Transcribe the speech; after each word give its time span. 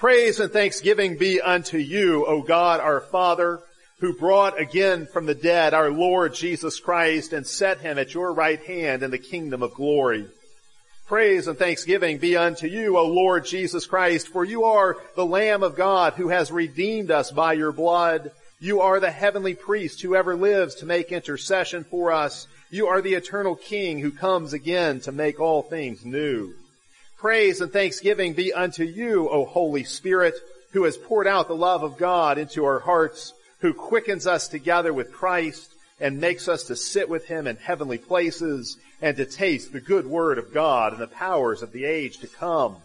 Praise 0.00 0.40
and 0.40 0.50
thanksgiving 0.50 1.18
be 1.18 1.42
unto 1.42 1.76
you, 1.76 2.24
O 2.24 2.40
God 2.40 2.80
our 2.80 3.02
Father, 3.02 3.60
who 3.98 4.16
brought 4.16 4.58
again 4.58 5.06
from 5.06 5.26
the 5.26 5.34
dead 5.34 5.74
our 5.74 5.90
Lord 5.90 6.32
Jesus 6.32 6.80
Christ 6.80 7.34
and 7.34 7.46
set 7.46 7.80
him 7.80 7.98
at 7.98 8.14
your 8.14 8.32
right 8.32 8.64
hand 8.64 9.02
in 9.02 9.10
the 9.10 9.18
kingdom 9.18 9.62
of 9.62 9.74
glory. 9.74 10.26
Praise 11.06 11.48
and 11.48 11.58
thanksgiving 11.58 12.16
be 12.16 12.34
unto 12.34 12.66
you, 12.66 12.96
O 12.96 13.04
Lord 13.08 13.44
Jesus 13.44 13.84
Christ, 13.84 14.28
for 14.28 14.42
you 14.42 14.64
are 14.64 14.96
the 15.16 15.26
Lamb 15.26 15.62
of 15.62 15.76
God 15.76 16.14
who 16.14 16.28
has 16.28 16.50
redeemed 16.50 17.10
us 17.10 17.30
by 17.30 17.52
your 17.52 17.70
blood. 17.70 18.30
You 18.58 18.80
are 18.80 19.00
the 19.00 19.10
heavenly 19.10 19.54
priest 19.54 20.00
who 20.00 20.16
ever 20.16 20.34
lives 20.34 20.76
to 20.76 20.86
make 20.86 21.12
intercession 21.12 21.84
for 21.84 22.10
us. 22.10 22.46
You 22.70 22.86
are 22.86 23.02
the 23.02 23.16
eternal 23.16 23.54
King 23.54 23.98
who 23.98 24.12
comes 24.12 24.54
again 24.54 25.00
to 25.00 25.12
make 25.12 25.38
all 25.40 25.60
things 25.60 26.06
new. 26.06 26.54
Praise 27.20 27.60
and 27.60 27.70
thanksgiving 27.70 28.32
be 28.32 28.50
unto 28.54 28.82
you, 28.82 29.28
O 29.28 29.44
Holy 29.44 29.84
Spirit, 29.84 30.32
who 30.72 30.84
has 30.84 30.96
poured 30.96 31.26
out 31.26 31.48
the 31.48 31.54
love 31.54 31.82
of 31.82 31.98
God 31.98 32.38
into 32.38 32.64
our 32.64 32.78
hearts, 32.78 33.34
who 33.58 33.74
quickens 33.74 34.26
us 34.26 34.48
together 34.48 34.94
with 34.94 35.12
Christ 35.12 35.70
and 36.00 36.18
makes 36.18 36.48
us 36.48 36.62
to 36.64 36.76
sit 36.76 37.10
with 37.10 37.26
him 37.26 37.46
in 37.46 37.56
heavenly 37.56 37.98
places 37.98 38.78
and 39.02 39.18
to 39.18 39.26
taste 39.26 39.70
the 39.70 39.82
good 39.82 40.06
word 40.06 40.38
of 40.38 40.54
God 40.54 40.94
and 40.94 41.02
the 41.02 41.08
powers 41.08 41.60
of 41.60 41.72
the 41.72 41.84
age 41.84 42.20
to 42.20 42.26
come. 42.26 42.76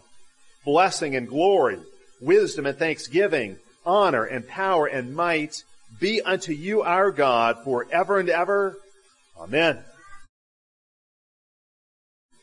Blessing 0.66 1.16
and 1.16 1.26
glory, 1.26 1.78
wisdom 2.20 2.66
and 2.66 2.76
thanksgiving, 2.76 3.56
honor 3.86 4.24
and 4.24 4.46
power 4.46 4.84
and 4.84 5.16
might 5.16 5.64
be 5.98 6.20
unto 6.20 6.52
you 6.52 6.82
our 6.82 7.10
God 7.10 7.64
forever 7.64 8.18
and 8.18 8.28
ever. 8.28 8.76
Amen. 9.40 9.82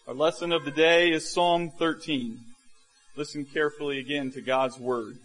Our 0.06 0.14
lesson 0.14 0.52
of 0.52 0.66
the 0.66 0.72
day 0.72 1.14
is 1.14 1.32
Psalm 1.32 1.70
13. 1.70 2.38
Listen 3.16 3.46
carefully 3.46 4.00
again 4.00 4.32
to 4.34 4.42
God's 4.42 4.78
word. 4.78 5.16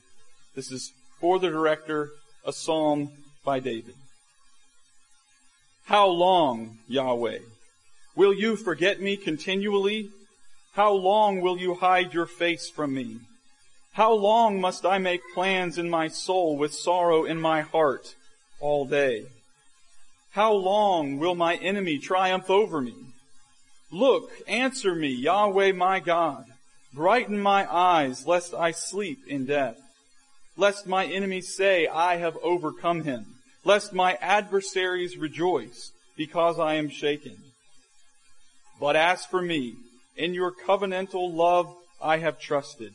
This 0.54 0.70
is 0.70 0.92
for 1.20 1.40
the 1.40 1.48
director, 1.48 2.10
a 2.44 2.52
psalm 2.52 3.10
by 3.44 3.58
David. 3.58 3.96
How 5.86 6.06
long, 6.06 6.78
Yahweh, 6.86 7.40
will 8.14 8.32
you 8.32 8.54
forget 8.54 9.00
me 9.00 9.16
continually? 9.16 10.10
How 10.74 10.92
long 10.92 11.40
will 11.40 11.58
you 11.58 11.74
hide 11.74 12.14
your 12.14 12.26
face 12.26 12.70
from 12.70 12.94
me? 12.94 13.18
How 13.94 14.12
long 14.12 14.60
must 14.60 14.86
I 14.86 14.98
make 14.98 15.34
plans 15.34 15.76
in 15.76 15.90
my 15.90 16.06
soul 16.06 16.56
with 16.56 16.72
sorrow 16.72 17.24
in 17.24 17.40
my 17.40 17.62
heart 17.62 18.14
all 18.60 18.84
day? 18.84 19.26
How 20.30 20.52
long 20.52 21.18
will 21.18 21.34
my 21.34 21.56
enemy 21.56 21.98
triumph 21.98 22.48
over 22.48 22.80
me? 22.80 22.94
Look, 23.90 24.30
answer 24.46 24.94
me, 24.94 25.08
Yahweh 25.08 25.72
my 25.72 26.00
God. 26.00 26.44
Brighten 26.92 27.38
my 27.38 27.70
eyes, 27.72 28.26
lest 28.26 28.54
I 28.54 28.70
sleep 28.70 29.26
in 29.26 29.46
death. 29.46 29.78
Lest 30.56 30.86
my 30.86 31.06
enemies 31.06 31.54
say, 31.54 31.86
I 31.86 32.16
have 32.16 32.36
overcome 32.42 33.04
him. 33.04 33.26
Lest 33.64 33.92
my 33.92 34.14
adversaries 34.20 35.16
rejoice, 35.16 35.92
because 36.16 36.58
I 36.58 36.74
am 36.74 36.88
shaken. 36.88 37.36
But 38.80 38.96
as 38.96 39.24
for 39.24 39.40
me, 39.40 39.76
in 40.16 40.34
your 40.34 40.52
covenantal 40.52 41.32
love 41.32 41.74
I 42.02 42.18
have 42.18 42.40
trusted. 42.40 42.94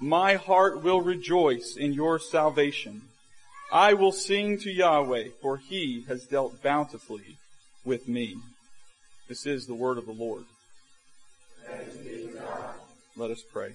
My 0.00 0.34
heart 0.34 0.82
will 0.82 1.00
rejoice 1.00 1.76
in 1.76 1.92
your 1.92 2.18
salvation. 2.18 3.02
I 3.72 3.94
will 3.94 4.12
sing 4.12 4.58
to 4.58 4.70
Yahweh, 4.70 5.28
for 5.40 5.56
he 5.56 6.04
has 6.08 6.26
dealt 6.26 6.62
bountifully 6.62 7.38
with 7.84 8.08
me. 8.08 8.36
This 9.26 9.46
is 9.46 9.66
the 9.66 9.74
word 9.74 9.96
of 9.96 10.04
the 10.04 10.12
Lord. 10.12 10.44
Let 13.16 13.30
us 13.30 13.42
pray. 13.52 13.72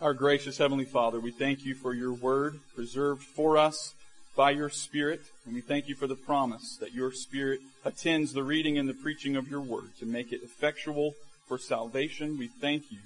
Our 0.00 0.14
gracious 0.14 0.56
Heavenly 0.56 0.86
Father, 0.86 1.20
we 1.20 1.30
thank 1.30 1.66
you 1.66 1.74
for 1.74 1.92
your 1.92 2.14
word 2.14 2.58
preserved 2.74 3.22
for 3.22 3.58
us 3.58 3.92
by 4.34 4.52
your 4.52 4.70
Spirit, 4.70 5.20
and 5.44 5.54
we 5.54 5.60
thank 5.60 5.88
you 5.88 5.94
for 5.94 6.06
the 6.06 6.14
promise 6.14 6.78
that 6.80 6.94
your 6.94 7.12
Spirit 7.12 7.60
attends 7.84 8.32
the 8.32 8.42
reading 8.42 8.78
and 8.78 8.88
the 8.88 8.94
preaching 8.94 9.36
of 9.36 9.50
your 9.50 9.60
word 9.60 9.90
to 9.98 10.06
make 10.06 10.32
it 10.32 10.42
effectual 10.42 11.14
for 11.46 11.58
salvation. 11.58 12.38
We 12.38 12.48
thank 12.48 12.90
you 12.90 13.00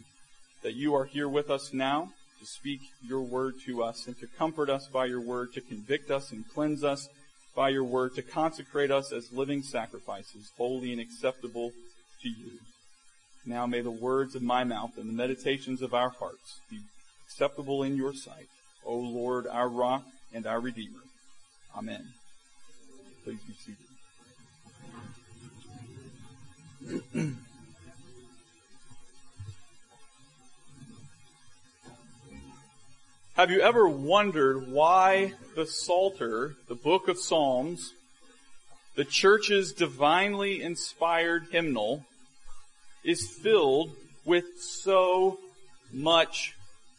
that 0.63 0.75
you 0.75 0.95
are 0.95 1.05
here 1.05 1.29
with 1.29 1.51
us 1.51 1.73
now 1.73 2.13
to 2.39 2.47
speak 2.47 2.81
your 3.05 3.23
word 3.23 3.55
to 3.67 3.83
us 3.83 4.07
and 4.07 4.17
to 4.21 4.29
comfort 4.39 4.71
us 4.71 4.87
by 4.87 5.07
your 5.07 5.21
word, 5.21 5.53
to 5.55 5.61
convict 5.61 6.13
us 6.13 6.31
and 6.31 6.49
cleanse 6.55 6.85
us 6.85 7.09
by 7.61 7.69
your 7.69 7.85
word, 7.85 8.15
to 8.15 8.23
consecrate 8.23 8.91
us 8.91 9.13
as 9.13 9.31
living 9.35 9.61
sacrifices, 9.63 10.51
holy 10.57 10.93
and 10.93 10.99
acceptable 10.99 11.73
to 12.23 12.31
you. 12.31 12.53
Now 13.45 13.67
may 13.67 13.83
the 13.83 13.91
words 13.91 14.35
of 14.35 14.41
my 14.41 14.65
mouth 14.65 14.97
and 14.97 15.07
the 15.07 15.13
meditations 15.13 15.83
of 15.83 15.93
our 15.93 16.09
hearts 16.09 16.61
be 16.71 16.79
acceptable 17.27 17.83
in 17.83 17.99
your 17.99 18.15
sight, 18.15 18.47
O 18.83 18.97
Lord, 18.97 19.47
our 19.47 19.69
rock 19.69 20.05
and 20.33 20.47
our 20.47 20.59
redeemer. 20.59 21.03
Amen. 21.77 22.03
Please 23.25 23.41
be 23.47 23.53
seated. 27.13 27.37
Have 33.35 33.51
you 33.51 33.61
ever 33.61 33.87
wondered 33.87 34.71
why 34.71 35.35
the 35.61 35.67
Psalter, 35.67 36.55
the 36.69 36.75
book 36.75 37.07
of 37.07 37.19
Psalms, 37.19 37.93
the 38.95 39.05
church's 39.05 39.75
divinely 39.75 40.63
inspired 40.63 41.49
hymnal, 41.53 42.07
is 43.05 43.29
filled 43.29 43.91
with 44.25 44.59
so 44.59 45.39
much 45.93 46.55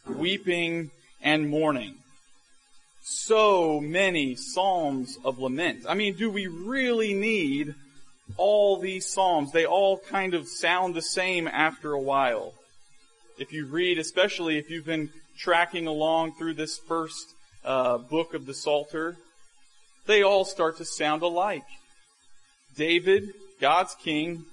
weeping 0.06 0.92
and 1.20 1.50
mourning? 1.50 1.96
So 3.02 3.80
many 3.80 4.36
psalms 4.36 5.18
of 5.24 5.40
lament. 5.40 5.84
I 5.88 5.94
mean, 5.94 6.14
do 6.14 6.30
we 6.30 6.46
really 6.46 7.14
need 7.14 7.74
all 8.36 8.76
these 8.76 9.12
psalms? 9.12 9.50
They 9.50 9.66
all 9.66 9.98
kind 10.08 10.34
of 10.34 10.46
sound 10.46 10.94
the 10.94 11.02
same 11.02 11.48
after 11.48 11.94
a 11.94 12.00
while. 12.00 12.54
If 13.40 13.52
you 13.52 13.66
read, 13.66 13.98
especially 13.98 14.56
if 14.56 14.70
you've 14.70 14.86
been 14.86 15.10
tracking 15.36 15.88
along 15.88 16.36
through 16.36 16.54
this 16.54 16.78
first 16.78 17.34
uh, 17.64 17.98
book 17.98 18.34
of 18.34 18.46
the 18.46 18.54
Psalter, 18.54 19.16
they 20.06 20.22
all 20.22 20.44
start 20.44 20.78
to 20.78 20.84
sound 20.84 21.22
alike. 21.22 21.64
David, 22.76 23.34
God's 23.60 23.94
king, 23.94 24.44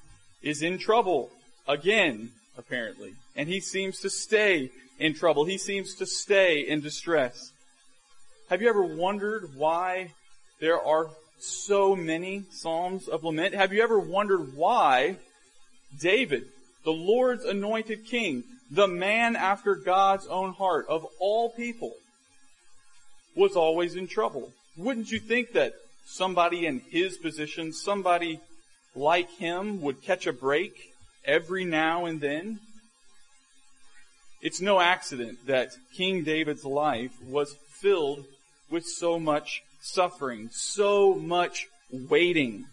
is 0.41 0.61
in 0.61 0.77
trouble 0.77 1.29
again, 1.67 2.31
apparently. 2.57 3.13
And 3.35 3.49
he 3.49 3.59
seems 3.59 3.99
to 4.01 4.09
stay 4.09 4.71
in 4.99 5.13
trouble. 5.13 5.45
He 5.45 5.57
seems 5.57 5.95
to 5.95 6.05
stay 6.05 6.61
in 6.61 6.81
distress. 6.81 7.51
Have 8.49 8.61
you 8.61 8.69
ever 8.69 8.83
wondered 8.83 9.55
why 9.55 10.11
there 10.59 10.81
are 10.81 11.07
so 11.39 11.95
many 11.95 12.43
Psalms 12.51 13.07
of 13.07 13.23
lament? 13.23 13.55
Have 13.55 13.71
you 13.73 13.81
ever 13.81 13.99
wondered 13.99 14.55
why 14.55 15.17
David, 15.99 16.47
the 16.83 16.91
Lord's 16.91 17.45
anointed 17.45 18.05
king, 18.05 18.43
the 18.71 18.87
man 18.87 19.35
after 19.35 19.75
God's 19.75 20.27
own 20.27 20.53
heart 20.53 20.85
of 20.89 21.05
all 21.19 21.49
people, 21.49 21.93
was 23.39 23.55
always 23.55 23.95
in 23.95 24.05
trouble. 24.07 24.51
Wouldn't 24.75 25.11
you 25.11 25.19
think 25.19 25.53
that 25.53 25.73
somebody 26.05 26.65
in 26.65 26.81
his 26.91 27.17
position, 27.17 27.71
somebody 27.71 28.39
like 28.95 29.31
him 29.31 29.81
would 29.81 30.01
catch 30.01 30.27
a 30.27 30.33
break 30.33 30.73
every 31.23 31.63
now 31.63 32.05
and 32.05 32.19
then? 32.19 32.59
It's 34.41 34.61
no 34.61 34.79
accident 34.81 35.47
that 35.47 35.69
King 35.95 36.23
David's 36.23 36.65
life 36.65 37.11
was 37.23 37.55
filled 37.81 38.25
with 38.69 38.85
so 38.85 39.17
much 39.19 39.61
suffering, 39.81 40.49
so 40.51 41.15
much 41.15 41.67
waiting, 41.91 42.65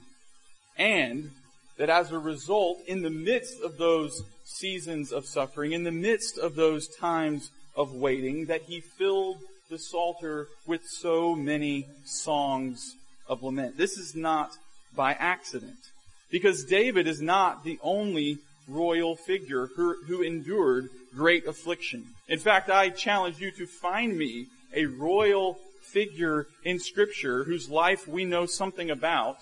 and 0.76 1.30
that 1.78 1.90
as 1.90 2.10
a 2.10 2.18
result, 2.18 2.78
in 2.86 3.02
the 3.02 3.10
midst 3.10 3.60
of 3.62 3.78
those 3.78 4.22
seasons 4.44 5.12
of 5.12 5.26
suffering, 5.26 5.72
in 5.72 5.84
the 5.84 5.92
midst 5.92 6.38
of 6.38 6.56
those 6.56 6.88
times 6.88 7.50
of 7.76 7.94
waiting, 7.94 8.46
that 8.46 8.62
he 8.62 8.80
filled 8.80 9.38
the 9.68 9.78
Psalter 9.78 10.46
with 10.64 10.86
so 10.86 11.34
many 11.34 11.86
songs 12.04 12.94
of 13.28 13.42
lament. 13.42 13.76
This 13.76 13.98
is 13.98 14.14
not 14.14 14.52
by 14.94 15.12
accident. 15.14 15.90
Because 16.30 16.64
David 16.64 17.08
is 17.08 17.20
not 17.20 17.64
the 17.64 17.78
only 17.82 18.38
royal 18.68 19.16
figure 19.16 19.66
who, 19.74 19.96
who 20.06 20.22
endured 20.22 20.88
great 21.16 21.46
affliction. 21.46 22.04
In 22.28 22.38
fact, 22.38 22.70
I 22.70 22.90
challenge 22.90 23.40
you 23.40 23.50
to 23.52 23.66
find 23.66 24.16
me 24.16 24.46
a 24.72 24.86
royal 24.86 25.58
figure 25.80 26.46
in 26.64 26.78
scripture 26.78 27.44
whose 27.44 27.68
life 27.68 28.06
we 28.06 28.24
know 28.24 28.46
something 28.46 28.90
about 28.90 29.38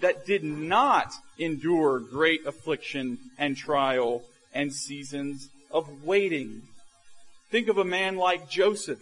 that 0.00 0.24
did 0.24 0.44
not 0.44 1.12
endure 1.38 1.98
great 1.98 2.46
affliction 2.46 3.18
and 3.38 3.56
trial 3.56 4.22
and 4.54 4.72
seasons 4.72 5.48
of 5.70 6.04
waiting. 6.04 6.62
Think 7.50 7.68
of 7.68 7.78
a 7.78 7.84
man 7.84 8.16
like 8.16 8.48
Joseph. 8.48 9.00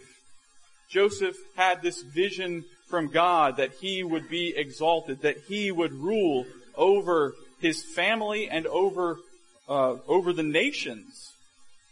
Joseph 0.89 1.35
had 1.55 1.81
this 1.81 2.01
vision 2.01 2.63
from 2.87 3.09
God 3.09 3.57
that 3.57 3.73
he 3.73 4.03
would 4.03 4.29
be 4.29 4.55
exalted, 4.55 5.21
that 5.21 5.37
he 5.47 5.71
would 5.71 5.93
rule 5.93 6.45
over 6.75 7.33
his 7.59 7.83
family 7.83 8.49
and 8.49 8.65
over 8.67 9.17
uh, 9.67 9.97
over 10.07 10.31
the 10.31 10.43
nations, 10.43 11.33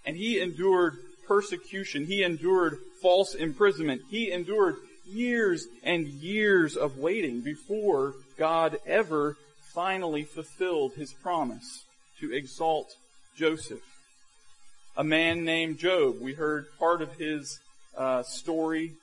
and 0.06 0.15
he 0.15 0.39
endured 0.39 0.97
persecution. 1.27 2.06
He 2.06 2.24
endured 2.24 2.77
false 3.01 3.36
imprisonment. 3.36 4.03
He 4.09 4.31
endured 4.31 4.77
years 5.06 5.68
and 5.83 6.07
years 6.07 6.77
of 6.77 6.97
waiting 6.97 7.42
before 7.42 8.13
God 8.38 8.77
ever 8.86 9.36
finally 9.74 10.24
fulfilled 10.24 10.94
his 10.94 11.12
promise 11.12 11.83
to 12.21 12.33
exalt 12.33 12.95
Joseph. 13.36 13.83
A 14.95 15.03
man 15.03 15.44
named 15.44 15.77
Job, 15.77 16.21
we 16.21 16.33
heard 16.33 16.68
part 16.80 17.01
of 17.01 17.13
his 17.15 17.59
uh, 17.97 18.24
story 18.24 18.94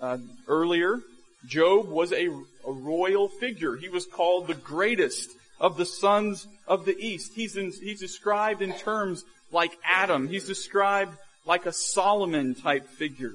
uh, 0.00 0.18
earlier. 0.48 1.00
Job 1.46 1.88
was 1.88 2.12
a, 2.12 2.28
a 2.66 2.72
royal 2.72 3.28
figure. 3.28 3.76
He 3.76 3.88
was 3.88 4.06
called 4.06 4.46
the 4.46 4.54
greatest 4.54 5.30
of 5.60 5.76
the 5.76 5.84
sons 5.86 6.46
of 6.66 6.84
the 6.84 6.96
east. 6.98 7.32
He's, 7.34 7.56
in, 7.56 7.72
he's 7.72 8.00
described 8.00 8.62
in 8.62 8.72
terms 8.72 9.24
like 9.50 9.72
Adam. 9.84 10.28
He's 10.28 10.46
described 10.46 11.16
like 11.46 11.66
a 11.66 11.72
Solomon 11.72 12.54
type 12.54 12.86
figure. 12.88 13.34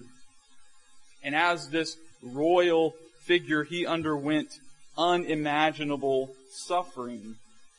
And 1.24 1.36
as 1.36 1.70
this 1.70 1.98
royal 2.22 2.96
figure, 3.24 3.64
he 3.64 3.86
underwent 3.86 4.60
unimaginable 4.98 6.32
suffering 6.52 7.36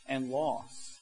and 0.09 0.31
loss. 0.31 0.99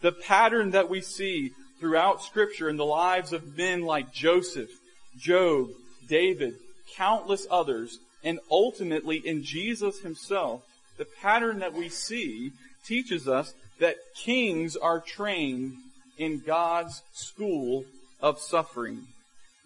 The 0.00 0.12
pattern 0.12 0.70
that 0.70 0.88
we 0.88 1.00
see 1.00 1.52
throughout 1.78 2.22
scripture 2.22 2.68
in 2.68 2.76
the 2.76 2.84
lives 2.84 3.32
of 3.32 3.56
men 3.56 3.82
like 3.82 4.12
Joseph, 4.12 4.70
Job, 5.18 5.70
David, 6.08 6.54
countless 6.94 7.46
others, 7.50 7.98
and 8.22 8.38
ultimately 8.50 9.16
in 9.16 9.42
Jesus 9.42 10.00
himself, 10.00 10.62
the 10.98 11.04
pattern 11.04 11.60
that 11.60 11.74
we 11.74 11.88
see 11.88 12.52
teaches 12.84 13.26
us 13.28 13.54
that 13.78 13.96
kings 14.14 14.76
are 14.76 15.00
trained 15.00 15.72
in 16.18 16.40
God's 16.40 17.02
school 17.12 17.84
of 18.20 18.38
suffering. 18.38 19.06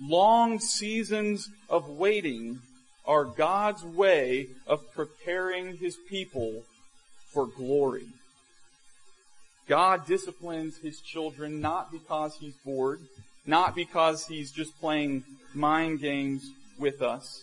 Long 0.01 0.61
seasons 0.61 1.49
of 1.69 1.89
waiting 1.89 2.61
are 3.07 3.25
God's 3.25 3.85
way 3.85 4.49
of 4.67 4.93
preparing 4.95 5.77
His 5.77 5.97
people 6.09 6.63
for 7.33 7.47
glory. 7.47 8.07
God 9.69 10.07
disciplines 10.07 10.79
His 10.79 11.01
children 11.01 11.61
not 11.61 11.91
because 11.91 12.37
He's 12.37 12.55
bored, 12.65 13.01
not 13.47 13.75
because 13.75 14.27
He's 14.27 14.51
just 14.51 14.79
playing 14.81 15.25
mind 15.55 16.01
games 16.01 16.51
with 16.79 17.03
us. 17.03 17.43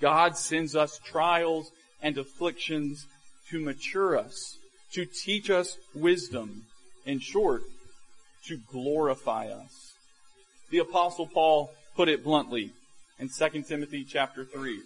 God 0.00 0.36
sends 0.36 0.74
us 0.74 0.98
trials 1.04 1.70
and 2.02 2.18
afflictions 2.18 3.06
to 3.50 3.60
mature 3.60 4.18
us, 4.18 4.56
to 4.92 5.04
teach 5.04 5.50
us 5.50 5.76
wisdom, 5.94 6.64
in 7.06 7.20
short, 7.20 7.62
to 8.46 8.58
glorify 8.70 9.46
us. 9.46 9.92
The 10.70 10.78
apostle 10.78 11.26
Paul 11.26 11.70
put 11.94 12.08
it 12.08 12.24
bluntly 12.24 12.72
in 13.18 13.28
2 13.28 13.62
Timothy 13.62 14.04
chapter 14.04 14.44
3. 14.44 14.80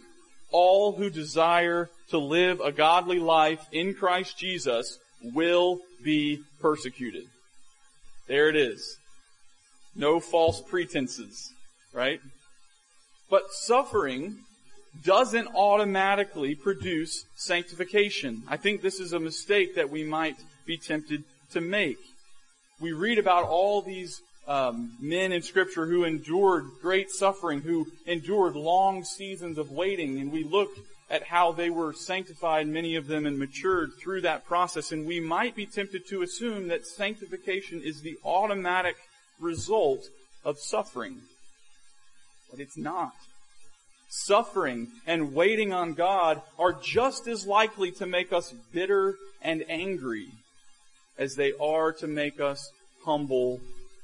All 0.52 0.92
who 0.92 1.10
desire 1.10 1.88
to 2.10 2.18
live 2.18 2.60
a 2.60 2.72
godly 2.72 3.18
life 3.18 3.66
in 3.72 3.94
Christ 3.94 4.38
Jesus 4.38 4.98
will 5.22 5.80
be 6.02 6.42
persecuted. 6.60 7.24
There 8.28 8.48
it 8.48 8.56
is. 8.56 8.98
No 9.96 10.20
false 10.20 10.60
pretenses, 10.60 11.52
right? 11.92 12.20
But 13.30 13.50
suffering 13.50 14.36
doesn't 15.04 15.48
automatically 15.54 16.54
produce 16.54 17.24
sanctification. 17.34 18.42
I 18.48 18.56
think 18.56 18.82
this 18.82 19.00
is 19.00 19.12
a 19.12 19.20
mistake 19.20 19.74
that 19.74 19.90
we 19.90 20.04
might 20.04 20.36
be 20.66 20.76
tempted 20.76 21.24
to 21.52 21.60
make. 21.60 21.98
We 22.80 22.92
read 22.92 23.18
about 23.18 23.44
all 23.44 23.82
these 23.82 24.20
um, 24.46 24.96
men 25.00 25.32
in 25.32 25.42
Scripture 25.42 25.86
who 25.86 26.04
endured 26.04 26.66
great 26.80 27.10
suffering, 27.10 27.62
who 27.62 27.86
endured 28.06 28.54
long 28.54 29.04
seasons 29.04 29.58
of 29.58 29.70
waiting, 29.70 30.20
and 30.20 30.30
we 30.30 30.44
look 30.44 30.70
at 31.08 31.22
how 31.22 31.52
they 31.52 31.70
were 31.70 31.92
sanctified, 31.92 32.66
many 32.66 32.96
of 32.96 33.06
them, 33.06 33.26
and 33.26 33.38
matured 33.38 33.92
through 34.00 34.20
that 34.20 34.44
process, 34.44 34.92
and 34.92 35.06
we 35.06 35.20
might 35.20 35.54
be 35.54 35.66
tempted 35.66 36.06
to 36.08 36.22
assume 36.22 36.68
that 36.68 36.86
sanctification 36.86 37.80
is 37.80 38.00
the 38.00 38.18
automatic 38.24 38.96
result 39.40 40.08
of 40.44 40.58
suffering. 40.58 41.20
But 42.50 42.60
it's 42.60 42.76
not 42.76 43.12
suffering 44.08 44.88
and 45.06 45.34
waiting 45.34 45.72
on 45.72 45.94
God 45.94 46.40
are 46.58 46.72
just 46.72 47.26
as 47.26 47.46
likely 47.46 47.90
to 47.92 48.06
make 48.06 48.32
us 48.32 48.54
bitter 48.72 49.16
and 49.42 49.64
angry 49.68 50.28
as 51.18 51.34
they 51.34 51.52
are 51.60 51.92
to 51.92 52.06
make 52.06 52.40
us 52.40 52.70
humble 53.04 53.60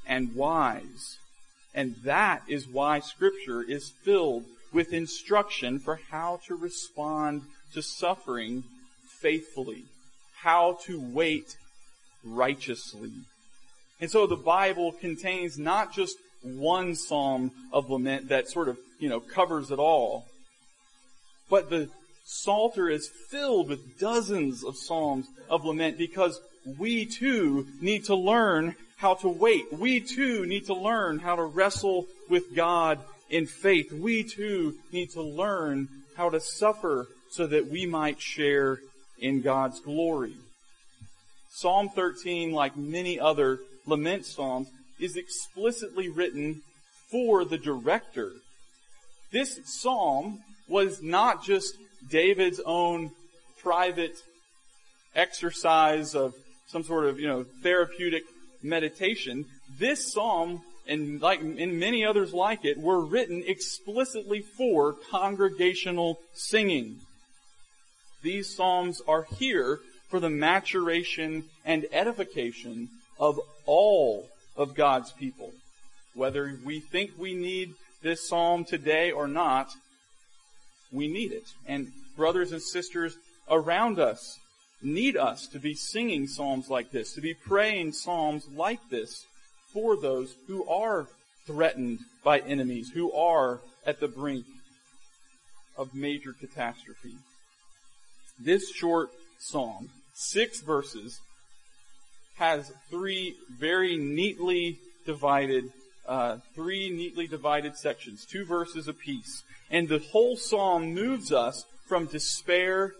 and 0.06 0.34
wise. 0.34 1.18
And 1.74 1.96
that 2.04 2.42
is 2.48 2.68
why 2.68 3.00
scripture 3.00 3.62
is 3.62 3.92
filled 4.04 4.44
with 4.72 4.92
instruction 4.92 5.78
for 5.78 6.00
how 6.10 6.40
to 6.46 6.54
respond 6.54 7.42
to 7.74 7.82
suffering 7.82 8.64
faithfully, 9.20 9.84
how 10.42 10.78
to 10.84 11.00
wait 11.00 11.56
righteously. 12.24 13.12
And 14.02 14.10
so 14.10 14.26
the 14.26 14.34
Bible 14.34 14.90
contains 14.90 15.56
not 15.56 15.92
just 15.92 16.16
one 16.42 16.96
psalm 16.96 17.52
of 17.72 17.88
lament 17.88 18.30
that 18.30 18.48
sort 18.48 18.68
of, 18.68 18.76
you 18.98 19.08
know, 19.08 19.20
covers 19.20 19.70
it 19.70 19.78
all. 19.78 20.26
But 21.48 21.70
the 21.70 21.88
Psalter 22.24 22.88
is 22.88 23.08
filled 23.08 23.68
with 23.68 24.00
dozens 24.00 24.64
of 24.64 24.76
psalms 24.76 25.26
of 25.48 25.64
lament 25.64 25.98
because 25.98 26.40
we 26.78 27.06
too 27.06 27.68
need 27.80 28.04
to 28.06 28.16
learn 28.16 28.74
how 28.96 29.14
to 29.14 29.28
wait. 29.28 29.72
We 29.72 30.00
too 30.00 30.46
need 30.46 30.66
to 30.66 30.74
learn 30.74 31.20
how 31.20 31.36
to 31.36 31.44
wrestle 31.44 32.08
with 32.28 32.56
God 32.56 32.98
in 33.30 33.46
faith. 33.46 33.92
We 33.92 34.24
too 34.24 34.78
need 34.90 35.10
to 35.12 35.22
learn 35.22 35.88
how 36.16 36.28
to 36.30 36.40
suffer 36.40 37.06
so 37.30 37.46
that 37.46 37.68
we 37.70 37.86
might 37.86 38.20
share 38.20 38.80
in 39.20 39.42
God's 39.42 39.78
glory. 39.78 40.34
Psalm 41.50 41.88
13, 41.88 42.50
like 42.50 42.76
many 42.76 43.20
other 43.20 43.60
lament 43.86 44.26
psalms, 44.26 44.68
is 44.98 45.16
explicitly 45.16 46.08
written 46.08 46.62
for 47.10 47.44
the 47.44 47.58
director. 47.58 48.32
This 49.30 49.60
psalm 49.64 50.40
was 50.68 51.02
not 51.02 51.42
just 51.42 51.76
David's 52.08 52.60
own 52.64 53.10
private 53.60 54.16
exercise 55.14 56.14
of 56.14 56.34
some 56.66 56.82
sort 56.82 57.06
of, 57.06 57.18
you 57.20 57.28
know, 57.28 57.44
therapeutic 57.62 58.24
meditation. 58.62 59.44
This 59.78 60.12
psalm 60.12 60.62
and 60.86 61.20
like 61.20 61.40
and 61.40 61.78
many 61.78 62.04
others 62.04 62.32
like 62.32 62.64
it 62.64 62.78
were 62.78 63.04
written 63.04 63.44
explicitly 63.46 64.40
for 64.40 64.94
congregational 65.10 66.18
singing. 66.34 66.96
These 68.22 68.54
psalms 68.54 69.00
are 69.06 69.26
here 69.38 69.80
for 70.08 70.20
the 70.20 70.30
maturation 70.30 71.44
and 71.64 71.86
edification 71.92 72.88
of 73.22 73.38
all 73.66 74.28
of 74.56 74.74
God's 74.74 75.12
people. 75.12 75.52
Whether 76.14 76.58
we 76.64 76.80
think 76.80 77.12
we 77.16 77.34
need 77.34 77.74
this 78.02 78.28
psalm 78.28 78.64
today 78.64 79.12
or 79.12 79.28
not, 79.28 79.68
we 80.90 81.06
need 81.06 81.30
it. 81.30 81.46
And 81.68 81.92
brothers 82.16 82.50
and 82.50 82.60
sisters 82.60 83.16
around 83.48 84.00
us 84.00 84.40
need 84.82 85.16
us 85.16 85.46
to 85.46 85.60
be 85.60 85.72
singing 85.72 86.26
psalms 86.26 86.68
like 86.68 86.90
this, 86.90 87.14
to 87.14 87.20
be 87.20 87.32
praying 87.32 87.92
psalms 87.92 88.44
like 88.56 88.80
this 88.90 89.24
for 89.72 89.96
those 89.96 90.34
who 90.48 90.68
are 90.68 91.06
threatened 91.46 92.00
by 92.24 92.40
enemies, 92.40 92.90
who 92.92 93.12
are 93.12 93.60
at 93.86 94.00
the 94.00 94.08
brink 94.08 94.44
of 95.78 95.94
major 95.94 96.32
catastrophe. 96.32 97.14
This 98.38 98.68
short 98.72 99.10
psalm, 99.38 99.90
six 100.12 100.60
verses, 100.60 101.20
has 102.42 102.72
three 102.90 103.36
very 103.56 103.96
neatly 103.96 104.76
divided, 105.06 105.70
uh, 106.08 106.38
three 106.56 106.90
neatly 106.90 107.28
divided 107.28 107.76
sections, 107.76 108.26
two 108.26 108.44
verses 108.44 108.88
apiece. 108.88 109.44
And 109.70 109.88
the 109.88 110.00
whole 110.10 110.36
psalm 110.36 110.92
moves 110.92 111.30
us 111.30 111.64
from 111.86 112.06
despair 112.06 112.94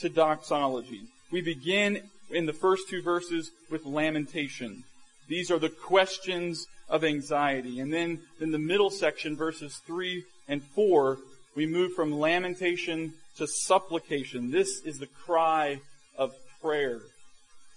to 0.00 0.08
doxology. 0.08 1.02
We 1.30 1.42
begin 1.42 1.90
in 2.30 2.46
the 2.46 2.54
first 2.54 2.88
two 2.88 3.02
verses 3.02 3.50
with 3.70 3.84
lamentation. 3.84 4.84
These 5.28 5.50
are 5.50 5.58
the 5.58 5.68
questions 5.68 6.66
of 6.88 7.04
anxiety. 7.04 7.80
And 7.80 7.92
then 7.92 8.20
in 8.40 8.50
the 8.50 8.58
middle 8.58 8.90
section, 8.90 9.36
verses 9.36 9.78
three 9.86 10.24
and 10.48 10.62
four, 10.74 11.18
we 11.54 11.66
move 11.66 11.92
from 11.92 12.18
lamentation 12.18 13.12
to 13.36 13.46
supplication. 13.46 14.50
This 14.50 14.80
is 14.86 14.98
the 14.98 15.12
cry 15.26 15.80
of 16.16 16.32
prayer. 16.62 17.00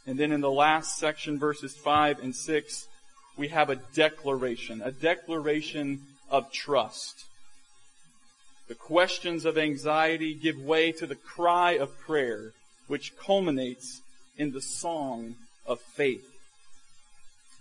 And 0.06 0.20
then 0.20 0.32
in 0.32 0.41
the 0.41 0.51
last 0.51 0.98
section, 0.98 1.38
verses 1.38 1.75
5 1.75 2.20
and 2.20 2.36
6, 2.36 2.88
we 3.38 3.50
have 3.50 3.70
a 3.70 3.75
declaration, 3.75 4.82
a 4.84 4.91
declaration 4.91 6.01
of 6.29 6.51
trust. 6.51 7.25
The 8.68 8.75
questions 8.75 9.46
of 9.46 9.58
anxiety 9.58 10.34
give 10.34 10.60
way 10.60 10.91
to 10.94 11.08
the 11.08 11.15
cry 11.15 11.72
of 11.72 11.98
prayer, 12.00 12.53
which 12.88 13.18
culminates 13.18 14.01
in 14.38 14.51
the 14.51 14.62
song 14.62 15.36
of 15.65 15.79
faith. 15.79 16.25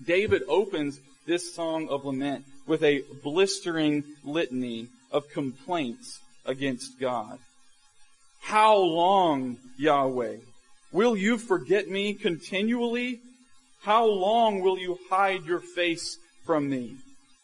David 0.04 0.42
opens 0.48 1.00
this 1.26 1.54
song 1.54 1.88
of 1.88 2.04
lament 2.04 2.44
with 2.66 2.82
a 2.82 3.02
blistering 3.22 4.04
litany 4.24 4.88
of 5.10 5.28
complaints 5.30 6.20
against 6.44 6.98
God. 7.00 7.38
How 8.40 8.76
long, 8.76 9.58
Yahweh? 9.76 10.36
Will 10.90 11.16
you 11.16 11.36
forget 11.36 11.88
me 11.88 12.14
continually? 12.14 13.20
How 13.82 14.06
long 14.06 14.60
will 14.60 14.78
you 14.78 14.98
hide 15.10 15.44
your 15.44 15.60
face 15.60 16.18
from 16.44 16.68
me? 16.70 16.96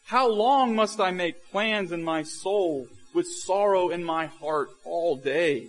How 0.07 0.29
long 0.29 0.75
must 0.75 0.99
I 1.01 1.11
make 1.11 1.51
plans 1.51 1.93
in 1.93 2.03
my 2.03 2.23
soul 2.23 2.89
with 3.13 3.27
sorrow 3.27 3.91
in 3.91 4.03
my 4.03 4.27
heart 4.27 4.71
all 4.85 5.17
day? 5.17 5.69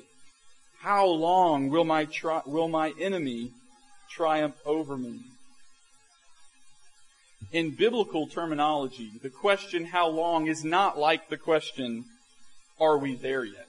How 0.79 1.05
long 1.05 1.69
will 1.69 1.83
my, 1.83 2.05
tri- 2.05 2.41
will 2.45 2.67
my 2.67 2.93
enemy 2.99 3.51
triumph 4.09 4.55
over 4.65 4.97
me? 4.97 5.19
In 7.51 7.71
biblical 7.71 8.27
terminology, 8.27 9.11
the 9.21 9.29
question 9.29 9.85
how 9.85 10.07
long 10.07 10.47
is 10.47 10.63
not 10.63 10.97
like 10.97 11.29
the 11.29 11.37
question, 11.37 12.05
are 12.79 12.97
we 12.97 13.15
there 13.15 13.43
yet? 13.43 13.67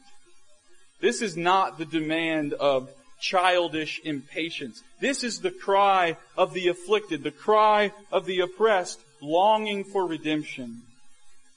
This 1.00 1.22
is 1.22 1.36
not 1.36 1.78
the 1.78 1.84
demand 1.84 2.52
of 2.54 2.88
childish 3.20 4.00
impatience. 4.04 4.82
This 5.00 5.24
is 5.24 5.40
the 5.40 5.50
cry 5.50 6.16
of 6.36 6.52
the 6.52 6.68
afflicted, 6.68 7.22
the 7.22 7.30
cry 7.30 7.92
of 8.12 8.26
the 8.26 8.40
oppressed, 8.40 9.00
longing 9.20 9.84
for 9.84 10.06
redemption. 10.06 10.82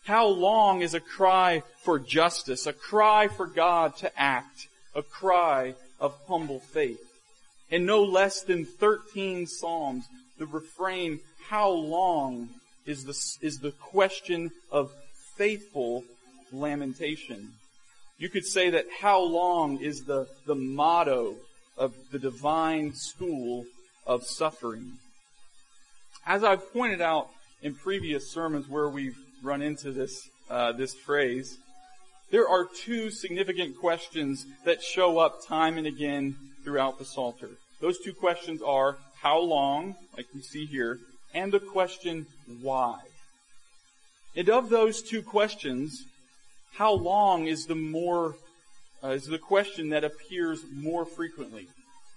How 0.05 0.27
long 0.27 0.81
is 0.81 0.93
a 0.93 0.99
cry 0.99 1.63
for 1.83 1.99
justice, 1.99 2.65
a 2.65 2.73
cry 2.73 3.27
for 3.27 3.45
God 3.45 3.97
to 3.97 4.19
act, 4.19 4.67
a 4.95 5.03
cry 5.03 5.75
of 5.99 6.15
humble 6.27 6.59
faith? 6.59 7.01
In 7.69 7.85
no 7.85 8.03
less 8.03 8.41
than 8.41 8.65
13 8.65 9.45
Psalms, 9.45 10.05
the 10.39 10.47
refrain, 10.47 11.19
how 11.49 11.69
long 11.69 12.49
is 12.85 13.05
the, 13.05 13.45
is 13.45 13.59
the 13.59 13.71
question 13.71 14.51
of 14.71 14.91
faithful 15.35 16.03
lamentation. 16.51 17.53
You 18.17 18.29
could 18.29 18.45
say 18.45 18.71
that 18.71 18.85
how 18.99 19.21
long 19.21 19.79
is 19.79 20.03
the, 20.03 20.27
the 20.45 20.55
motto 20.55 21.35
of 21.79 21.93
the 22.11 22.19
divine 22.19 22.93
school 22.93 23.65
of 24.05 24.23
suffering. 24.23 24.91
As 26.25 26.43
I've 26.43 26.71
pointed 26.73 27.01
out 27.01 27.29
in 27.63 27.73
previous 27.73 28.29
sermons 28.29 28.67
where 28.67 28.89
we've 28.89 29.17
run 29.41 29.61
into 29.61 29.91
this, 29.91 30.29
uh, 30.49 30.73
this 30.73 30.93
phrase, 30.93 31.57
there 32.31 32.47
are 32.47 32.65
two 32.65 33.09
significant 33.09 33.79
questions 33.79 34.45
that 34.65 34.83
show 34.83 35.17
up 35.17 35.47
time 35.47 35.77
and 35.77 35.87
again 35.87 36.35
throughout 36.63 36.99
the 36.99 37.05
Psalter. 37.05 37.49
Those 37.79 37.97
two 37.99 38.13
questions 38.13 38.61
are 38.61 38.97
how 39.21 39.39
long, 39.39 39.95
like 40.15 40.27
we 40.35 40.41
see 40.41 40.65
here, 40.65 40.99
and 41.33 41.51
the 41.51 41.59
question 41.59 42.27
why. 42.61 42.99
And 44.35 44.49
of 44.49 44.69
those 44.69 45.01
two 45.01 45.21
questions, 45.21 46.05
how 46.73 46.93
long 46.93 47.47
is 47.47 47.65
the 47.65 47.75
more 47.75 48.35
uh, 49.03 49.09
is 49.09 49.25
the 49.25 49.37
question 49.37 49.89
that 49.89 50.03
appears 50.03 50.63
more 50.71 51.05
frequently. 51.05 51.67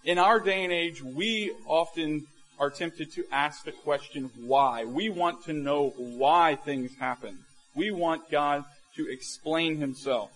In 0.04 0.18
our 0.18 0.40
day 0.40 0.64
and 0.64 0.72
age, 0.72 1.02
we 1.02 1.52
often 1.66 2.26
are 2.58 2.70
tempted 2.70 3.12
to 3.12 3.24
ask 3.32 3.64
the 3.64 3.72
question 3.72 4.30
why. 4.36 4.84
We 4.84 5.08
want 5.08 5.44
to 5.44 5.52
know 5.52 5.90
why 5.96 6.56
things 6.56 6.92
happen. 6.98 7.38
We 7.74 7.90
want 7.90 8.30
God 8.30 8.64
to 8.96 9.10
explain 9.10 9.78
himself. 9.78 10.30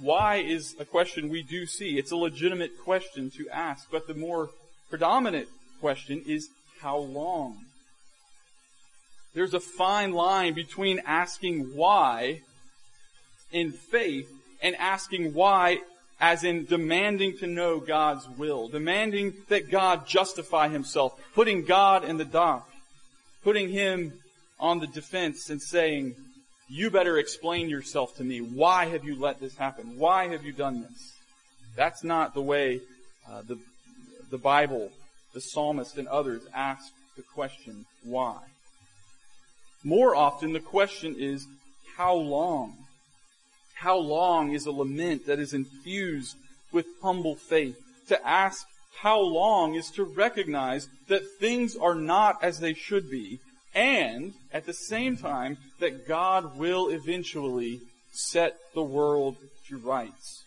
Why 0.00 0.36
is 0.36 0.74
a 0.78 0.84
question 0.84 1.28
we 1.28 1.42
do 1.42 1.66
see. 1.66 1.98
It's 1.98 2.12
a 2.12 2.16
legitimate 2.16 2.78
question 2.78 3.30
to 3.36 3.48
ask, 3.50 3.90
but 3.90 4.06
the 4.06 4.14
more 4.14 4.50
predominant 4.88 5.48
question 5.80 6.22
is 6.26 6.48
how 6.80 6.98
long? 6.98 7.58
There's 9.34 9.54
a 9.54 9.60
fine 9.60 10.12
line 10.12 10.54
between 10.54 11.00
asking 11.06 11.74
why 11.74 12.40
in 13.50 13.72
faith 13.72 14.30
and 14.62 14.74
asking 14.76 15.34
why 15.34 15.80
as 16.20 16.44
in 16.44 16.64
demanding 16.66 17.36
to 17.38 17.48
know 17.48 17.80
God's 17.80 18.28
will, 18.38 18.68
demanding 18.68 19.34
that 19.48 19.70
God 19.70 20.06
justify 20.06 20.68
himself, 20.68 21.20
putting 21.34 21.64
God 21.64 22.04
in 22.04 22.16
the 22.16 22.24
dock, 22.24 22.70
putting 23.42 23.68
him 23.68 24.12
on 24.60 24.78
the 24.78 24.86
defense 24.86 25.50
and 25.50 25.60
saying, 25.60 26.14
you 26.68 26.90
better 26.90 27.18
explain 27.18 27.68
yourself 27.68 28.16
to 28.16 28.24
me. 28.24 28.38
Why 28.38 28.86
have 28.86 29.04
you 29.04 29.20
let 29.20 29.40
this 29.40 29.56
happen? 29.56 29.98
Why 29.98 30.28
have 30.28 30.44
you 30.44 30.52
done 30.52 30.82
this? 30.82 31.12
That's 31.74 32.04
not 32.04 32.34
the 32.34 32.40
way 32.40 32.80
uh, 33.28 33.42
the, 33.46 33.58
the 34.30 34.38
Bible, 34.38 34.90
the 35.34 35.40
psalmist, 35.40 35.98
and 35.98 36.06
others 36.06 36.42
ask 36.54 36.92
the 37.16 37.22
question, 37.22 37.84
why? 38.04 38.38
More 39.82 40.14
often, 40.14 40.52
the 40.52 40.60
question 40.60 41.16
is, 41.18 41.46
how 41.96 42.14
long? 42.14 42.76
How 43.82 43.98
long 43.98 44.52
is 44.52 44.66
a 44.66 44.70
lament 44.70 45.26
that 45.26 45.40
is 45.40 45.52
infused 45.52 46.36
with 46.70 46.86
humble 47.02 47.34
faith? 47.34 47.76
To 48.10 48.26
ask 48.26 48.64
how 49.00 49.18
long 49.18 49.74
is 49.74 49.90
to 49.96 50.04
recognize 50.04 50.88
that 51.08 51.26
things 51.40 51.74
are 51.74 51.96
not 51.96 52.36
as 52.44 52.60
they 52.60 52.74
should 52.74 53.10
be, 53.10 53.40
and 53.74 54.34
at 54.52 54.66
the 54.66 54.72
same 54.72 55.16
time 55.16 55.58
that 55.80 56.06
God 56.06 56.56
will 56.56 56.90
eventually 56.90 57.80
set 58.12 58.54
the 58.72 58.84
world 58.84 59.34
to 59.68 59.78
rights. 59.78 60.44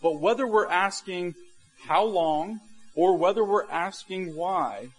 But 0.00 0.20
whether 0.20 0.46
we're 0.46 0.68
asking 0.68 1.34
how 1.88 2.04
long 2.04 2.60
or 2.94 3.16
whether 3.16 3.44
we're 3.44 3.68
asking 3.68 4.36
why, 4.36 4.90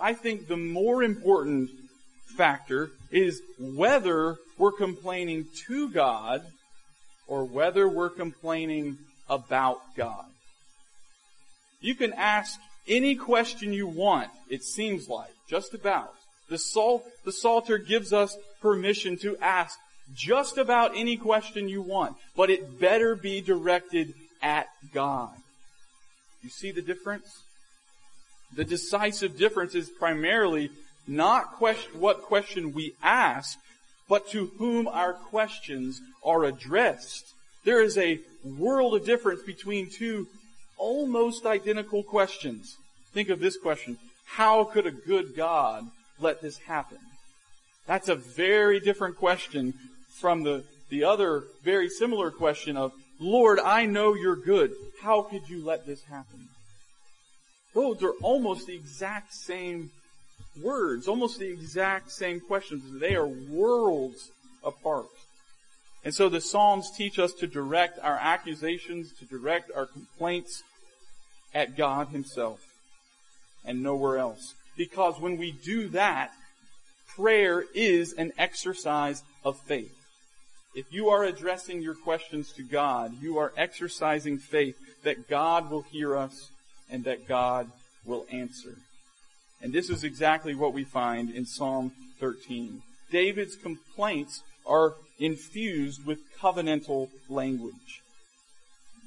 I 0.00 0.14
think 0.14 0.48
the 0.48 0.56
more 0.56 1.02
important 1.02 1.68
factor 2.38 2.88
is 3.10 3.42
whether 3.58 4.38
we're 4.60 4.72
complaining 4.72 5.46
to 5.66 5.88
God 5.88 6.42
or 7.26 7.44
whether 7.44 7.88
we're 7.88 8.10
complaining 8.10 8.98
about 9.26 9.80
God. 9.96 10.26
You 11.80 11.94
can 11.94 12.12
ask 12.12 12.60
any 12.86 13.14
question 13.14 13.72
you 13.72 13.86
want, 13.86 14.28
it 14.50 14.62
seems 14.62 15.08
like, 15.08 15.30
just 15.48 15.72
about. 15.72 16.12
The, 16.50 16.56
Psal- 16.56 17.02
the 17.24 17.32
Psalter 17.32 17.78
gives 17.78 18.12
us 18.12 18.36
permission 18.60 19.16
to 19.18 19.38
ask 19.38 19.78
just 20.14 20.58
about 20.58 20.92
any 20.94 21.16
question 21.16 21.70
you 21.70 21.80
want, 21.80 22.16
but 22.36 22.50
it 22.50 22.78
better 22.78 23.16
be 23.16 23.40
directed 23.40 24.12
at 24.42 24.66
God. 24.92 25.30
You 26.42 26.50
see 26.50 26.70
the 26.70 26.82
difference? 26.82 27.44
The 28.54 28.64
decisive 28.64 29.38
difference 29.38 29.74
is 29.74 29.88
primarily 29.88 30.70
not 31.06 31.60
what 31.94 32.22
question 32.22 32.74
we 32.74 32.94
ask, 33.02 33.58
but 34.10 34.28
to 34.28 34.50
whom 34.58 34.88
our 34.88 35.14
questions 35.14 36.02
are 36.24 36.44
addressed. 36.44 37.32
There 37.64 37.80
is 37.80 37.96
a 37.96 38.18
world 38.44 38.96
of 38.96 39.06
difference 39.06 39.42
between 39.42 39.88
two 39.88 40.26
almost 40.76 41.46
identical 41.46 42.02
questions. 42.02 42.76
Think 43.14 43.28
of 43.28 43.38
this 43.38 43.56
question. 43.56 43.98
How 44.26 44.64
could 44.64 44.86
a 44.86 44.90
good 44.90 45.36
God 45.36 45.86
let 46.18 46.42
this 46.42 46.58
happen? 46.58 46.98
That's 47.86 48.08
a 48.08 48.16
very 48.16 48.80
different 48.80 49.16
question 49.16 49.74
from 50.18 50.42
the, 50.42 50.64
the 50.88 51.04
other 51.04 51.44
very 51.62 51.88
similar 51.88 52.32
question 52.32 52.76
of, 52.76 52.92
Lord, 53.20 53.60
I 53.60 53.86
know 53.86 54.14
you're 54.14 54.36
good. 54.36 54.72
How 55.02 55.22
could 55.22 55.48
you 55.48 55.64
let 55.64 55.86
this 55.86 56.02
happen? 56.04 56.48
Those 57.74 58.02
are 58.02 58.14
almost 58.22 58.66
the 58.66 58.74
exact 58.74 59.32
same 59.34 59.90
words, 60.60 61.08
almost 61.08 61.38
the 61.38 61.48
exact 61.48 62.10
same 62.10 62.40
questions. 62.40 63.00
They 63.00 63.14
are 63.14 63.26
worlds 63.26 64.30
apart. 64.64 65.06
And 66.04 66.14
so 66.14 66.28
the 66.28 66.40
Psalms 66.40 66.90
teach 66.96 67.18
us 67.18 67.32
to 67.34 67.46
direct 67.46 67.98
our 67.98 68.18
accusations, 68.20 69.12
to 69.18 69.26
direct 69.26 69.70
our 69.74 69.86
complaints 69.86 70.62
at 71.54 71.76
God 71.76 72.08
Himself 72.08 72.60
and 73.64 73.82
nowhere 73.82 74.18
else. 74.18 74.54
Because 74.76 75.20
when 75.20 75.36
we 75.36 75.52
do 75.52 75.88
that, 75.88 76.30
prayer 77.14 77.64
is 77.74 78.14
an 78.14 78.32
exercise 78.38 79.22
of 79.44 79.58
faith. 79.58 79.94
If 80.74 80.92
you 80.92 81.08
are 81.08 81.24
addressing 81.24 81.82
your 81.82 81.96
questions 81.96 82.52
to 82.52 82.62
God, 82.62 83.12
you 83.20 83.38
are 83.38 83.52
exercising 83.56 84.38
faith 84.38 84.76
that 85.02 85.28
God 85.28 85.70
will 85.70 85.82
hear 85.82 86.16
us 86.16 86.50
and 86.88 87.04
that 87.04 87.26
God 87.26 87.70
will 88.04 88.24
answer. 88.30 88.76
And 89.62 89.72
this 89.72 89.90
is 89.90 90.04
exactly 90.04 90.54
what 90.54 90.72
we 90.72 90.84
find 90.84 91.30
in 91.30 91.44
Psalm 91.44 91.92
13. 92.18 92.82
David's 93.10 93.56
complaints 93.56 94.42
are 94.66 94.94
infused 95.18 96.06
with 96.06 96.18
covenantal 96.38 97.10
language. 97.28 98.02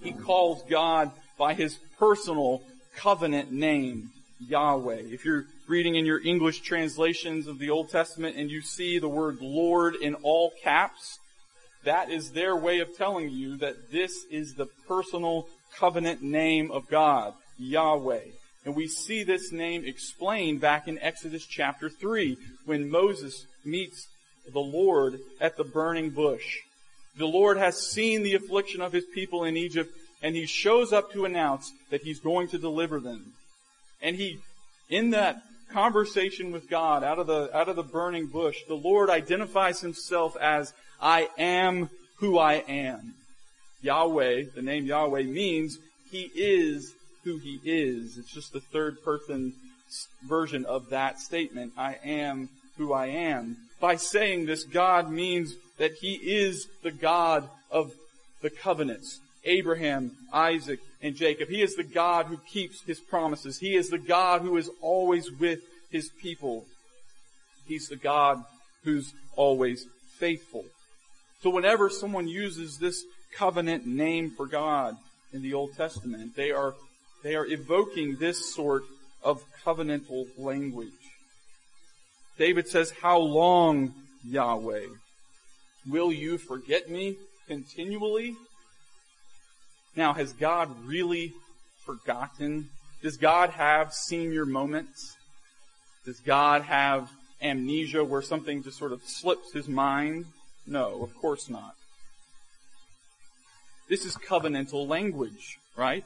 He 0.02 0.12
calls 0.12 0.62
God 0.70 1.12
by 1.38 1.54
his 1.54 1.80
personal 1.98 2.62
covenant 2.96 3.52
name, 3.52 4.12
Yahweh. 4.48 5.04
If 5.06 5.26
you're 5.26 5.46
reading 5.68 5.96
in 5.96 6.06
your 6.06 6.22
English 6.24 6.62
translations 6.62 7.48
of 7.48 7.58
the 7.58 7.70
Old 7.70 7.90
Testament 7.90 8.36
and 8.36 8.52
you 8.52 8.62
see 8.62 9.00
the 9.00 9.08
word 9.08 9.40
Lord 9.42 9.96
in 9.96 10.16
all 10.16 10.52
caps, 10.62 11.20
that 11.86 12.12
is 12.12 12.32
their 12.32 12.56
way 12.56 12.80
of 12.80 12.96
telling 12.96 13.30
you 13.30 13.58
that 13.58 13.92
this 13.92 14.26
is 14.30 14.54
the 14.54 14.68
personal 14.88 15.48
covenant 15.76 16.22
name 16.22 16.72
of 16.72 16.88
God, 16.88 17.34
Yahweh. 17.58 18.26
And 18.66 18.76
we 18.76 18.88
see 18.88 19.24
this 19.24 19.52
name 19.52 19.84
explained 19.86 20.62
back 20.62 20.88
in 20.88 21.00
Exodus 21.00 21.46
chapter 21.46 21.90
3 21.90 22.38
when 22.66 22.90
Moses 22.90 23.46
meets 23.66 24.08
the 24.52 24.60
Lord 24.60 25.20
at 25.42 25.58
the 25.58 25.64
burning 25.64 26.10
bush. 26.10 26.60
The 27.18 27.26
Lord 27.26 27.58
has 27.58 27.78
seen 27.78 28.24
the 28.24 28.36
affliction 28.36 28.82
of 28.82 28.94
his 28.94 29.06
people 29.14 29.44
in 29.44 29.58
Egypt 29.58 29.94
and 30.22 30.36
he 30.36 30.46
shows 30.46 30.94
up 30.94 31.12
to 31.12 31.26
announce 31.26 31.72
that 31.92 32.02
he's 32.02 32.20
going 32.20 32.48
to 32.50 32.58
deliver 32.58 33.00
them. 33.00 33.34
And 34.02 34.16
he, 34.16 34.40
in 34.90 35.10
that 35.12 35.42
conversation 35.70 36.52
with 36.52 36.70
God 36.70 37.04
out 37.04 37.20
of 37.20 37.28
the, 37.28 37.56
out 37.56 37.68
of 37.68 37.76
the 37.76 37.84
burning 37.84 38.28
bush, 38.28 38.58
the 38.68 38.76
Lord 38.76 39.10
identifies 39.10 39.82
himself 39.82 40.38
as, 40.38 40.74
I 41.02 41.28
am 41.38 41.90
who 42.18 42.40
I 42.40 42.64
am. 42.68 43.16
Yahweh, 43.82 44.44
the 44.56 44.62
name 44.62 44.86
Yahweh 44.86 45.24
means 45.24 45.78
he 46.10 46.32
is 46.34 46.94
who 47.24 47.38
he 47.38 47.60
is. 47.64 48.18
It's 48.18 48.32
just 48.32 48.54
the 48.54 48.60
third 48.60 49.04
person 49.04 49.54
version 50.28 50.66
of 50.66 50.90
that 50.90 51.20
statement. 51.20 51.74
I 51.78 51.98
am 52.04 52.50
who 52.78 52.94
I 52.94 53.08
am. 53.08 53.58
By 53.80 53.96
saying 53.96 54.46
this, 54.46 54.64
God 54.64 55.12
means 55.12 55.56
that 55.78 55.94
he 55.94 56.14
is 56.14 56.68
the 56.82 56.92
God 56.92 57.48
of 57.72 57.92
the 58.42 58.50
covenants. 58.50 59.20
Abraham, 59.46 60.12
Isaac, 60.32 60.80
and 61.02 61.16
Jacob. 61.16 61.50
He 61.50 61.62
is 61.62 61.76
the 61.76 61.84
God 61.84 62.28
who 62.28 62.38
keeps 62.38 62.82
his 62.82 63.00
promises. 63.00 63.60
He 63.60 63.76
is 63.76 63.90
the 63.90 63.98
God 63.98 64.42
who 64.42 64.58
is 64.58 64.70
always 64.82 65.32
with 65.32 65.60
his 65.92 66.10
people. 66.22 66.66
He's 67.68 67.88
the 67.88 67.98
God 67.98 68.44
who's 68.84 69.14
always 69.36 69.86
faithful. 70.18 70.66
So 71.42 71.50
whenever 71.50 71.90
someone 71.90 72.28
uses 72.28 72.78
this 72.78 73.04
covenant 73.36 73.86
name 73.86 74.32
for 74.32 74.48
God 74.48 74.96
in 75.34 75.42
the 75.42 75.54
Old 75.54 75.76
Testament, 75.76 76.36
they 76.36 76.52
are, 76.52 76.74
they 77.24 77.36
are 77.36 77.46
evoking 77.46 78.18
this 78.18 78.54
sort 78.54 78.84
of 79.24 79.44
covenantal 79.66 80.28
language. 80.38 80.92
David 82.38 82.68
says, 82.68 82.92
how 83.02 83.20
long, 83.20 83.94
Yahweh? 84.28 84.88
Will 85.90 86.12
you 86.12 86.38
forget 86.38 86.90
me 86.90 87.16
continually? 87.48 88.36
Now, 89.96 90.14
has 90.14 90.34
God 90.34 90.70
really 90.86 91.34
forgotten? 91.86 92.70
Does 93.02 93.18
God 93.18 93.52
have 93.52 93.94
senior 93.94 94.46
moments? 94.46 95.16
Does 96.06 96.20
God 96.20 96.64
have 96.64 97.10
amnesia 97.42 98.04
where 98.04 98.22
something 98.22 98.64
just 98.64 98.78
sort 98.78 98.92
of 98.92 99.02
slips 99.04 99.54
his 99.54 99.68
mind? 99.68 100.26
No, 100.66 101.04
of 101.04 101.16
course 101.16 101.50
not. 101.50 101.76
This 103.90 104.06
is 104.06 104.16
covenantal 104.16 104.88
language, 104.88 105.58
right? 105.76 106.04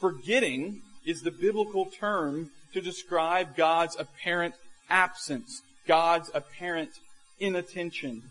Forgetting 0.00 0.80
is 1.04 1.22
the 1.22 1.30
biblical 1.30 1.86
term 1.86 2.50
to 2.72 2.80
describe 2.80 3.56
God's 3.56 3.96
apparent 3.98 4.54
absence, 4.88 5.62
God's 5.86 6.30
apparent 6.34 6.90
inattention. 7.38 8.22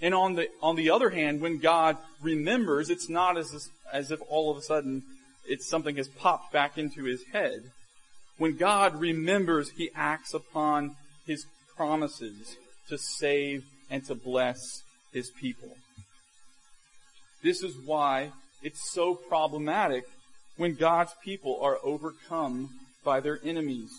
And 0.00 0.14
on 0.14 0.34
the, 0.34 0.48
on 0.62 0.76
the 0.76 0.90
other 0.90 1.10
hand, 1.10 1.40
when 1.40 1.58
God 1.58 1.96
remembers, 2.22 2.90
it's 2.90 3.08
not 3.08 3.36
as, 3.36 3.70
as 3.92 4.10
if 4.10 4.20
all 4.28 4.50
of 4.50 4.56
a 4.56 4.62
sudden 4.62 5.02
it's 5.46 5.66
something 5.66 5.96
has 5.96 6.08
popped 6.08 6.52
back 6.52 6.78
into 6.78 7.04
his 7.04 7.24
head. 7.32 7.62
When 8.36 8.56
God 8.56 9.00
remembers, 9.00 9.70
he 9.70 9.90
acts 9.96 10.34
upon 10.34 10.94
his 11.26 11.46
promises 11.76 12.56
to 12.88 12.98
save 12.98 13.64
and 13.90 14.04
to 14.06 14.14
bless 14.14 14.82
his 15.12 15.30
people. 15.30 15.76
This 17.42 17.62
is 17.62 17.76
why 17.76 18.32
it's 18.62 18.92
so 18.92 19.14
problematic 19.14 20.04
when 20.58 20.74
God's 20.74 21.12
people 21.24 21.58
are 21.62 21.78
overcome 21.82 22.68
by 23.02 23.20
their 23.20 23.40
enemies. 23.42 23.90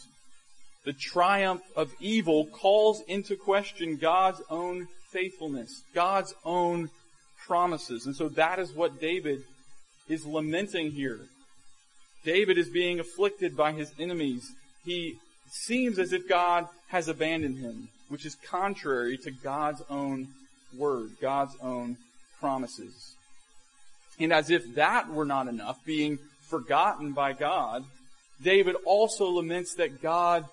The 0.85 0.93
triumph 0.93 1.63
of 1.75 1.91
evil 1.99 2.45
calls 2.45 3.01
into 3.07 3.35
question 3.35 3.97
God's 3.97 4.41
own 4.49 4.87
faithfulness, 5.11 5.81
God's 5.95 6.35
own 6.45 6.89
promises. 7.47 8.05
And 8.05 8.15
so 8.15 8.29
that 8.29 8.59
is 8.59 8.71
what 8.71 9.01
David 9.01 9.43
is 10.07 10.25
lamenting 10.25 10.91
here. 10.91 11.21
David 12.23 12.57
is 12.57 12.69
being 12.69 12.99
afflicted 12.99 13.55
by 13.55 13.71
his 13.71 13.91
enemies. 13.97 14.51
He 14.85 15.15
seems 15.49 15.97
as 15.97 16.13
if 16.13 16.27
God 16.27 16.67
has 16.89 17.07
abandoned 17.07 17.57
him, 17.57 17.89
which 18.09 18.25
is 18.25 18.35
contrary 18.35 19.17
to 19.19 19.31
God's 19.31 19.81
own 19.89 20.27
word, 20.77 21.11
God's 21.21 21.55
own 21.61 21.97
promises. 22.39 23.15
And 24.19 24.33
as 24.33 24.49
if 24.49 24.75
that 24.75 25.09
were 25.09 25.25
not 25.25 25.47
enough, 25.47 25.77
being 25.85 26.19
forgotten 26.49 27.13
by 27.13 27.33
God, 27.33 27.85
David 28.41 28.75
also 28.85 29.29
laments 29.29 29.75
that 29.75 30.01
God 30.01 30.45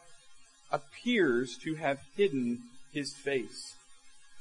appears 0.70 1.56
to 1.59 1.74
have 1.76 1.98
hidden 2.16 2.61
his 2.92 3.12
face. 3.14 3.74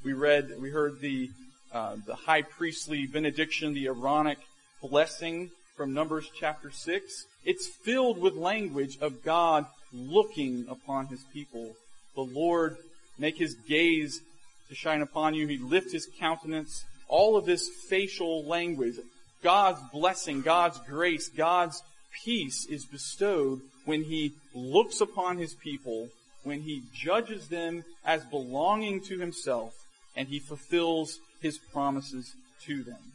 We 0.03 0.13
read, 0.13 0.51
we 0.59 0.69
heard 0.69 0.99
the, 0.99 1.29
uh, 1.71 1.97
the 2.05 2.15
high 2.15 2.41
priestly 2.41 3.05
benediction, 3.07 3.73
the 3.73 3.87
Aaronic 3.87 4.39
blessing 4.81 5.51
from 5.75 5.93
Numbers 5.93 6.29
chapter 6.39 6.71
6. 6.71 7.25
It's 7.43 7.67
filled 7.67 8.19
with 8.19 8.35
language 8.35 8.97
of 9.01 9.23
God 9.23 9.65
looking 9.93 10.65
upon 10.69 11.07
his 11.07 11.23
people. 11.33 11.75
The 12.15 12.21
Lord 12.21 12.77
make 13.17 13.37
his 13.37 13.55
gaze 13.67 14.21
to 14.69 14.75
shine 14.75 15.01
upon 15.01 15.33
you. 15.33 15.47
He 15.47 15.57
lift 15.57 15.91
his 15.91 16.07
countenance. 16.19 16.85
All 17.07 17.37
of 17.37 17.45
this 17.45 17.69
facial 17.69 18.43
language, 18.45 18.95
God's 19.43 19.79
blessing, 19.91 20.41
God's 20.41 20.79
grace, 20.87 21.29
God's 21.29 21.81
peace 22.23 22.65
is 22.65 22.85
bestowed 22.85 23.61
when 23.85 24.03
he 24.03 24.33
looks 24.53 25.01
upon 25.01 25.37
his 25.37 25.53
people, 25.53 26.09
when 26.43 26.61
he 26.61 26.83
judges 26.93 27.47
them 27.47 27.83
as 28.03 28.23
belonging 28.25 29.01
to 29.01 29.19
himself, 29.19 29.73
and 30.15 30.27
he 30.27 30.39
fulfills 30.39 31.19
his 31.41 31.57
promises 31.57 32.33
to 32.63 32.83
them. 32.83 33.13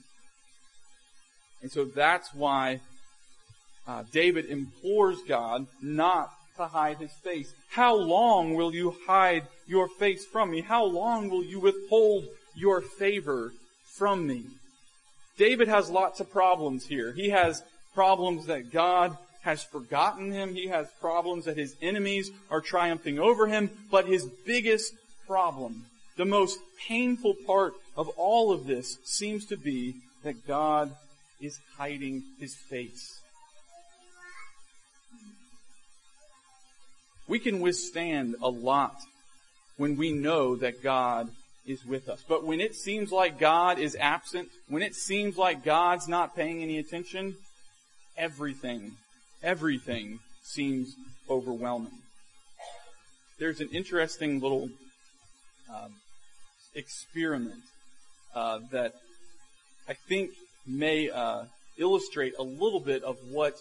And 1.62 1.70
so 1.70 1.84
that's 1.84 2.32
why 2.34 2.80
uh, 3.86 4.04
David 4.12 4.46
implores 4.46 5.18
God 5.26 5.66
not 5.82 6.30
to 6.56 6.66
hide 6.66 6.98
his 6.98 7.12
face. 7.24 7.52
How 7.70 7.94
long 7.94 8.54
will 8.54 8.74
you 8.74 8.94
hide 9.06 9.44
your 9.66 9.88
face 9.88 10.24
from 10.24 10.50
me? 10.50 10.60
How 10.60 10.84
long 10.84 11.28
will 11.28 11.44
you 11.44 11.60
withhold 11.60 12.24
your 12.54 12.80
favor 12.80 13.52
from 13.84 14.26
me? 14.26 14.44
David 15.40 15.68
has 15.68 15.88
lots 15.88 16.20
of 16.20 16.30
problems 16.30 16.84
here. 16.84 17.12
He 17.12 17.30
has 17.30 17.62
problems 17.94 18.44
that 18.46 18.70
God 18.70 19.16
has 19.40 19.64
forgotten 19.64 20.30
him. 20.30 20.54
He 20.54 20.66
has 20.66 20.86
problems 21.00 21.46
that 21.46 21.56
his 21.56 21.74
enemies 21.80 22.30
are 22.50 22.60
triumphing 22.60 23.18
over 23.18 23.46
him. 23.46 23.70
But 23.90 24.06
his 24.06 24.26
biggest 24.44 24.92
problem 25.26 25.86
the 26.18 26.26
most 26.26 26.58
painful 26.86 27.34
part 27.46 27.72
of 27.96 28.10
all 28.18 28.52
of 28.52 28.66
this 28.66 28.98
seems 29.04 29.46
to 29.46 29.56
be 29.56 29.94
that 30.22 30.46
God 30.46 30.94
is 31.40 31.58
hiding 31.78 32.22
his 32.38 32.54
face. 32.54 33.22
We 37.26 37.38
can 37.38 37.60
withstand 37.60 38.36
a 38.42 38.50
lot 38.50 38.96
when 39.78 39.96
we 39.96 40.12
know 40.12 40.56
that 40.56 40.82
God 40.82 41.30
is 41.66 41.84
with 41.84 42.08
us. 42.08 42.24
But 42.26 42.44
when 42.44 42.60
it 42.60 42.74
seems 42.74 43.12
like 43.12 43.38
God 43.38 43.78
is 43.78 43.96
absent, 44.00 44.48
when 44.68 44.82
it 44.82 44.94
seems 44.94 45.36
like 45.36 45.64
God's 45.64 46.08
not 46.08 46.34
paying 46.34 46.62
any 46.62 46.78
attention, 46.78 47.36
everything, 48.16 48.92
everything 49.42 50.20
seems 50.42 50.94
overwhelming. 51.28 51.92
There's 53.38 53.60
an 53.60 53.68
interesting 53.72 54.40
little 54.40 54.68
um, 55.70 55.94
experiment 56.74 57.62
uh, 58.34 58.60
that 58.70 58.94
I 59.88 59.94
think 59.94 60.30
may 60.66 61.10
uh, 61.10 61.44
illustrate 61.78 62.34
a 62.38 62.42
little 62.42 62.80
bit 62.80 63.02
of 63.02 63.16
what 63.30 63.54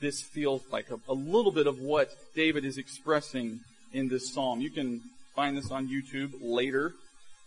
this 0.00 0.20
feels 0.20 0.62
like, 0.70 0.90
a, 0.90 0.98
a, 1.08 1.14
little 1.14 1.52
bit 1.52 1.66
of 1.66 1.78
what 1.78 2.10
David 2.34 2.64
is 2.64 2.76
expressing 2.76 3.60
in 3.92 4.08
this 4.08 4.34
psalm. 4.34 4.60
You 4.60 4.70
can 4.70 5.00
find 5.36 5.56
this 5.56 5.70
on 5.70 5.88
YouTube 5.88 6.32
later. 6.40 6.92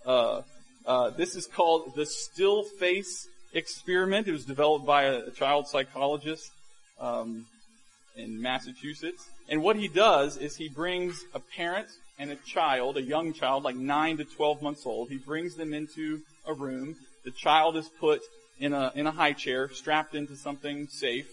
Uh, 0.06 0.42
uh 0.86 1.10
this 1.12 1.36
is 1.36 1.48
called 1.48 1.96
the 1.96 2.06
still 2.06 2.64
face 2.64 3.28
experiment. 3.54 4.28
It 4.28 4.32
was 4.32 4.46
developed 4.46 4.86
by 4.86 5.04
a, 5.04 5.18
a 5.26 5.32
child 5.32 5.68
psychologist 5.68 6.52
um, 7.00 7.46
in 8.16 8.42
Massachusetts. 8.42 9.30
And 9.50 9.62
what 9.62 9.76
he 9.76 9.88
does 9.88 10.38
is 10.38 10.56
he 10.56 10.70
brings 10.70 11.24
a 11.34 11.40
parent 11.40 11.88
and 12.18 12.32
a 12.32 12.36
child, 12.36 12.98
a 12.98 13.02
young 13.02 13.34
child, 13.34 13.64
like 13.64 13.76
9 13.76 14.18
to 14.18 14.26
12 14.26 14.62
months 14.62 14.86
old. 14.86 15.10
He 15.10 15.18
brings 15.18 15.56
them 15.56 15.74
into 15.74 16.22
a 16.48 16.54
room. 16.54 16.96
The 17.24 17.32
child 17.32 17.76
is 17.76 17.90
put 18.00 18.22
in 18.60 18.74
a, 18.74 18.92
in 18.96 19.08
a 19.08 19.12
high 19.12 19.34
chair, 19.34 19.70
strapped 19.70 20.16
into 20.16 20.36
something 20.36 20.88
safe. 20.88 21.28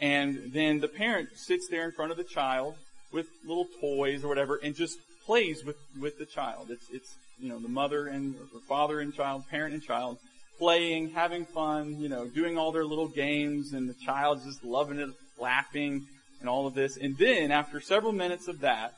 And 0.00 0.52
then 0.52 0.80
the 0.80 0.88
parent 0.88 1.30
sits 1.36 1.68
there 1.68 1.84
in 1.84 1.92
front 1.92 2.10
of 2.10 2.16
the 2.16 2.24
child 2.24 2.74
with 3.12 3.26
little 3.46 3.68
toys 3.80 4.24
or 4.24 4.28
whatever 4.28 4.58
and 4.62 4.74
just 4.74 4.98
plays 5.24 5.64
with, 5.64 5.76
with 6.00 6.18
the 6.18 6.26
child. 6.26 6.70
It's, 6.70 6.86
it's, 6.92 7.14
you 7.38 7.48
know, 7.48 7.58
the 7.58 7.68
mother 7.68 8.06
and 8.06 8.34
the 8.52 8.60
father 8.60 9.00
and 9.00 9.14
child, 9.14 9.44
parent 9.50 9.74
and 9.74 9.82
child 9.82 10.18
playing, 10.58 11.10
having 11.10 11.44
fun, 11.44 12.00
you 12.00 12.08
know, 12.08 12.26
doing 12.26 12.56
all 12.56 12.72
their 12.72 12.84
little 12.84 13.08
games 13.08 13.72
and 13.72 13.88
the 13.88 13.94
child's 14.04 14.44
just 14.44 14.64
loving 14.64 14.98
it, 14.98 15.10
laughing 15.38 16.06
and 16.40 16.48
all 16.48 16.66
of 16.66 16.74
this. 16.74 16.96
And 16.96 17.16
then 17.18 17.50
after 17.50 17.80
several 17.80 18.12
minutes 18.12 18.48
of 18.48 18.60
that, 18.60 18.94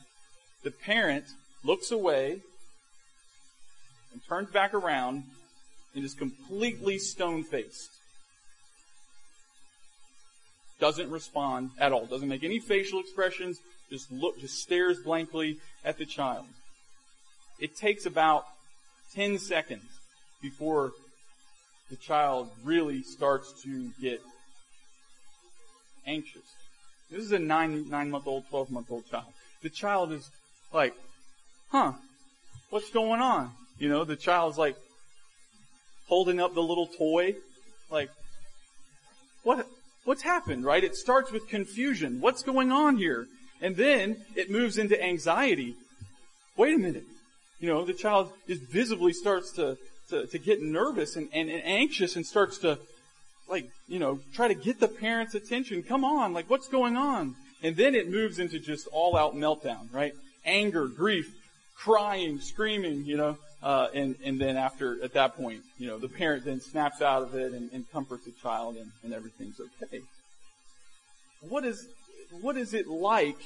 the 0.62 0.70
parent 0.70 1.24
looks 1.64 1.90
away 1.90 2.40
and 4.12 4.20
turns 4.28 4.50
back 4.50 4.74
around 4.74 5.24
and 5.94 6.04
is 6.04 6.14
completely 6.14 6.98
stone 6.98 7.42
faced. 7.42 7.90
Doesn't 10.78 11.10
respond 11.10 11.70
at 11.78 11.92
all. 11.92 12.04
Doesn't 12.06 12.28
make 12.28 12.44
any 12.44 12.58
facial 12.58 13.00
expressions. 13.00 13.60
Just 13.90 14.10
look, 14.12 14.38
just 14.38 14.58
stares 14.60 14.98
blankly 15.00 15.58
at 15.84 15.96
the 15.96 16.04
child. 16.04 16.44
It 17.58 17.76
takes 17.76 18.06
about 18.06 18.44
10 19.14 19.38
seconds 19.38 19.84
before 20.42 20.92
the 21.90 21.96
child 21.96 22.50
really 22.64 23.02
starts 23.02 23.62
to 23.62 23.90
get 24.00 24.20
anxious. 26.06 26.42
This 27.10 27.22
is 27.22 27.32
a 27.32 27.38
nine, 27.38 27.88
nine 27.88 28.10
month 28.10 28.26
old, 28.26 28.48
12 28.50 28.70
month 28.70 28.90
old 28.90 29.08
child. 29.10 29.32
The 29.62 29.70
child 29.70 30.12
is 30.12 30.28
like, 30.72 30.94
huh, 31.70 31.92
what's 32.70 32.90
going 32.90 33.20
on? 33.20 33.52
You 33.78 33.88
know, 33.88 34.04
the 34.04 34.16
child's 34.16 34.58
like 34.58 34.76
holding 36.08 36.40
up 36.40 36.54
the 36.54 36.62
little 36.62 36.86
toy, 36.86 37.34
like, 37.90 38.10
what, 39.42 39.66
what's 40.04 40.22
happened, 40.22 40.64
right? 40.64 40.82
It 40.82 40.96
starts 40.96 41.30
with 41.30 41.48
confusion. 41.48 42.20
What's 42.20 42.42
going 42.42 42.72
on 42.72 42.96
here? 42.96 43.26
And 43.60 43.76
then 43.76 44.16
it 44.34 44.50
moves 44.50 44.76
into 44.76 45.00
anxiety. 45.02 45.76
Wait 46.56 46.74
a 46.74 46.78
minute. 46.78 47.04
You 47.58 47.68
know, 47.68 47.84
the 47.84 47.94
child 47.94 48.32
just 48.46 48.62
visibly 48.62 49.12
starts 49.12 49.52
to, 49.52 49.78
to, 50.10 50.26
to 50.26 50.38
get 50.38 50.62
nervous 50.62 51.16
and, 51.16 51.28
and, 51.32 51.48
and 51.48 51.62
anxious 51.64 52.16
and 52.16 52.26
starts 52.26 52.58
to, 52.58 52.78
like, 53.48 53.70
you 53.88 53.98
know, 53.98 54.20
try 54.34 54.48
to 54.48 54.54
get 54.54 54.78
the 54.80 54.88
parent's 54.88 55.34
attention. 55.34 55.82
Come 55.82 56.04
on, 56.04 56.32
like, 56.32 56.50
what's 56.50 56.68
going 56.68 56.96
on? 56.96 57.34
And 57.62 57.76
then 57.76 57.94
it 57.94 58.10
moves 58.10 58.38
into 58.38 58.58
just 58.58 58.86
all 58.92 59.16
out 59.16 59.34
meltdown, 59.34 59.92
right? 59.92 60.12
Anger, 60.44 60.86
grief, 60.86 61.32
crying, 61.76 62.40
screaming, 62.40 63.04
you 63.06 63.16
know, 63.16 63.38
uh, 63.62 63.88
and, 63.94 64.16
and 64.22 64.38
then 64.38 64.56
after, 64.56 65.02
at 65.02 65.14
that 65.14 65.36
point, 65.36 65.62
you 65.78 65.86
know, 65.86 65.98
the 65.98 66.08
parent 66.08 66.44
then 66.44 66.60
snaps 66.60 67.00
out 67.00 67.22
of 67.22 67.34
it 67.34 67.52
and, 67.52 67.70
and 67.72 67.90
comforts 67.90 68.24
the 68.26 68.32
child 68.42 68.76
and, 68.76 68.92
and 69.02 69.14
everything's 69.14 69.58
okay. 69.82 70.02
What 71.40 71.64
is, 71.64 71.86
what 72.40 72.56
is 72.56 72.74
it 72.74 72.86
like 72.86 73.38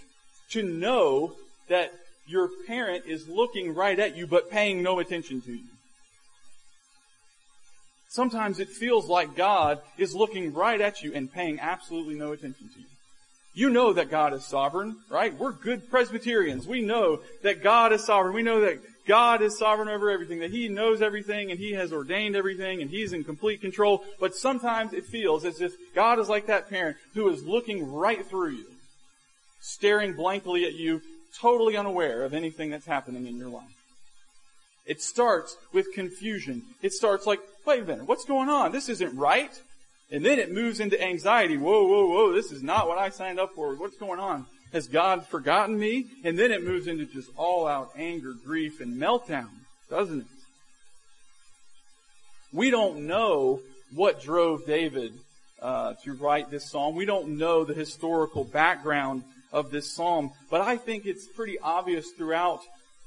to 0.51 0.63
know 0.63 1.33
that 1.69 1.93
your 2.31 2.49
parent 2.67 3.05
is 3.07 3.29
looking 3.29 3.75
right 3.75 3.99
at 3.99 4.17
you 4.17 4.27
but 4.27 4.51
paying 4.51 4.83
no 4.83 4.99
attention 4.99 5.41
to 5.43 5.53
you? 5.53 5.65
Sometimes 8.09 8.59
it 8.59 8.69
feels 8.69 9.07
like 9.09 9.37
God 9.37 9.81
is 9.97 10.15
looking 10.15 10.53
right 10.53 10.81
at 10.81 11.03
you 11.03 11.13
and 11.15 11.33
paying 11.33 11.61
absolutely 11.61 12.17
no 12.17 12.33
attention 12.33 12.69
to 12.75 12.81
you. 12.81 12.87
You 13.55 13.71
know 13.71 13.93
that 13.93 14.11
God 14.11 14.33
is 14.33 14.45
sovereign, 14.45 14.97
right? 15.09 15.37
We're 15.37 15.53
good 15.53 15.91
Presbyterians. 15.91 16.67
We 16.67 16.83
know 16.83 17.21
that 17.43 17.63
God 17.63 17.93
is 17.93 18.05
sovereign. 18.05 18.35
We 18.35 18.43
know 18.43 18.61
that 18.61 18.79
God 19.07 19.43
is 19.43 19.59
sovereign 19.59 19.89
over 19.89 20.11
everything, 20.11 20.39
that 20.41 20.53
He 20.53 20.69
knows 20.69 21.03
everything 21.03 21.51
and 21.51 21.59
He 21.59 21.73
has 21.73 21.93
ordained 21.93 22.37
everything 22.37 22.81
and 22.81 22.91
He's 22.91 23.13
in 23.13 23.25
complete 23.25 23.61
control. 23.61 24.05
But 24.21 24.35
sometimes 24.35 24.93
it 24.93 25.05
feels 25.05 25.45
as 25.45 25.61
if 25.61 25.73
God 25.95 26.19
is 26.19 26.29
like 26.29 26.47
that 26.47 26.71
parent 26.71 26.97
who 27.15 27.29
is 27.29 27.45
looking 27.45 27.93
right 27.93 28.25
through 28.25 28.51
you, 28.51 28.67
staring 29.61 30.15
blankly 30.15 30.65
at 30.65 30.75
you, 30.75 31.03
totally 31.39 31.77
unaware 31.77 32.25
of 32.25 32.35
anything 32.35 32.71
that's 32.71 32.87
happening 32.87 33.27
in 33.27 33.37
your 33.37 33.49
life. 33.49 33.77
It 34.87 35.03
starts 35.03 35.57
with 35.73 35.93
confusion. 35.95 36.63
It 36.83 36.93
starts 36.93 37.27
like, 37.27 37.41
wait 37.67 37.83
a 37.83 37.87
minute, 37.87 38.07
what's 38.07 38.25
going 38.25 38.49
on? 38.49 38.73
This 38.73 38.89
isn't 38.89 39.17
right. 39.17 39.51
And 40.11 40.25
then 40.25 40.39
it 40.39 40.53
moves 40.53 40.81
into 40.81 41.01
anxiety. 41.01 41.57
Whoa, 41.57 41.87
whoa, 41.87 42.07
whoa, 42.07 42.33
this 42.33 42.51
is 42.51 42.63
not 42.63 42.89
what 42.89 42.99
I 42.99 43.11
signed 43.11 43.39
up 43.39 43.55
for. 43.55 43.75
What's 43.77 43.97
going 43.97 44.19
on? 44.19 44.47
Has 44.73 44.89
God 44.89 45.27
forgotten 45.27 45.79
me? 45.79 46.07
And 46.25 46.39
then 46.39 46.51
it 46.51 46.65
moves 46.65 46.87
into 46.87 47.05
just 47.05 47.31
all 47.37 47.67
out 47.67 47.91
anger, 47.97 48.35
grief, 48.45 48.81
and 48.81 49.01
meltdown, 49.01 49.51
doesn't 49.89 50.21
it? 50.21 50.27
We 52.53 52.71
don't 52.71 53.07
know 53.07 53.61
what 53.95 54.21
drove 54.21 54.67
David 54.67 55.13
uh, 55.63 55.95
to 56.05 56.15
write 56.15 56.51
this 56.51 56.71
psalm. 56.71 56.97
We 56.97 57.05
don't 57.05 57.39
know 57.39 57.65
the 57.65 57.75
historical 57.75 58.45
background 58.45 59.23
of 59.53 59.71
this 59.71 59.93
psalm, 59.93 60.33
but 60.51 60.61
I 60.61 60.77
think 60.77 61.07
it's 61.07 61.27
pretty 61.27 61.59
obvious 61.59 62.11
throughout 62.11 62.61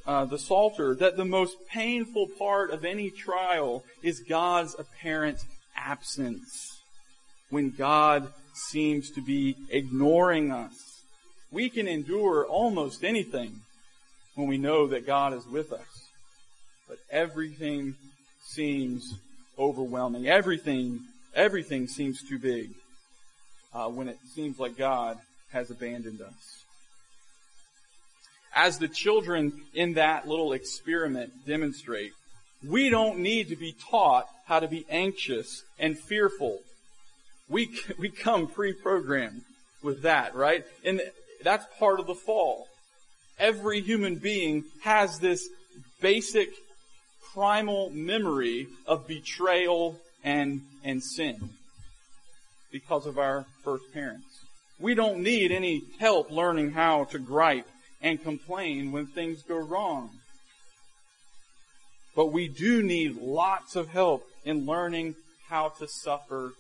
uh, 0.06 0.26
the 0.26 0.38
Psalter 0.38 0.96
that 0.96 1.16
the 1.16 1.26
most 1.26 1.56
painful 1.68 2.28
part 2.38 2.72
of 2.72 2.84
any 2.84 3.10
trial 3.10 3.84
is 4.02 4.20
God's 4.20 4.76
apparent 4.78 5.40
absence. 5.76 6.82
When 7.50 7.70
God 7.70 8.28
seems 8.54 9.10
to 9.12 9.22
be 9.22 9.56
ignoring 9.70 10.52
us. 10.52 11.02
We 11.52 11.70
can 11.70 11.88
endure 11.88 12.46
almost 12.46 13.04
anything 13.04 13.62
when 14.36 14.48
we 14.48 14.58
know 14.58 14.88
that 14.88 15.06
God 15.06 15.34
is 15.34 15.46
with 15.48 15.72
us. 15.72 16.08
But 16.88 16.98
everything 17.12 17.96
seems 18.42 19.16
overwhelming. 19.58 20.28
Everything, 20.28 21.02
everything 21.36 21.88
seems 21.88 22.22
too 22.28 22.40
big 22.40 22.72
uh, 23.74 23.88
when 23.88 24.08
it 24.08 24.18
seems 24.34 24.60
like 24.60 24.78
God 24.78 25.20
has 25.54 25.72
abandoned 25.72 26.22
us. 26.22 26.64
As 28.56 28.78
the 28.78 28.88
children 28.88 29.62
in 29.74 29.94
that 29.94 30.28
little 30.28 30.54
experiment 30.54 31.32
demonstrate, 31.48 32.12
we 32.68 32.90
don't 32.90 33.20
need 33.20 33.50
to 33.50 33.56
be 33.56 33.74
taught 33.90 34.28
how 34.46 34.60
to 34.60 34.68
be 34.68 34.86
anxious 34.90 35.64
and 35.80 35.98
fearful. 35.98 36.60
We, 37.50 37.70
we 37.98 38.10
come 38.10 38.48
pre-programmed 38.48 39.42
with 39.82 40.04
that, 40.04 40.36
right? 40.36 40.66
And 40.84 41.02
that's 41.44 41.66
part 41.80 42.00
of 42.00 42.08
the 42.08 42.16
fall. 42.16 42.68
Every 43.40 43.82
human 43.82 44.16
being 44.16 44.66
has 44.84 45.20
this 45.20 45.48
basic 46.02 46.50
primal 47.34 47.90
memory 47.90 48.68
of 48.86 49.08
betrayal 49.08 50.00
and, 50.24 50.62
and 50.84 51.04
sin 51.04 51.50
because 52.72 53.06
of 53.06 53.18
our 53.18 53.46
first 53.64 53.84
parents. 53.94 54.46
We 54.84 54.96
don't 54.96 55.24
need 55.24 55.54
any 55.54 55.82
help 55.98 56.30
learning 56.30 56.72
how 56.72 57.06
to 57.06 57.18
gripe 57.18 57.70
and 58.02 58.22
complain 58.22 58.92
when 58.92 59.08
things 59.08 59.42
go 59.42 59.56
wrong. 59.56 60.10
But 62.18 62.34
we 62.34 62.50
do 62.50 62.84
need 62.84 63.16
lots 63.16 63.78
of 63.78 63.88
help 63.88 64.28
in 64.44 64.66
learning 64.66 65.16
how 65.48 65.70
to 65.80 65.88
suffer 65.88 66.52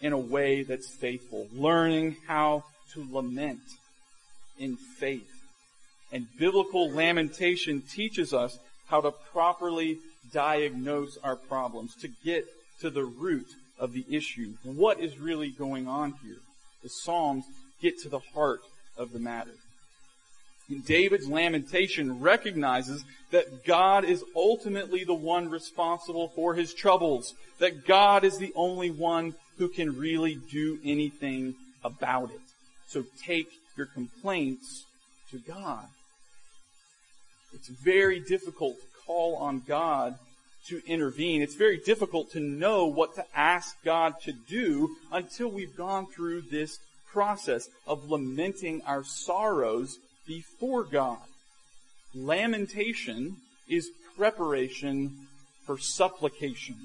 in 0.00 0.14
a 0.14 0.18
way 0.18 0.62
that's 0.62 0.88
faithful, 0.88 1.48
learning 1.52 2.16
how 2.26 2.64
to 2.94 3.06
lament 3.12 3.60
in 4.58 4.76
faith. 4.76 5.30
And 6.10 6.26
biblical 6.38 6.90
lamentation 6.90 7.82
teaches 7.82 8.32
us 8.32 8.58
how 8.86 9.02
to 9.02 9.10
properly 9.10 9.98
diagnose 10.32 11.18
our 11.22 11.36
problems, 11.36 11.94
to 11.96 12.08
get 12.24 12.46
to 12.80 12.88
the 12.88 13.04
root 13.04 13.48
of 13.78 13.92
the 13.92 14.06
issue. 14.08 14.54
What 14.62 14.98
is 14.98 15.18
really 15.18 15.50
going 15.50 15.86
on 15.86 16.14
here? 16.24 16.38
The 16.82 16.88
Psalms 16.88 17.44
get 17.80 17.98
to 18.00 18.08
the 18.08 18.20
heart 18.34 18.60
of 18.96 19.12
the 19.12 19.18
matter. 19.18 19.52
David's 20.84 21.28
lamentation 21.28 22.20
recognizes 22.20 23.04
that 23.30 23.64
God 23.64 24.04
is 24.04 24.24
ultimately 24.34 25.04
the 25.04 25.14
one 25.14 25.48
responsible 25.48 26.28
for 26.28 26.54
his 26.54 26.74
troubles, 26.74 27.34
that 27.58 27.86
God 27.86 28.24
is 28.24 28.38
the 28.38 28.52
only 28.56 28.90
one 28.90 29.34
who 29.58 29.68
can 29.68 29.96
really 29.96 30.34
do 30.50 30.78
anything 30.84 31.54
about 31.84 32.30
it. 32.30 32.40
So 32.88 33.04
take 33.24 33.48
your 33.76 33.86
complaints 33.86 34.84
to 35.30 35.38
God. 35.38 35.86
It's 37.52 37.68
very 37.68 38.20
difficult 38.20 38.76
to 38.76 38.86
call 39.06 39.36
on 39.36 39.62
God 39.66 40.18
to 40.66 40.82
intervene. 40.86 41.42
It's 41.42 41.54
very 41.54 41.78
difficult 41.78 42.32
to 42.32 42.40
know 42.40 42.86
what 42.86 43.14
to 43.14 43.24
ask 43.34 43.76
God 43.84 44.20
to 44.22 44.32
do 44.32 44.96
until 45.12 45.48
we've 45.48 45.76
gone 45.76 46.06
through 46.06 46.42
this 46.42 46.78
process 47.16 47.70
of 47.86 48.10
lamenting 48.10 48.82
our 48.86 49.02
sorrows 49.02 49.96
before 50.26 50.84
God. 50.84 51.16
Lamentation 52.14 53.36
is 53.66 53.88
preparation 54.18 55.26
for 55.64 55.78
supplication. 55.78 56.76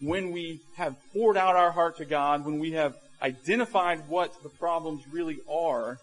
When 0.00 0.30
we 0.30 0.60
have 0.76 0.94
poured 1.12 1.36
out 1.36 1.56
our 1.56 1.72
heart 1.72 1.96
to 1.96 2.04
God, 2.04 2.44
when 2.44 2.60
we 2.60 2.72
have 2.72 2.94
identified 3.20 4.08
what 4.08 4.30
the 4.44 4.48
problems 4.48 5.02
really 5.10 5.38
are, 5.50 5.98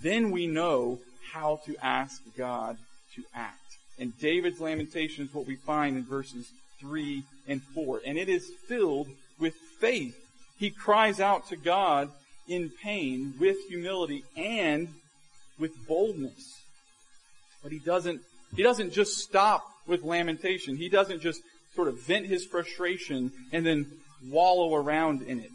then 0.00 0.30
we 0.30 0.46
know 0.46 1.00
how 1.32 1.62
to 1.66 1.74
ask 1.82 2.22
God 2.38 2.76
to 3.16 3.24
act. 3.34 3.58
And 3.98 4.16
David's 4.20 4.60
lamentation 4.60 5.24
is 5.24 5.34
what 5.34 5.48
we 5.48 5.56
find 5.56 5.96
in 5.96 6.04
verses 6.04 6.52
3 6.78 7.24
and 7.48 7.60
4. 7.60 8.02
And 8.06 8.16
it 8.16 8.28
is 8.28 8.48
filled 8.68 9.08
with 9.40 9.54
faith. 9.80 10.23
He 10.64 10.70
cries 10.70 11.20
out 11.20 11.48
to 11.48 11.56
God 11.56 12.08
in 12.48 12.70
pain 12.82 13.34
with 13.38 13.58
humility 13.68 14.24
and 14.34 14.88
with 15.58 15.72
boldness. 15.86 16.58
But 17.62 17.70
he 17.70 17.78
doesn't, 17.78 18.22
he 18.56 18.62
doesn't 18.62 18.94
just 18.94 19.18
stop 19.18 19.62
with 19.86 20.04
lamentation. 20.04 20.78
He 20.78 20.88
doesn't 20.88 21.20
just 21.20 21.42
sort 21.74 21.88
of 21.88 22.00
vent 22.00 22.24
his 22.24 22.46
frustration 22.46 23.30
and 23.52 23.66
then 23.66 23.84
wallow 24.30 24.74
around 24.74 25.20
in 25.20 25.40
it. 25.40 25.50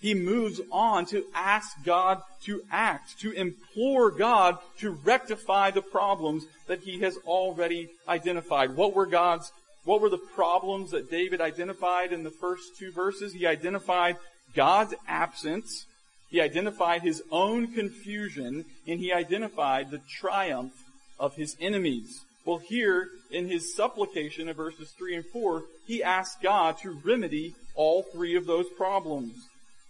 he 0.00 0.14
moves 0.14 0.60
on 0.70 1.06
to 1.06 1.24
ask 1.34 1.82
God 1.84 2.22
to 2.44 2.62
act, 2.70 3.18
to 3.20 3.32
implore 3.32 4.10
God 4.10 4.58
to 4.78 4.90
rectify 4.90 5.72
the 5.72 5.82
problems 5.82 6.44
that 6.68 6.80
he 6.80 7.00
has 7.00 7.16
already 7.26 7.88
identified. 8.06 8.76
What 8.76 8.94
were 8.94 9.06
God's, 9.06 9.50
what 9.88 10.02
were 10.02 10.10
the 10.10 10.18
problems 10.18 10.90
that 10.90 11.10
David 11.10 11.40
identified 11.40 12.12
in 12.12 12.22
the 12.22 12.30
first 12.30 12.76
two 12.78 12.92
verses? 12.92 13.32
He 13.32 13.46
identified 13.46 14.18
God's 14.54 14.94
absence, 15.08 15.86
he 16.30 16.42
identified 16.42 17.00
his 17.00 17.22
own 17.30 17.68
confusion, 17.68 18.66
and 18.86 19.00
he 19.00 19.14
identified 19.14 19.90
the 19.90 20.02
triumph 20.20 20.74
of 21.18 21.36
his 21.36 21.56
enemies. 21.58 22.20
Well, 22.44 22.58
here 22.58 23.08
in 23.30 23.48
his 23.48 23.74
supplication 23.74 24.50
of 24.50 24.56
verses 24.56 24.90
3 24.90 25.16
and 25.16 25.24
4, 25.24 25.62
he 25.86 26.02
asks 26.02 26.36
God 26.42 26.76
to 26.82 26.90
remedy 27.02 27.54
all 27.74 28.02
three 28.02 28.36
of 28.36 28.44
those 28.44 28.68
problems. 28.76 29.32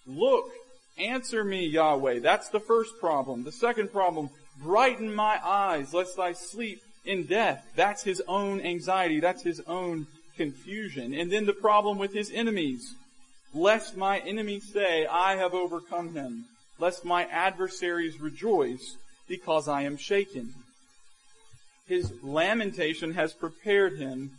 Look, 0.06 0.48
answer 0.96 1.42
me, 1.42 1.66
Yahweh. 1.66 2.20
That's 2.20 2.50
the 2.50 2.61
first 2.61 3.00
problem. 3.00 3.42
The 3.42 3.50
second 3.50 3.90
problem, 3.90 4.30
brighten 4.62 5.12
my 5.12 5.40
eyes, 5.44 5.92
lest 5.92 6.20
I 6.20 6.34
sleep 6.34 6.82
in 7.09 7.25
death. 7.25 7.66
That's 7.75 8.05
his 8.05 8.23
own 8.29 8.61
anxiety. 8.61 9.18
That's 9.18 9.42
his 9.42 9.61
own 9.66 10.07
confusion. 10.37 11.14
And 11.14 11.33
then 11.33 11.47
the 11.47 11.53
problem 11.53 11.99
with 11.99 12.12
his 12.12 12.31
enemies. 12.31 12.94
Lest 13.55 13.97
my 13.97 14.18
enemies 14.18 14.71
say, 14.73 15.07
I 15.07 15.37
have 15.37 15.55
overcome 15.55 16.14
him. 16.14 16.44
Lest 16.79 17.05
my 17.05 17.25
adversaries 17.25 18.21
rejoice 18.21 18.97
because 19.27 19.66
I 19.66 19.83
am 19.83 19.97
shaken. 19.97 20.55
His 21.88 22.12
lamentation 22.23 23.14
has 23.14 23.33
prepared 23.33 23.99
him 23.99 24.33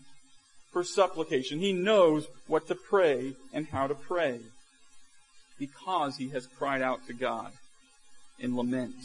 for 0.71 0.83
supplication. 0.83 1.59
He 1.59 1.73
knows 1.73 2.27
what 2.47 2.67
to 2.67 2.75
pray 2.75 3.33
and 3.51 3.67
how 3.67 3.87
to 3.87 3.95
pray 3.95 4.39
because 5.57 6.17
he 6.17 6.29
has 6.29 6.45
cried 6.45 6.83
out 6.83 7.05
to 7.07 7.13
God 7.13 7.51
in 8.39 8.55
lament. 8.55 8.95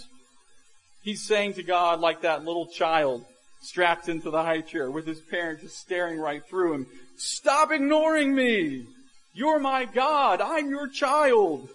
He's 1.03 1.23
saying 1.23 1.55
to 1.55 1.63
God 1.63 2.01
like 2.01 2.21
that 2.21 2.45
little 2.45 2.67
child 2.67 3.25
strapped 3.65 4.09
into 4.09 4.31
the 4.31 4.43
high 4.43 4.61
chair 4.61 4.91
with 4.91 5.07
his 5.07 5.21
parents 5.21 5.63
just 5.63 5.79
staring 5.79 6.19
right 6.19 6.45
through 6.45 6.75
him. 6.75 6.87
Stop 7.17 7.73
ignoring 7.73 8.35
me! 8.35 8.87
You're 9.33 9.59
my 9.59 9.85
God! 9.85 10.41
I'm 10.41 10.71
your 10.71 10.89
child! 10.89 11.69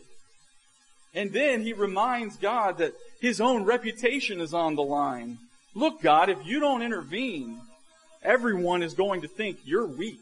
And 1.13 1.33
then 1.33 1.61
he 1.61 1.73
reminds 1.73 2.37
God 2.37 2.77
that 2.77 2.93
his 3.19 3.41
own 3.41 3.63
reputation 3.63 4.39
is 4.41 4.53
on 4.53 4.75
the 4.75 4.83
line. 4.83 5.37
Look, 5.73 6.01
God, 6.01 6.29
if 6.29 6.45
you 6.45 6.59
don't 6.59 6.81
intervene, 6.81 7.59
everyone 8.23 8.83
is 8.83 8.93
going 8.93 9.21
to 9.21 9.27
think 9.27 9.57
you're 9.65 9.85
weak. 9.85 10.21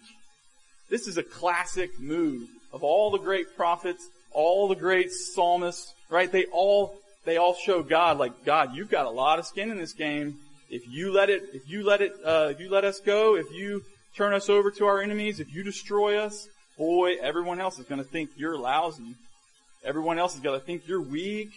This 0.89 1.07
is 1.07 1.17
a 1.17 1.23
classic 1.23 1.99
move 1.99 2.47
of 2.71 2.83
all 2.83 3.11
the 3.11 3.17
great 3.17 3.55
prophets 3.55 4.07
all 4.37 4.67
the 4.67 4.75
great 4.75 5.11
psalmists, 5.11 5.93
right? 6.09 6.31
They 6.31 6.45
all, 6.45 6.95
they 7.25 7.37
all 7.37 7.55
show 7.55 7.81
God 7.81 8.19
like, 8.19 8.45
God, 8.45 8.75
you've 8.75 8.91
got 8.91 9.07
a 9.07 9.09
lot 9.09 9.39
of 9.39 9.47
skin 9.47 9.71
in 9.71 9.77
this 9.77 9.93
game. 9.93 10.37
If 10.69 10.87
you 10.87 11.11
let 11.11 11.29
it, 11.29 11.49
if 11.53 11.69
you 11.69 11.83
let 11.85 12.01
it, 12.01 12.13
uh, 12.23 12.49
if 12.51 12.59
you 12.59 12.69
let 12.69 12.83
us 12.83 12.99
go, 12.99 13.35
if 13.35 13.51
you 13.51 13.83
turn 14.15 14.33
us 14.33 14.49
over 14.49 14.71
to 14.71 14.85
our 14.85 15.01
enemies, 15.01 15.39
if 15.39 15.53
you 15.53 15.63
destroy 15.63 16.17
us, 16.17 16.47
boy, 16.77 17.15
everyone 17.21 17.59
else 17.59 17.79
is 17.79 17.85
going 17.85 18.03
to 18.03 18.09
think 18.09 18.31
you're 18.35 18.57
lousy. 18.57 19.15
Everyone 19.83 20.19
else 20.19 20.35
is 20.35 20.41
going 20.41 20.59
to 20.59 20.65
think 20.65 20.87
you're 20.87 21.01
weak. 21.01 21.49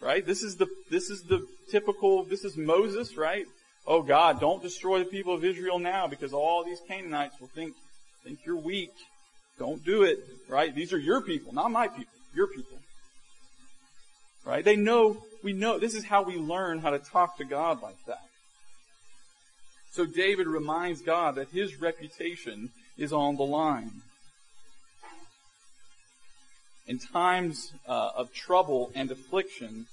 Right? 0.00 0.24
This 0.24 0.42
is 0.42 0.56
the, 0.56 0.68
this 0.90 1.10
is 1.10 1.22
the 1.22 1.46
typical, 1.70 2.24
this 2.24 2.44
is 2.44 2.56
Moses, 2.56 3.16
right? 3.16 3.46
Oh 3.86 4.02
God, 4.02 4.40
don't 4.40 4.62
destroy 4.62 5.00
the 5.00 5.06
people 5.06 5.34
of 5.34 5.44
Israel 5.44 5.78
now 5.78 6.06
because 6.06 6.32
all 6.32 6.62
these 6.62 6.80
Canaanites 6.86 7.40
will 7.40 7.48
think, 7.48 7.74
think 8.22 8.38
you're 8.46 8.56
weak. 8.56 8.92
Don't 9.58 9.84
do 9.84 10.02
it, 10.02 10.18
right? 10.48 10.74
These 10.74 10.92
are 10.92 10.98
your 10.98 11.20
people, 11.20 11.52
not 11.52 11.70
my 11.70 11.88
people. 11.88 12.12
Your 12.34 12.46
people. 12.46 12.78
Right? 14.44 14.64
They 14.64 14.76
know, 14.76 15.16
we 15.42 15.52
know, 15.52 15.78
this 15.78 15.94
is 15.94 16.04
how 16.04 16.22
we 16.22 16.36
learn 16.36 16.80
how 16.80 16.90
to 16.90 16.98
talk 16.98 17.36
to 17.38 17.44
God 17.44 17.82
like 17.82 18.04
that. 18.06 18.22
So 19.90 20.04
David 20.04 20.46
reminds 20.46 21.00
God 21.00 21.36
that 21.36 21.48
his 21.48 21.80
reputation 21.80 22.70
is 22.96 23.12
on 23.12 23.36
the 23.36 23.44
line. 23.44 24.02
In 26.86 26.98
times 26.98 27.72
uh, 27.86 28.10
of 28.16 28.32
trouble 28.32 28.90
and 28.94 29.10
affliction, 29.10 29.86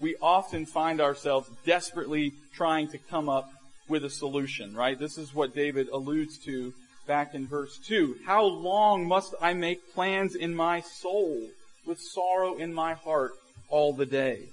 we 0.00 0.16
often 0.20 0.66
find 0.66 1.00
ourselves 1.00 1.48
desperately 1.64 2.32
trying 2.54 2.88
to 2.88 2.98
come 2.98 3.28
up 3.28 3.50
with 3.88 4.04
a 4.04 4.10
solution, 4.10 4.74
right? 4.74 4.98
This 4.98 5.18
is 5.18 5.34
what 5.34 5.54
David 5.54 5.88
alludes 5.88 6.38
to 6.44 6.72
back 7.06 7.34
in 7.34 7.46
verse 7.46 7.78
2. 7.86 8.18
How 8.24 8.44
long 8.44 9.06
must 9.06 9.34
I 9.40 9.52
make 9.52 9.94
plans 9.94 10.34
in 10.34 10.54
my 10.54 10.80
soul 10.80 11.48
with 11.86 12.00
sorrow 12.00 12.56
in 12.56 12.72
my 12.72 12.94
heart 12.94 13.32
all 13.68 13.92
the 13.92 14.06
day? 14.06 14.48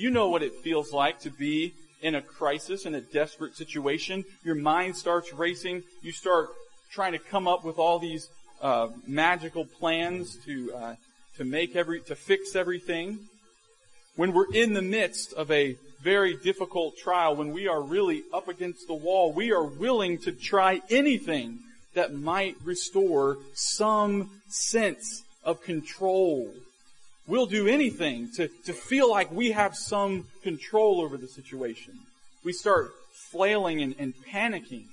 You 0.00 0.08
know 0.08 0.30
what 0.30 0.42
it 0.42 0.54
feels 0.54 0.94
like 0.94 1.20
to 1.20 1.30
be 1.30 1.74
in 2.00 2.14
a 2.14 2.22
crisis, 2.22 2.86
in 2.86 2.94
a 2.94 3.02
desperate 3.02 3.54
situation. 3.54 4.24
Your 4.42 4.54
mind 4.54 4.96
starts 4.96 5.30
racing. 5.30 5.82
You 6.00 6.10
start 6.10 6.48
trying 6.90 7.12
to 7.12 7.18
come 7.18 7.46
up 7.46 7.66
with 7.66 7.78
all 7.78 7.98
these 7.98 8.30
uh, 8.62 8.88
magical 9.06 9.66
plans 9.66 10.38
to 10.46 10.72
uh, 10.72 10.94
to 11.36 11.44
make 11.44 11.76
every 11.76 12.00
to 12.00 12.14
fix 12.14 12.56
everything. 12.56 13.18
When 14.16 14.32
we're 14.32 14.50
in 14.54 14.72
the 14.72 14.80
midst 14.80 15.34
of 15.34 15.50
a 15.50 15.76
very 16.02 16.34
difficult 16.34 16.96
trial, 16.96 17.36
when 17.36 17.52
we 17.52 17.68
are 17.68 17.82
really 17.82 18.22
up 18.32 18.48
against 18.48 18.86
the 18.86 18.94
wall, 18.94 19.34
we 19.34 19.52
are 19.52 19.64
willing 19.64 20.16
to 20.20 20.32
try 20.32 20.80
anything 20.88 21.58
that 21.92 22.14
might 22.14 22.56
restore 22.64 23.36
some 23.52 24.30
sense 24.48 25.24
of 25.44 25.62
control. 25.62 26.50
We'll 27.30 27.46
do 27.46 27.68
anything 27.68 28.32
to, 28.32 28.48
to 28.66 28.72
feel 28.72 29.08
like 29.08 29.30
we 29.30 29.52
have 29.52 29.76
some 29.76 30.26
control 30.42 31.00
over 31.00 31.16
the 31.16 31.28
situation. 31.28 31.96
We 32.42 32.52
start 32.52 32.90
flailing 33.12 33.80
and, 33.80 33.94
and 34.00 34.14
panicking 34.26 34.86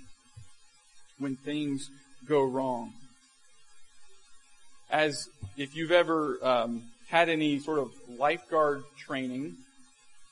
when 1.18 1.36
things 1.36 1.90
go 2.28 2.44
wrong. 2.44 2.94
As 4.92 5.28
if 5.58 5.76
you've 5.76 5.92
ever 5.92 6.38
um, 6.44 6.84
had 7.08 7.28
any 7.28 7.58
sort 7.58 7.80
of 7.80 7.90
lifeguard 8.08 8.84
training, 9.00 9.56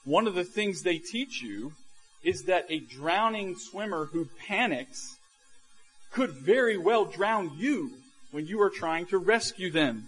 one 0.03 0.27
of 0.27 0.35
the 0.35 0.43
things 0.43 0.83
they 0.83 0.99
teach 0.99 1.41
you 1.41 1.73
is 2.23 2.43
that 2.43 2.67
a 2.69 2.81
drowning 2.81 3.55
swimmer 3.55 4.05
who 4.05 4.29
panics 4.47 5.17
could 6.11 6.33
very 6.33 6.77
well 6.77 7.05
drown 7.05 7.49
you 7.57 7.93
when 8.29 8.45
you 8.45 8.61
are 8.61 8.69
trying 8.69 9.07
to 9.07 9.17
rescue 9.17 9.71
them. 9.71 10.05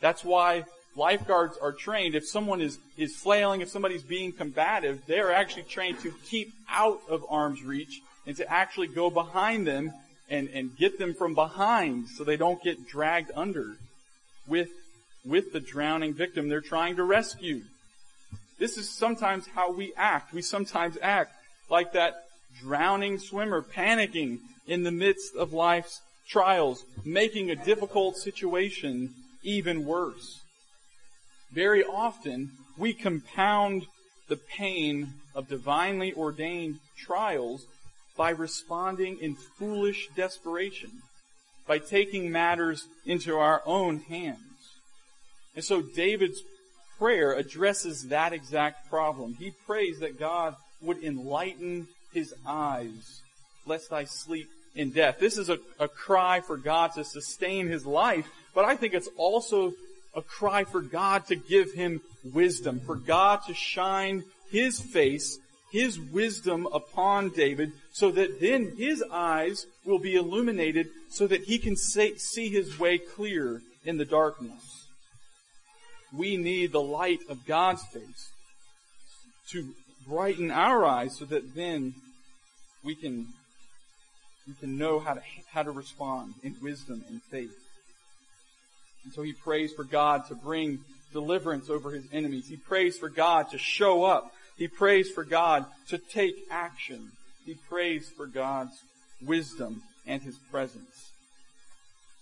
That's 0.00 0.24
why 0.24 0.64
lifeguards 0.96 1.56
are 1.60 1.72
trained. 1.72 2.14
If 2.14 2.26
someone 2.26 2.60
is, 2.60 2.78
is 2.96 3.14
flailing, 3.14 3.60
if 3.60 3.68
somebody's 3.68 4.02
being 4.02 4.32
combative, 4.32 5.02
they're 5.06 5.32
actually 5.32 5.64
trained 5.64 6.00
to 6.00 6.12
keep 6.24 6.52
out 6.68 7.00
of 7.08 7.24
arm's 7.28 7.62
reach 7.62 8.00
and 8.26 8.36
to 8.36 8.50
actually 8.50 8.88
go 8.88 9.10
behind 9.10 9.66
them 9.66 9.92
and, 10.28 10.48
and 10.48 10.76
get 10.76 10.98
them 10.98 11.14
from 11.14 11.34
behind 11.34 12.08
so 12.08 12.24
they 12.24 12.36
don't 12.36 12.62
get 12.62 12.88
dragged 12.88 13.30
under 13.34 13.76
with, 14.46 14.70
with 15.24 15.52
the 15.52 15.60
drowning 15.60 16.14
victim 16.14 16.48
they're 16.48 16.60
trying 16.60 16.96
to 16.96 17.04
rescue. 17.04 17.62
This 18.58 18.78
is 18.78 18.88
sometimes 18.88 19.46
how 19.46 19.72
we 19.72 19.92
act. 19.96 20.32
We 20.32 20.42
sometimes 20.42 20.96
act 21.02 21.32
like 21.70 21.92
that 21.92 22.24
drowning 22.60 23.18
swimmer, 23.18 23.62
panicking, 23.62 24.38
in 24.66 24.82
the 24.82 24.90
midst 24.90 25.36
of 25.36 25.52
life's 25.52 26.00
trials, 26.28 26.84
making 27.04 27.50
a 27.50 27.56
difficult 27.56 28.16
situation 28.16 29.14
even 29.42 29.84
worse. 29.84 30.40
Very 31.56 31.82
often, 31.82 32.50
we 32.76 32.92
compound 32.92 33.86
the 34.28 34.36
pain 34.36 35.14
of 35.34 35.48
divinely 35.48 36.12
ordained 36.12 36.80
trials 36.98 37.64
by 38.14 38.28
responding 38.28 39.18
in 39.22 39.36
foolish 39.36 40.10
desperation, 40.14 40.90
by 41.66 41.78
taking 41.78 42.30
matters 42.30 42.86
into 43.06 43.38
our 43.38 43.62
own 43.64 44.00
hands. 44.00 44.38
And 45.54 45.64
so 45.64 45.80
David's 45.80 46.42
prayer 46.98 47.32
addresses 47.32 48.08
that 48.08 48.34
exact 48.34 48.90
problem. 48.90 49.36
He 49.38 49.52
prays 49.66 50.00
that 50.00 50.18
God 50.18 50.56
would 50.82 51.02
enlighten 51.02 51.88
his 52.12 52.34
eyes, 52.46 53.22
lest 53.64 53.94
I 53.94 54.04
sleep 54.04 54.50
in 54.74 54.90
death. 54.90 55.18
This 55.18 55.38
is 55.38 55.48
a, 55.48 55.58
a 55.80 55.88
cry 55.88 56.40
for 56.40 56.58
God 56.58 56.92
to 56.96 57.04
sustain 57.04 57.66
his 57.66 57.86
life, 57.86 58.28
but 58.54 58.66
I 58.66 58.76
think 58.76 58.92
it's 58.92 59.08
also 59.16 59.72
a 60.16 60.22
cry 60.22 60.64
for 60.64 60.80
God 60.80 61.26
to 61.26 61.36
give 61.36 61.72
him 61.72 62.00
wisdom, 62.24 62.80
for 62.80 62.96
God 62.96 63.40
to 63.46 63.54
shine 63.54 64.24
his 64.50 64.80
face, 64.80 65.38
his 65.70 66.00
wisdom 66.00 66.66
upon 66.72 67.28
David, 67.28 67.72
so 67.92 68.10
that 68.10 68.40
then 68.40 68.74
his 68.76 69.04
eyes 69.12 69.66
will 69.84 69.98
be 69.98 70.16
illuminated 70.16 70.88
so 71.10 71.26
that 71.26 71.44
he 71.44 71.58
can 71.58 71.76
see 71.76 72.48
his 72.48 72.78
way 72.78 72.98
clear 72.98 73.60
in 73.84 73.98
the 73.98 74.04
darkness. 74.04 74.88
We 76.12 76.36
need 76.36 76.72
the 76.72 76.80
light 76.80 77.20
of 77.28 77.46
God's 77.46 77.84
face 77.84 78.30
to 79.50 79.74
brighten 80.08 80.50
our 80.50 80.84
eyes 80.84 81.16
so 81.16 81.24
that 81.26 81.54
then 81.54 81.94
we 82.82 82.94
can 82.94 83.26
we 84.46 84.54
can 84.54 84.78
know 84.78 85.00
how 85.00 85.14
to, 85.14 85.22
how 85.50 85.64
to 85.64 85.72
respond 85.72 86.34
in 86.44 86.54
wisdom 86.62 87.04
and 87.08 87.20
faith. 87.24 87.65
And 89.06 89.14
so 89.14 89.22
he 89.22 89.32
prays 89.32 89.72
for 89.72 89.84
God 89.84 90.26
to 90.26 90.34
bring 90.34 90.80
deliverance 91.12 91.70
over 91.70 91.92
his 91.92 92.02
enemies. 92.12 92.48
He 92.48 92.56
prays 92.56 92.98
for 92.98 93.08
God 93.08 93.50
to 93.50 93.58
show 93.58 94.02
up. 94.02 94.32
He 94.58 94.66
prays 94.66 95.12
for 95.12 95.22
God 95.22 95.64
to 95.90 95.96
take 95.96 96.34
action. 96.50 97.12
He 97.44 97.54
prays 97.54 98.10
for 98.10 98.26
God's 98.26 98.82
wisdom 99.24 99.84
and 100.08 100.22
his 100.22 100.36
presence. 100.50 101.12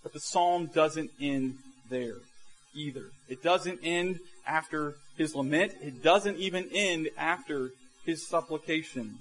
But 0.03 0.13
the 0.13 0.19
psalm 0.19 0.67
doesn't 0.67 1.09
end 1.19 1.57
there 1.89 2.17
either. 2.75 3.05
It 3.29 3.41
doesn't 3.41 3.79
end 3.81 4.19
after 4.45 4.93
his 5.17 5.33
lament. 5.33 5.73
It 5.81 6.03
doesn't 6.03 6.37
even 6.37 6.69
end 6.71 7.09
after 7.17 7.71
his 8.05 8.27
supplication. 8.27 9.17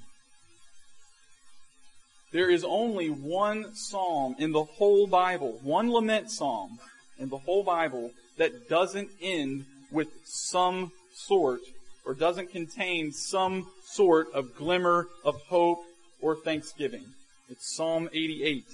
There 2.31 2.51
is 2.51 2.63
only 2.63 3.09
one 3.09 3.75
psalm 3.75 4.37
in 4.39 4.53
the 4.53 4.65
whole 4.65 5.07
Bible, 5.07 5.59
one 5.63 5.91
lament 5.91 6.31
psalm 6.31 6.79
in 7.19 7.29
the 7.29 7.39
whole 7.39 7.63
Bible 7.63 8.11
that 8.37 8.69
doesn't 8.69 9.11
end 9.21 9.65
with 9.91 10.09
some 10.25 10.93
sort 11.15 11.61
or 12.05 12.15
doesn't 12.15 12.51
contain 12.51 13.13
some 13.13 13.67
sort 13.87 14.33
of 14.33 14.57
glimmer 14.57 15.09
of 15.25 15.37
hope 15.49 15.83
or 16.21 16.37
thanksgiving. 16.37 17.05
It's 17.49 17.77
Psalm 17.77 18.09
88. 18.13 18.65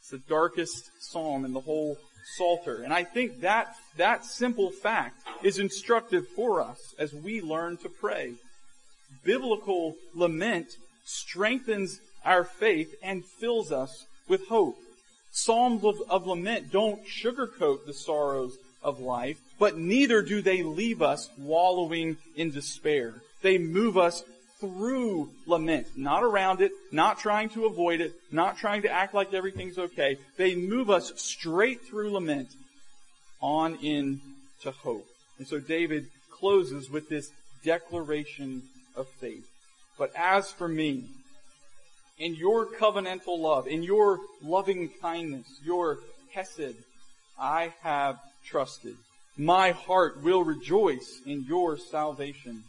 It's 0.00 0.10
the 0.10 0.18
darkest 0.18 0.90
psalm 1.00 1.44
in 1.44 1.52
the 1.52 1.60
whole 1.60 1.98
Psalter. 2.36 2.82
And 2.82 2.92
I 2.92 3.04
think 3.04 3.40
that, 3.42 3.76
that 3.98 4.24
simple 4.24 4.70
fact 4.70 5.20
is 5.44 5.58
instructive 5.58 6.26
for 6.28 6.60
us 6.60 6.94
as 6.98 7.14
we 7.14 7.40
learn 7.40 7.76
to 7.78 7.88
pray. 7.88 8.34
Biblical 9.24 9.94
lament 10.14 10.76
strengthens 11.04 12.00
our 12.24 12.42
faith 12.42 12.94
and 13.02 13.24
fills 13.24 13.70
us 13.70 14.06
with 14.28 14.48
hope. 14.48 14.76
Psalms 15.36 15.84
of, 15.84 16.00
of 16.08 16.26
lament 16.26 16.72
don't 16.72 17.04
sugarcoat 17.04 17.84
the 17.84 17.92
sorrows 17.92 18.56
of 18.82 19.00
life, 19.00 19.38
but 19.58 19.76
neither 19.76 20.22
do 20.22 20.40
they 20.40 20.62
leave 20.62 21.02
us 21.02 21.28
wallowing 21.36 22.16
in 22.36 22.50
despair. 22.50 23.12
They 23.42 23.58
move 23.58 23.98
us 23.98 24.24
through 24.60 25.28
lament, 25.44 25.88
not 25.94 26.24
around 26.24 26.62
it, 26.62 26.72
not 26.90 27.18
trying 27.18 27.50
to 27.50 27.66
avoid 27.66 28.00
it, 28.00 28.14
not 28.32 28.56
trying 28.56 28.80
to 28.82 28.90
act 28.90 29.12
like 29.12 29.34
everything's 29.34 29.78
okay. 29.78 30.16
They 30.38 30.54
move 30.54 30.88
us 30.88 31.12
straight 31.16 31.82
through 31.82 32.12
lament 32.12 32.48
on 33.42 33.74
in 33.82 34.22
to 34.62 34.70
hope. 34.70 35.06
And 35.36 35.46
so 35.46 35.60
David 35.60 36.06
closes 36.30 36.88
with 36.88 37.10
this 37.10 37.30
declaration 37.62 38.62
of 38.96 39.06
faith. 39.20 39.46
But 39.98 40.12
as 40.16 40.50
for 40.50 40.66
me, 40.66 41.04
in 42.18 42.34
your 42.34 42.66
covenantal 42.66 43.38
love, 43.38 43.66
in 43.66 43.82
your 43.82 44.20
loving 44.42 44.90
kindness, 45.00 45.46
your 45.64 45.98
hesed, 46.32 46.76
I 47.38 47.74
have 47.82 48.18
trusted. 48.44 48.96
My 49.36 49.72
heart 49.72 50.22
will 50.22 50.42
rejoice 50.42 51.20
in 51.26 51.44
your 51.46 51.76
salvation. 51.76 52.64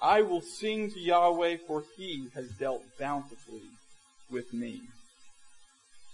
I 0.00 0.22
will 0.22 0.42
sing 0.42 0.90
to 0.92 1.00
Yahweh 1.00 1.56
for 1.66 1.84
he 1.96 2.28
has 2.34 2.48
dealt 2.50 2.82
bountifully 2.98 3.62
with 4.30 4.52
me. 4.52 4.82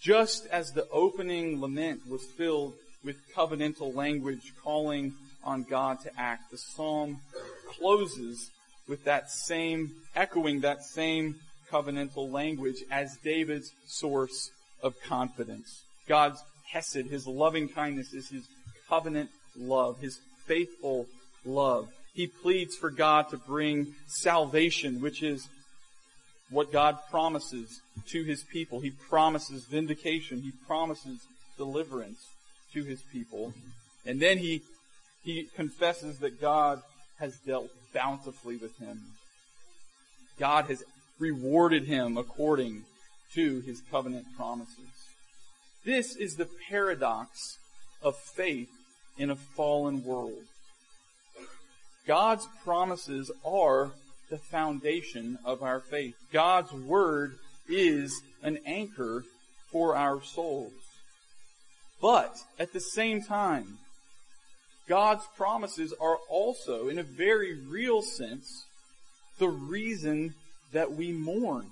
Just 0.01 0.47
as 0.47 0.73
the 0.73 0.89
opening 0.91 1.61
lament 1.61 2.09
was 2.09 2.25
filled 2.25 2.75
with 3.05 3.17
covenantal 3.35 3.95
language 3.95 4.55
calling 4.63 5.15
on 5.45 5.65
God 5.65 6.01
to 6.03 6.11
act, 6.19 6.51
the 6.51 6.57
psalm 6.57 7.21
closes 7.69 8.51
with 8.89 9.05
that 9.05 9.31
same, 9.31 9.91
echoing 10.17 10.61
that 10.61 10.83
same 10.85 11.37
covenantal 11.71 12.31
language 12.31 12.83
as 12.91 13.17
David's 13.23 13.73
source 13.87 14.51
of 14.83 15.01
confidence. 15.03 15.83
God's 16.09 16.43
hesed, 16.73 17.07
his 17.11 17.27
loving 17.27 17.69
kindness 17.69 18.13
is 18.13 18.29
his 18.29 18.47
covenant 18.89 19.31
love, 19.57 19.99
his 20.01 20.21
faithful 20.47 21.07
love. 21.45 21.89
He 22.15 22.27
pleads 22.27 22.77
for 22.77 22.91
God 22.91 23.29
to 23.31 23.37
bring 23.37 23.95
salvation, 24.07 25.01
which 25.01 25.23
is 25.23 25.49
what 26.51 26.73
God 26.73 26.99
promises 27.11 27.81
to 28.09 28.25
his 28.25 28.43
people. 28.43 28.81
He 28.81 28.91
promises 28.91 29.65
vindication. 29.65 30.43
He 30.43 30.53
promises 30.67 31.21
deliverance 31.57 32.27
to 32.73 32.83
his 32.83 33.01
people. 33.13 33.53
And 34.05 34.21
then 34.21 34.39
he, 34.39 34.63
he 35.23 35.49
confesses 35.55 36.19
that 36.19 36.41
God 36.41 36.83
has 37.19 37.37
dealt 37.39 37.71
bountifully 37.93 38.57
with 38.57 38.77
him. 38.79 39.01
God 40.39 40.65
has 40.67 40.83
rewarded 41.21 41.85
him 41.85 42.17
according 42.17 42.85
to 43.35 43.61
his 43.61 43.83
covenant 43.91 44.27
promises. 44.37 44.77
This 45.85 46.17
is 46.17 46.35
the 46.35 46.49
paradox 46.69 47.59
of 48.03 48.17
faith 48.17 48.71
in 49.17 49.31
a 49.31 49.37
fallen 49.37 50.03
world. 50.05 50.43
God's 52.07 52.49
promises 52.65 53.31
are 53.45 53.93
the 54.31 54.39
foundation 54.39 55.39
of 55.45 55.63
our 55.63 55.81
faith. 55.81 56.17
God's 56.33 56.73
word 56.73 57.37
is 57.69 58.21
an 58.43 58.59
anchor 58.67 59.25
for 59.71 59.97
our 59.97 60.23
souls. 60.23 60.73
But 62.01 62.35
at 62.59 62.73
the 62.73 62.81
same 62.81 63.23
time, 63.23 63.79
God's 64.89 65.25
promises 65.37 65.95
are 66.01 66.19
also, 66.29 66.89
in 66.89 66.99
a 66.99 67.05
very 67.05 67.61
real 67.61 68.03
sense, 68.03 68.65
the 69.39 69.49
reason 69.49 70.35
that 70.73 70.93
we 70.93 71.13
mourn. 71.13 71.67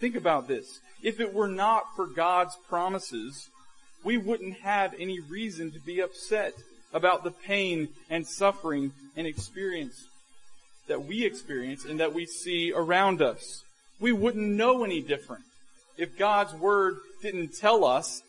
Think 0.00 0.16
about 0.16 0.48
this. 0.48 0.80
If 1.02 1.20
it 1.20 1.32
were 1.32 1.48
not 1.48 1.84
for 1.96 2.06
God's 2.06 2.56
promises, 2.68 3.48
we 4.04 4.16
wouldn't 4.16 4.58
have 4.58 4.94
any 4.98 5.20
reason 5.20 5.70
to 5.72 5.78
be 5.80 6.00
upset 6.00 6.54
about 6.92 7.24
the 7.24 7.30
pain 7.30 7.88
and 8.10 8.26
suffering 8.26 8.92
and 9.16 9.26
experience 9.26 10.06
that 10.88 11.04
we 11.04 11.24
experience 11.24 11.84
and 11.84 12.00
that 12.00 12.12
we 12.12 12.26
see 12.26 12.72
around 12.72 13.22
us. 13.22 13.62
We 14.00 14.12
wouldn't 14.12 14.46
know 14.46 14.84
any 14.84 15.00
different. 15.00 15.44
If 15.96 16.18
God's 16.18 16.54
Word 16.54 16.98
didn't 17.22 17.56
tell 17.56 17.84
us, 17.84 18.22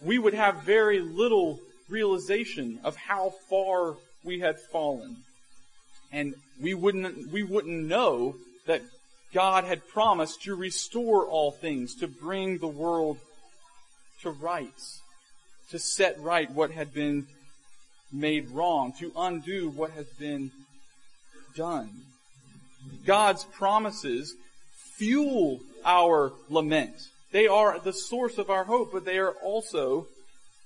we 0.00 0.18
would 0.18 0.34
have 0.34 0.62
very 0.62 1.00
little 1.00 1.60
realization 1.88 2.80
of 2.84 2.96
how 2.96 3.34
far 3.50 3.96
we 4.24 4.40
had 4.40 4.58
fallen. 4.58 5.18
And 6.12 6.34
we 6.60 6.74
wouldn't, 6.74 7.30
we 7.30 7.42
wouldn't 7.42 7.86
know 7.86 8.36
that 8.66 8.82
God 9.32 9.64
had 9.64 9.86
promised 9.88 10.42
to 10.42 10.54
restore 10.54 11.26
all 11.26 11.50
things, 11.50 11.94
to 11.96 12.08
bring 12.08 12.58
the 12.58 12.68
world 12.68 13.18
to 14.22 14.30
rights, 14.30 15.00
to 15.70 15.78
set 15.78 16.18
right 16.20 16.50
what 16.50 16.70
had 16.70 16.94
been 16.94 17.26
made 18.10 18.50
wrong, 18.50 18.92
to 19.00 19.12
undo 19.16 19.68
what 19.68 19.90
has 19.90 20.06
been 20.18 20.50
done. 21.54 21.90
God's 23.04 23.44
promises 23.44 24.34
fuel 24.96 25.60
our 25.84 26.32
lament. 26.48 26.94
They 27.32 27.46
are 27.46 27.78
the 27.78 27.92
source 27.92 28.38
of 28.38 28.48
our 28.48 28.64
hope, 28.64 28.92
but 28.92 29.04
they 29.04 29.18
are 29.18 29.34
also, 29.42 30.06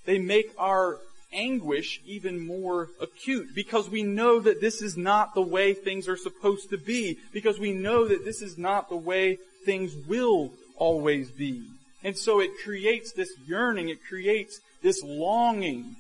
they 0.05 0.19
make 0.19 0.53
our 0.57 0.99
anguish 1.33 2.01
even 2.07 2.47
more 2.47 2.89
acute 3.01 3.55
because 3.55 3.89
we 3.89 4.03
know 4.03 4.41
that 4.41 4.61
this 4.61 4.83
is 4.83 4.97
not 4.97 5.35
the 5.35 5.43
way 5.43 5.75
things 5.75 6.09
are 6.09 6.17
supposed 6.17 6.71
to 6.71 6.79
be, 6.79 7.19
because 7.33 7.59
we 7.59 7.73
know 7.73 8.07
that 8.07 8.25
this 8.25 8.43
is 8.43 8.59
not 8.59 8.89
the 8.89 8.97
way 8.97 9.39
things 9.65 9.95
will 10.07 10.51
always 10.77 11.31
be. 11.31 11.63
And 12.05 12.17
so 12.17 12.41
it 12.41 12.51
creates 12.65 13.13
this 13.13 13.31
yearning, 13.47 13.89
it 13.89 14.05
creates 14.09 14.61
this 14.83 15.03
longing 15.03 15.97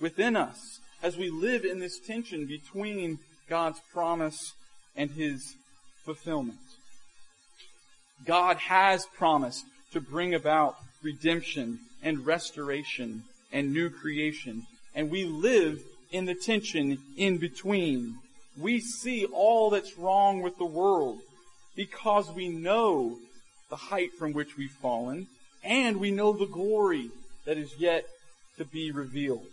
within 0.00 0.36
us 0.36 0.80
as 1.02 1.16
we 1.16 1.30
live 1.30 1.64
in 1.64 1.78
this 1.78 1.98
tension 1.98 2.46
between 2.46 3.18
God's 3.48 3.80
promise 3.92 4.54
and 4.96 5.10
His 5.10 5.54
fulfillment. 6.04 6.58
God 8.24 8.56
has 8.56 9.06
promised 9.06 9.64
to 9.92 10.00
bring 10.00 10.34
about 10.34 10.76
redemption 11.02 11.78
and 12.02 12.26
restoration 12.26 13.22
and 13.56 13.72
new 13.72 13.88
creation. 13.88 14.66
And 14.94 15.10
we 15.10 15.24
live 15.24 15.82
in 16.12 16.26
the 16.26 16.34
tension 16.34 16.98
in 17.16 17.38
between. 17.38 18.16
We 18.58 18.80
see 18.80 19.24
all 19.24 19.70
that's 19.70 19.96
wrong 19.96 20.42
with 20.42 20.58
the 20.58 20.66
world 20.66 21.20
because 21.74 22.30
we 22.30 22.48
know 22.48 23.16
the 23.70 23.76
height 23.76 24.12
from 24.18 24.34
which 24.34 24.58
we've 24.58 24.70
fallen 24.82 25.26
and 25.64 25.96
we 25.96 26.10
know 26.10 26.34
the 26.34 26.46
glory 26.46 27.10
that 27.46 27.56
is 27.56 27.72
yet 27.78 28.04
to 28.58 28.66
be 28.66 28.90
revealed. 28.90 29.46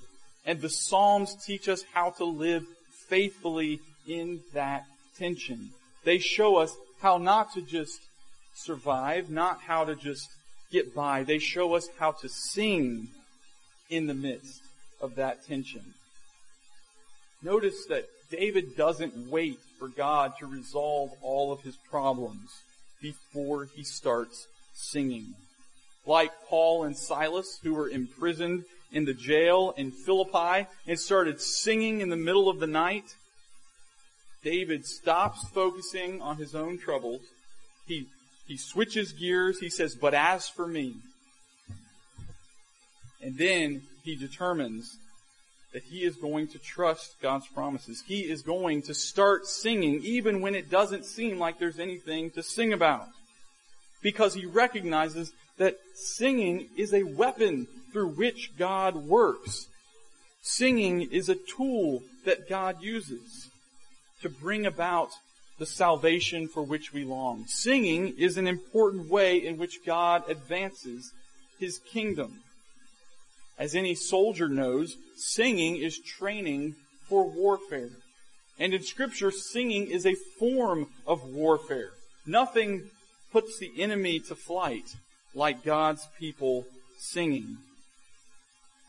And 0.46 0.60
the 0.60 0.70
Psalms 0.70 1.38
teach 1.46 1.70
us 1.70 1.86
how 1.94 2.10
to 2.18 2.26
live 2.26 2.66
faithfully 3.08 3.80
in 4.06 4.42
that 4.54 4.84
tension. 5.18 5.70
They 6.04 6.18
show 6.18 6.58
us 6.58 6.76
how 7.00 7.20
not 7.20 7.54
to 7.54 7.62
just 7.62 8.02
survive, 8.54 9.30
not 9.30 9.62
how 9.62 9.86
to 9.86 9.96
just 9.96 10.30
get 10.74 10.94
by. 10.94 11.24
They 11.24 11.40
show 11.40 11.76
us 11.76 11.88
how 11.98 12.12
to 12.12 12.28
sing 12.28 13.08
in 13.96 14.08
the 14.08 14.14
midst 14.14 14.62
of 15.02 15.16
that 15.16 15.46
tension. 15.46 15.94
Notice 17.42 17.86
that 17.90 18.06
David 18.32 18.76
doesn't 18.76 19.30
wait 19.30 19.60
for 19.78 19.88
God 19.88 20.34
to 20.40 20.48
resolve 20.48 21.12
all 21.22 21.52
of 21.52 21.62
his 21.62 21.76
problems 21.90 22.50
before 23.02 23.66
he 23.76 23.84
starts 23.84 24.48
singing. 24.74 25.36
Like 26.06 26.32
Paul 26.48 26.86
and 26.86 26.98
Silas, 26.98 27.60
who 27.62 27.74
were 27.76 27.90
imprisoned 27.90 28.64
in 28.92 29.06
the 29.06 29.14
jail 29.14 29.74
in 29.78 29.92
Philippi 29.92 30.68
and 30.88 31.00
started 31.00 31.40
singing 31.42 32.02
in 32.02 32.10
the 32.10 32.16
middle 32.16 32.50
of 32.50 32.60
the 32.60 32.68
night, 32.68 33.16
David 34.44 34.86
stops 34.86 35.48
focusing 35.50 36.22
on 36.22 36.38
his 36.38 36.56
own 36.56 36.78
troubles. 36.78 37.22
He, 37.88 38.08
he 38.48 38.58
switches 38.58 39.12
gears. 39.12 39.60
He 39.60 39.70
says, 39.70 39.96
but 39.96 40.14
as 40.14 40.50
for 40.50 40.68
me, 40.68 40.96
and 43.24 43.38
then 43.38 43.84
he 44.04 44.16
determines 44.16 44.98
that 45.74 45.84
he 45.84 46.04
is 46.04 46.16
going 46.16 46.48
to 46.50 46.60
trust 46.60 47.16
God's 47.22 47.48
promises. 47.48 48.04
He 48.06 48.22
is 48.22 48.44
going 48.44 48.84
to 48.84 48.94
start 48.94 49.48
singing 49.48 50.02
even 50.04 50.42
when 50.42 50.54
it 50.54 50.70
doesn't 50.70 51.06
seem 51.06 51.40
like 51.40 51.58
there's 51.58 51.80
anything 51.80 52.30
to 52.32 52.44
sing 52.44 52.74
about. 52.74 53.08
Because 54.02 54.34
he 54.36 54.46
recognizes 54.46 55.32
that 55.58 55.78
singing 55.96 56.70
is 56.78 56.94
a 56.94 57.04
weapon 57.04 57.68
through 57.92 58.10
which 58.10 58.52
God 58.58 58.96
works. 58.96 59.68
Singing 60.42 61.02
is 61.02 61.30
a 61.30 61.36
tool 61.36 62.04
that 62.26 62.50
God 62.50 62.82
uses 62.82 63.50
to 64.22 64.30
bring 64.30 64.66
about 64.66 65.10
the 65.58 65.66
salvation 65.66 66.48
for 66.48 66.64
which 66.64 66.94
we 66.94 67.04
long. 67.04 67.46
Singing 67.48 68.16
is 68.18 68.38
an 68.38 68.48
important 68.48 69.10
way 69.10 69.38
in 69.38 69.58
which 69.58 69.86
God 69.86 70.24
advances 70.30 71.12
His 71.60 71.80
kingdom. 71.80 72.42
As 73.58 73.76
any 73.76 73.96
soldier 73.96 74.50
knows, 74.50 74.96
singing 75.16 75.78
is 75.78 76.00
training 76.00 76.76
for 77.08 77.28
warfare. 77.30 77.90
And 78.60 78.74
in 78.74 78.84
scripture, 78.84 79.32
singing 79.32 79.88
is 79.88 80.06
a 80.06 80.16
form 80.40 80.88
of 81.06 81.24
warfare. 81.24 81.92
Nothing 82.26 82.90
puts 83.32 83.58
the 83.60 83.72
enemy 83.82 84.20
to 84.20 84.36
flight 84.36 84.96
like 85.34 85.64
God's 85.64 86.08
people 86.20 86.66
singing. 86.98 87.58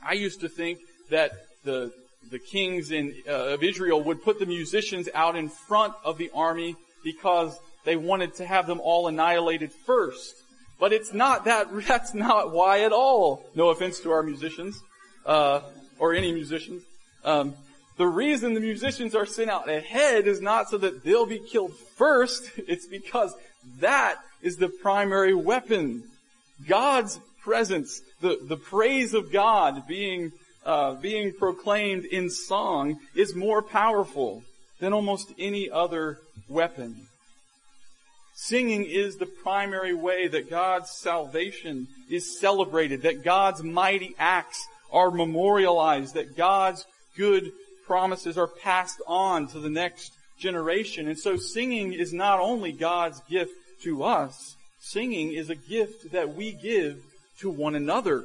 I 0.04 0.12
used 0.12 0.40
to 0.40 0.48
think 0.48 0.80
that 1.10 1.32
the 1.64 1.92
the 2.30 2.38
kings 2.38 2.90
in, 2.90 3.14
uh, 3.28 3.54
of 3.54 3.62
Israel 3.62 4.02
would 4.02 4.22
put 4.22 4.38
the 4.38 4.46
musicians 4.46 5.08
out 5.14 5.36
in 5.36 5.48
front 5.48 5.94
of 6.04 6.18
the 6.18 6.30
army 6.34 6.76
because 7.02 7.58
they 7.84 7.96
wanted 7.96 8.34
to 8.36 8.46
have 8.46 8.66
them 8.66 8.80
all 8.80 9.08
annihilated 9.08 9.70
first. 9.84 10.34
But 10.78 10.92
it's 10.92 11.12
not 11.12 11.44
that, 11.44 11.68
that's 11.86 12.14
not 12.14 12.52
why 12.52 12.80
at 12.80 12.92
all. 12.92 13.44
No 13.54 13.70
offense 13.70 14.00
to 14.00 14.10
our 14.10 14.22
musicians, 14.22 14.80
uh, 15.26 15.60
or 15.98 16.14
any 16.14 16.32
musicians. 16.32 16.82
Um, 17.24 17.54
the 17.96 18.06
reason 18.06 18.54
the 18.54 18.60
musicians 18.60 19.14
are 19.14 19.26
sent 19.26 19.50
out 19.50 19.68
ahead 19.68 20.26
is 20.26 20.40
not 20.40 20.68
so 20.68 20.78
that 20.78 21.04
they'll 21.04 21.26
be 21.26 21.38
killed 21.38 21.74
first. 21.96 22.50
It's 22.56 22.86
because 22.86 23.32
that 23.80 24.16
is 24.42 24.56
the 24.56 24.68
primary 24.68 25.34
weapon. 25.34 26.02
God's 26.66 27.18
presence, 27.42 28.00
the, 28.20 28.38
the 28.42 28.56
praise 28.56 29.14
of 29.14 29.32
God 29.32 29.86
being, 29.86 30.32
uh, 30.64 30.94
being 30.94 31.32
proclaimed 31.32 32.04
in 32.04 32.30
song 32.30 32.98
is 33.14 33.34
more 33.34 33.62
powerful 33.62 34.42
than 34.80 34.92
almost 34.92 35.32
any 35.38 35.70
other 35.70 36.18
weapon. 36.48 37.06
Singing 38.36 38.84
is 38.84 39.16
the 39.16 39.26
primary 39.26 39.94
way 39.94 40.26
that 40.26 40.50
God's 40.50 40.90
salvation 40.90 41.86
is 42.10 42.38
celebrated, 42.40 43.02
that 43.02 43.22
God's 43.22 43.62
mighty 43.62 44.14
acts 44.18 44.66
are 44.92 45.12
memorialized, 45.12 46.14
that 46.14 46.36
God's 46.36 46.84
good 47.16 47.52
promises 47.86 48.36
are 48.36 48.48
passed 48.48 49.00
on 49.06 49.46
to 49.48 49.60
the 49.60 49.70
next 49.70 50.12
generation. 50.36 51.06
And 51.06 51.18
so 51.18 51.36
singing 51.36 51.92
is 51.92 52.12
not 52.12 52.40
only 52.40 52.72
God's 52.72 53.20
gift 53.30 53.52
to 53.82 54.02
us, 54.02 54.56
singing 54.80 55.32
is 55.32 55.48
a 55.48 55.54
gift 55.54 56.10
that 56.10 56.34
we 56.34 56.52
give 56.52 57.02
to 57.38 57.50
one 57.50 57.76
another. 57.76 58.24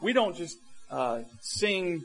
We 0.00 0.12
don't 0.12 0.36
just 0.36 0.58
uh, 0.90 1.20
sing 1.40 2.02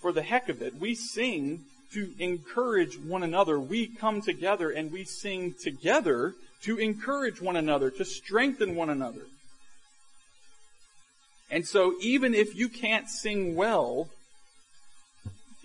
for 0.00 0.12
the 0.12 0.22
heck 0.22 0.48
of 0.48 0.62
it. 0.62 0.74
We 0.80 0.96
sing 0.96 1.60
to 1.92 2.12
encourage 2.18 2.98
one 2.98 3.22
another. 3.22 3.60
We 3.60 3.86
come 3.86 4.20
together 4.20 4.70
and 4.70 4.90
we 4.90 5.04
sing 5.04 5.54
together 5.62 6.34
to 6.62 6.78
encourage 6.78 7.40
one 7.40 7.56
another, 7.56 7.90
to 7.90 8.04
strengthen 8.04 8.74
one 8.74 8.90
another. 8.90 9.26
And 11.50 11.66
so 11.66 11.94
even 12.00 12.34
if 12.34 12.54
you 12.56 12.68
can't 12.68 13.08
sing 13.10 13.54
well, 13.54 14.08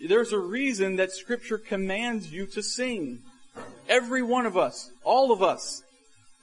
there's 0.05 0.33
a 0.33 0.39
reason 0.39 0.97
that 0.97 1.11
scripture 1.11 1.57
commands 1.57 2.31
you 2.31 2.45
to 2.47 2.61
sing. 2.61 3.19
Every 3.87 4.21
one 4.21 4.45
of 4.45 4.57
us, 4.57 4.91
all 5.03 5.31
of 5.31 5.41
us, 5.41 5.81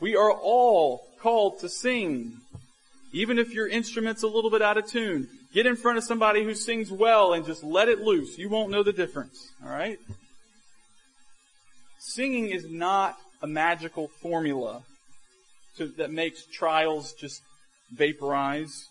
we 0.01 0.17
are 0.17 0.33
all 0.33 1.07
called 1.21 1.61
to 1.61 1.69
sing. 1.69 2.39
Even 3.13 3.39
if 3.39 3.53
your 3.53 3.69
instrument's 3.69 4.23
a 4.23 4.29
little 4.29 4.51
bit 4.51 4.63
out 4.63 4.79
of 4.79 4.87
tune, 4.87 5.29
get 5.53 5.67
in 5.67 5.77
front 5.77 5.99
of 5.99 6.05
somebody 6.05 6.43
who 6.43 6.55
sings 6.55 6.91
well 6.91 7.33
and 7.33 7.47
just 7.47 7.63
let 7.63 7.89
it 7.89 8.01
loose. 8.01 8.39
You 8.39 8.49
won't 8.49 8.71
know 8.71 8.83
the 8.83 8.93
difference. 8.93 9.53
Alright? 9.65 9.99
Singing 11.99 12.49
is 12.49 12.67
not 12.69 13.17
a 13.45 13.47
magical 13.47 14.09
formula 14.09 14.83
to, 15.77 15.87
that 15.99 16.11
makes 16.11 16.47
trials 16.47 17.13
just 17.13 17.43
vaporize. 17.93 18.89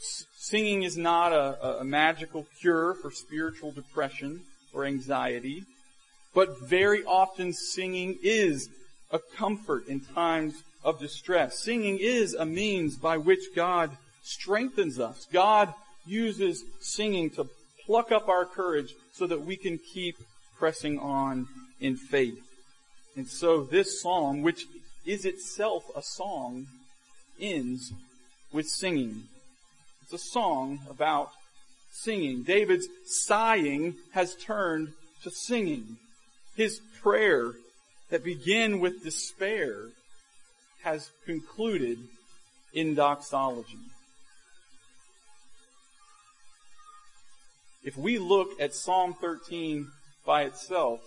S- 0.00 0.26
singing 0.36 0.82
is 0.82 0.96
not 0.96 1.32
a, 1.32 1.78
a 1.82 1.84
magical 1.84 2.44
cure 2.60 2.94
for 2.94 3.12
spiritual 3.12 3.70
depression 3.70 4.40
or 4.74 4.84
anxiety, 4.84 5.62
but 6.34 6.60
very 6.60 7.04
often 7.04 7.52
singing 7.52 8.18
is 8.24 8.68
a 9.12 9.20
comfort 9.36 9.86
in 9.86 10.00
times 10.00 10.54
of 10.82 10.98
distress. 10.98 11.62
Singing 11.62 11.98
is 12.00 12.34
a 12.34 12.44
means 12.44 12.96
by 12.96 13.16
which 13.18 13.54
God 13.54 13.96
strengthens 14.24 14.98
us. 14.98 15.28
God 15.32 15.72
uses 16.04 16.64
singing 16.80 17.30
to 17.30 17.46
pluck 17.86 18.10
up 18.10 18.28
our 18.28 18.46
courage 18.46 18.94
so 19.12 19.28
that 19.28 19.42
we 19.42 19.56
can 19.56 19.78
keep 19.78 20.16
pressing 20.58 20.98
on 20.98 21.46
in 21.80 21.94
faith. 21.94 22.42
And 23.16 23.28
so 23.28 23.62
this 23.62 24.00
song, 24.00 24.42
which 24.42 24.66
is 25.04 25.24
itself 25.24 25.84
a 25.94 26.02
song, 26.02 26.66
ends 27.40 27.92
with 28.52 28.68
singing. 28.68 29.24
It's 30.02 30.12
a 30.12 30.18
song 30.18 30.80
about 30.88 31.30
singing. 31.90 32.42
David's 32.42 32.88
sighing 33.04 33.96
has 34.12 34.34
turned 34.36 34.92
to 35.22 35.30
singing. 35.30 35.98
His 36.56 36.80
prayer 37.02 37.52
that 38.10 38.24
began 38.24 38.80
with 38.80 39.02
despair 39.02 39.88
has 40.82 41.10
concluded 41.24 41.98
in 42.72 42.94
doxology. 42.94 43.78
If 47.84 47.96
we 47.96 48.18
look 48.18 48.60
at 48.60 48.74
Psalm 48.74 49.14
13 49.14 49.88
by 50.24 50.44
itself, 50.44 51.00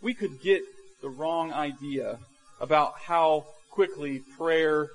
we 0.00 0.14
could 0.14 0.40
get 0.40 0.62
the 1.00 1.08
wrong 1.08 1.52
idea 1.52 2.18
about 2.60 2.94
how 2.98 3.46
quickly 3.70 4.22
prayer 4.36 4.88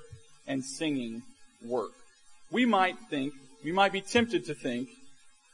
and 0.46 0.64
singing 0.64 1.22
work. 1.64 1.92
We 2.50 2.64
might 2.64 2.96
think, 3.10 3.32
we 3.64 3.72
might 3.72 3.92
be 3.92 4.00
tempted 4.00 4.46
to 4.46 4.54
think, 4.54 4.88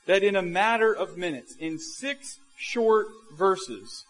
that 0.07 0.22
in 0.22 0.36
a 0.36 0.42
matter 0.42 0.94
of 0.94 1.16
minutes, 1.16 1.55
in 1.59 1.78
six 1.78 2.38
short 2.57 3.07
verses, 3.36 4.05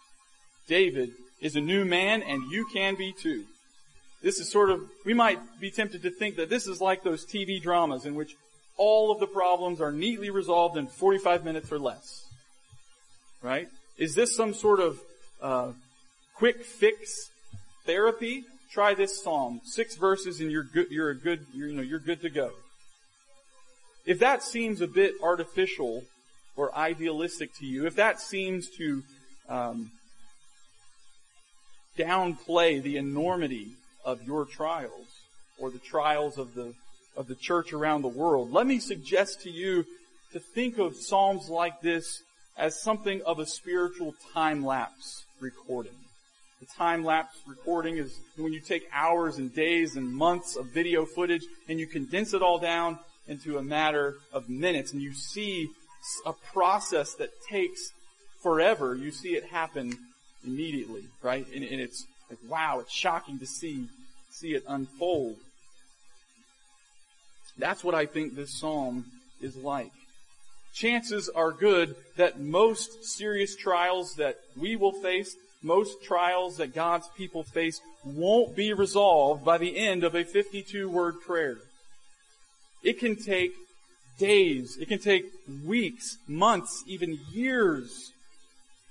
David 0.67 1.11
is 1.39 1.55
a 1.55 1.61
new 1.61 1.85
man 1.85 2.21
and 2.23 2.51
you 2.51 2.65
can 2.73 2.95
be 2.95 3.13
too. 3.13 3.45
This 4.21 4.39
is 4.39 4.49
sort 4.49 4.69
of, 4.69 4.81
we 5.05 5.13
might 5.13 5.39
be 5.59 5.69
tempted 5.69 6.01
to 6.03 6.09
think 6.09 6.37
that 6.37 6.49
this 6.49 6.67
is 6.67 6.79
like 6.79 7.03
those 7.03 7.25
TV 7.25 7.61
dramas 7.61 8.05
in 8.05 8.15
which 8.15 8.35
all 8.77 9.11
of 9.11 9.19
the 9.19 9.27
problems 9.27 9.81
are 9.81 9.91
neatly 9.91 10.29
resolved 10.29 10.77
in 10.77 10.87
45 10.87 11.43
minutes 11.43 11.71
or 11.71 11.79
less. 11.79 12.25
Right? 13.41 13.67
Is 13.97 14.15
this 14.15 14.35
some 14.35 14.53
sort 14.53 14.79
of 14.79 14.99
uh, 15.41 15.71
quick 16.35 16.63
fix 16.63 17.29
therapy, 17.85 18.43
try 18.71 18.93
this 18.93 19.23
psalm. 19.23 19.61
Six 19.63 19.95
verses 19.95 20.39
and 20.39 20.51
you're 20.51 20.63
good, 20.63 20.87
you're 20.89 21.09
a 21.09 21.15
good, 21.15 21.45
you're, 21.53 21.67
you 21.67 21.75
know, 21.75 21.81
you're 21.81 21.99
good 21.99 22.21
to 22.21 22.29
go. 22.29 22.51
If 24.05 24.19
that 24.19 24.43
seems 24.43 24.81
a 24.81 24.87
bit 24.87 25.15
artificial 25.21 26.03
or 26.55 26.75
idealistic 26.75 27.53
to 27.59 27.65
you, 27.65 27.85
if 27.85 27.95
that 27.95 28.19
seems 28.19 28.69
to 28.77 29.03
um, 29.47 29.91
downplay 31.97 32.81
the 32.81 32.97
enormity 32.97 33.71
of 34.03 34.23
your 34.23 34.45
trials 34.45 35.07
or 35.57 35.69
the 35.69 35.79
trials 35.79 36.37
of 36.37 36.53
the 36.53 36.73
of 37.15 37.27
the 37.27 37.35
church 37.35 37.73
around 37.73 38.01
the 38.01 38.07
world, 38.07 38.51
let 38.51 38.65
me 38.65 38.79
suggest 38.79 39.43
to 39.43 39.49
you 39.51 39.85
to 40.31 40.39
think 40.39 40.79
of 40.79 40.95
psalms 40.95 41.47
like 41.47 41.79
this 41.81 42.23
as 42.57 42.81
something 42.81 43.21
of 43.21 43.37
a 43.37 43.45
spiritual 43.45 44.15
time 44.33 44.65
lapse 44.65 45.23
recording. 45.39 46.02
The 46.63 46.75
time 46.77 47.03
lapse 47.03 47.35
recording 47.45 47.97
is 47.97 48.17
when 48.37 48.53
you 48.53 48.61
take 48.61 48.87
hours 48.93 49.37
and 49.37 49.53
days 49.53 49.97
and 49.97 50.15
months 50.15 50.55
of 50.55 50.67
video 50.67 51.05
footage 51.05 51.43
and 51.67 51.77
you 51.77 51.87
condense 51.87 52.33
it 52.33 52.41
all 52.41 52.57
down 52.57 52.99
into 53.27 53.57
a 53.57 53.61
matter 53.61 54.15
of 54.31 54.47
minutes 54.47 54.93
and 54.93 55.01
you 55.01 55.13
see 55.13 55.67
a 56.25 56.31
process 56.53 57.15
that 57.15 57.31
takes 57.49 57.91
forever. 58.41 58.95
You 58.95 59.11
see 59.11 59.35
it 59.35 59.43
happen 59.43 59.97
immediately, 60.47 61.03
right? 61.21 61.45
And, 61.53 61.65
and 61.65 61.81
it's 61.81 62.05
like, 62.29 62.39
wow, 62.47 62.79
it's 62.79 62.93
shocking 62.93 63.39
to 63.39 63.45
see, 63.45 63.89
see 64.29 64.53
it 64.53 64.63
unfold. 64.65 65.35
That's 67.57 67.83
what 67.83 67.93
I 67.93 68.05
think 68.05 68.35
this 68.35 68.57
psalm 68.57 69.03
is 69.41 69.57
like. 69.57 69.91
chances 70.73 71.27
are 71.27 71.51
good 71.51 71.95
that 72.15 72.39
most 72.39 73.03
serious 73.03 73.57
trials 73.57 74.15
that 74.15 74.37
we 74.55 74.77
will 74.77 74.93
face, 74.93 75.35
most 75.63 76.03
trials 76.03 76.57
that 76.57 76.75
God's 76.75 77.07
people 77.17 77.43
face 77.43 77.81
won't 78.03 78.55
be 78.55 78.73
resolved 78.73 79.45
by 79.45 79.57
the 79.57 79.77
end 79.77 80.03
of 80.03 80.13
a 80.13 80.23
52 80.23 80.89
word 80.89 81.21
prayer. 81.21 81.57
It 82.83 82.99
can 82.99 83.15
take 83.15 83.53
days, 84.19 84.77
it 84.77 84.89
can 84.89 84.99
take 84.99 85.25
weeks, 85.65 86.17
months, 86.27 86.83
even 86.85 87.17
years 87.31 88.11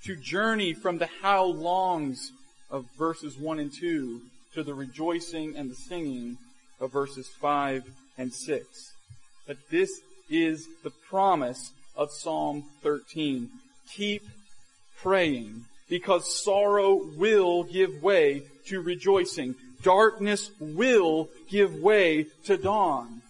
to 0.03 0.15
journey 0.15 0.73
from 0.73 0.97
the 0.97 1.09
how 1.21 1.45
longs 1.45 2.31
of 2.69 2.85
verses 2.97 3.37
1 3.37 3.59
and 3.59 3.71
2 3.71 4.21
to 4.55 4.63
the 4.63 4.73
rejoicing 4.73 5.55
and 5.55 5.69
the 5.69 5.75
singing 5.75 6.37
of 6.79 6.91
verses 6.91 7.27
5 7.39 7.83
and 8.17 8.33
6. 8.33 8.93
But 9.47 9.57
this 9.69 10.01
is 10.29 10.67
the 10.83 10.91
promise 11.09 11.71
of 11.95 12.11
Psalm 12.11 12.65
13. 12.81 13.49
Keep 13.91 14.23
praying 14.97 15.65
because 15.93 16.43
sorrow 16.43 16.95
will 17.17 17.61
give 17.61 18.01
way 18.01 18.41
to 18.65 18.81
rejoicing. 18.81 19.53
Darkness 19.83 20.49
will 20.59 21.29
give 21.51 21.75
way 21.75 22.25
to 22.45 22.57
dawn. 22.57 23.21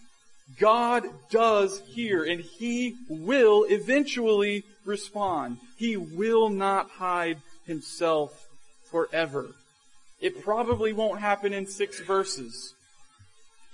God 0.58 1.04
does 1.28 1.82
hear 1.88 2.24
and 2.24 2.40
He 2.40 2.96
will 3.10 3.66
eventually 3.68 4.64
respond. 4.86 5.58
He 5.76 5.98
will 5.98 6.48
not 6.48 6.88
hide 6.88 7.36
Himself 7.66 8.48
forever. 8.90 9.48
It 10.22 10.42
probably 10.42 10.94
won't 10.94 11.20
happen 11.20 11.52
in 11.52 11.66
six 11.66 12.00
verses. 12.00 12.72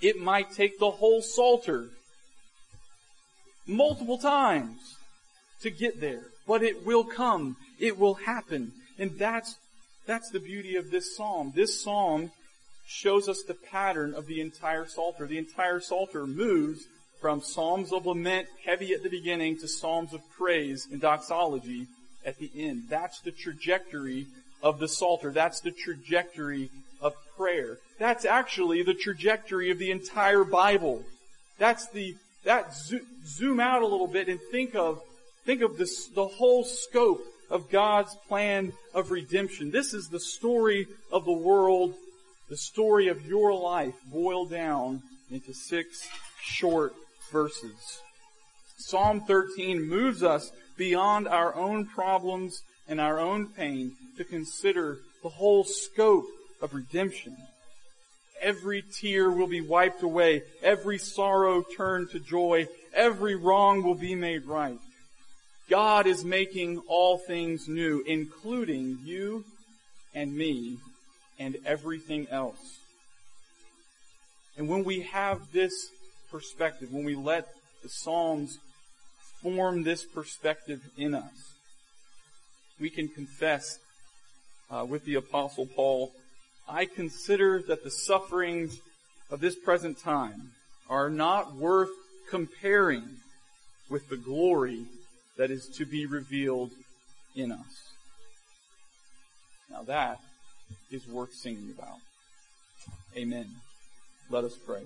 It 0.01 0.19
might 0.19 0.51
take 0.51 0.79
the 0.79 0.91
whole 0.91 1.21
Psalter 1.21 1.85
multiple 3.65 4.17
times 4.17 4.97
to 5.61 5.69
get 5.69 6.01
there, 6.01 6.23
but 6.45 6.61
it 6.61 6.85
will 6.85 7.05
come. 7.05 7.55
It 7.79 7.97
will 7.97 8.15
happen. 8.15 8.73
And 8.99 9.17
that's, 9.17 9.57
that's 10.05 10.29
the 10.29 10.39
beauty 10.39 10.75
of 10.75 10.91
this 10.91 11.15
psalm. 11.15 11.53
This 11.55 11.81
psalm 11.81 12.31
shows 12.91 13.29
us 13.29 13.43
the 13.43 13.53
pattern 13.53 14.13
of 14.13 14.27
the 14.27 14.41
entire 14.41 14.85
Psalter. 14.85 15.25
The 15.25 15.37
entire 15.37 15.79
Psalter 15.79 16.27
moves 16.27 16.85
from 17.21 17.41
Psalms 17.41 17.93
of 17.93 18.05
lament, 18.05 18.47
heavy 18.65 18.93
at 18.93 19.03
the 19.03 19.09
beginning, 19.09 19.57
to 19.59 19.67
Psalms 19.67 20.13
of 20.13 20.21
praise 20.37 20.87
and 20.91 20.99
doxology 20.99 21.87
at 22.25 22.37
the 22.37 22.51
end. 22.55 22.83
That's 22.89 23.21
the 23.21 23.31
trajectory 23.31 24.27
of 24.61 24.79
the 24.79 24.87
Psalter. 24.87 25.31
That's 25.31 25.61
the 25.61 25.71
trajectory 25.71 26.69
of 27.01 27.13
prayer. 27.37 27.77
That's 27.97 28.25
actually 28.25 28.83
the 28.83 28.93
trajectory 28.93 29.71
of 29.71 29.77
the 29.77 29.91
entire 29.91 30.43
Bible. 30.43 31.03
That's 31.57 31.87
the, 31.89 32.15
that 32.43 32.75
zoom 33.25 33.59
out 33.59 33.83
a 33.83 33.87
little 33.87 34.07
bit 34.07 34.27
and 34.27 34.39
think 34.51 34.75
of, 34.75 35.01
think 35.45 35.61
of 35.61 35.77
this, 35.77 36.07
the 36.07 36.27
whole 36.27 36.63
scope 36.63 37.23
of 37.51 37.69
God's 37.69 38.15
plan 38.27 38.71
of 38.93 39.11
redemption. 39.11 39.69
This 39.69 39.93
is 39.93 40.07
the 40.07 40.19
story 40.19 40.87
of 41.11 41.25
the 41.25 41.31
world, 41.31 41.93
the 42.49 42.57
story 42.57 43.09
of 43.09 43.25
your 43.25 43.53
life 43.53 43.93
boiled 44.11 44.49
down 44.49 45.03
into 45.29 45.53
six 45.53 46.07
short 46.41 46.93
verses. 47.31 47.99
Psalm 48.77 49.21
13 49.21 49.87
moves 49.87 50.23
us 50.23 50.51
beyond 50.77 51.27
our 51.27 51.53
own 51.55 51.85
problems 51.85 52.63
and 52.87 52.99
our 52.99 53.19
own 53.19 53.47
pain 53.47 53.91
to 54.17 54.23
consider 54.23 54.99
the 55.21 55.29
whole 55.29 55.63
scope 55.63 56.25
of 56.61 56.73
redemption. 56.73 57.35
Every 58.41 58.81
tear 58.81 59.29
will 59.29 59.47
be 59.47 59.61
wiped 59.61 60.01
away. 60.01 60.41
Every 60.63 60.97
sorrow 60.97 61.63
turned 61.77 62.09
to 62.11 62.19
joy. 62.19 62.67
Every 62.93 63.35
wrong 63.35 63.83
will 63.83 63.95
be 63.95 64.15
made 64.15 64.45
right. 64.45 64.79
God 65.71 66.05
is 66.05 66.25
making 66.25 66.79
all 66.89 67.17
things 67.17 67.69
new, 67.69 68.03
including 68.05 68.99
you 69.05 69.45
and 70.13 70.35
me 70.35 70.79
and 71.39 71.55
everything 71.65 72.27
else. 72.29 72.79
And 74.57 74.67
when 74.67 74.83
we 74.83 75.03
have 75.03 75.53
this 75.53 75.71
perspective, 76.29 76.91
when 76.91 77.05
we 77.05 77.15
let 77.15 77.47
the 77.83 77.87
Psalms 77.87 78.57
form 79.41 79.83
this 79.83 80.03
perspective 80.03 80.81
in 80.97 81.15
us, 81.15 81.53
we 82.77 82.89
can 82.89 83.07
confess 83.07 83.79
uh, 84.69 84.85
with 84.85 85.05
the 85.05 85.15
Apostle 85.15 85.67
Paul, 85.67 86.11
I 86.67 86.83
consider 86.83 87.61
that 87.69 87.85
the 87.85 87.91
sufferings 87.91 88.77
of 89.29 89.39
this 89.39 89.55
present 89.55 90.01
time 90.01 90.51
are 90.89 91.09
not 91.09 91.55
worth 91.55 91.91
comparing 92.29 93.03
with 93.89 94.09
the 94.09 94.17
glory 94.17 94.85
that 95.37 95.51
is 95.51 95.67
to 95.67 95.85
be 95.85 96.05
revealed 96.05 96.71
in 97.35 97.51
us. 97.51 97.93
Now 99.69 99.83
that 99.83 100.19
is 100.91 101.07
worth 101.07 101.33
singing 101.33 101.73
about. 101.77 101.97
Amen. 103.15 103.47
Let 104.29 104.43
us 104.43 104.55
pray. 104.55 104.83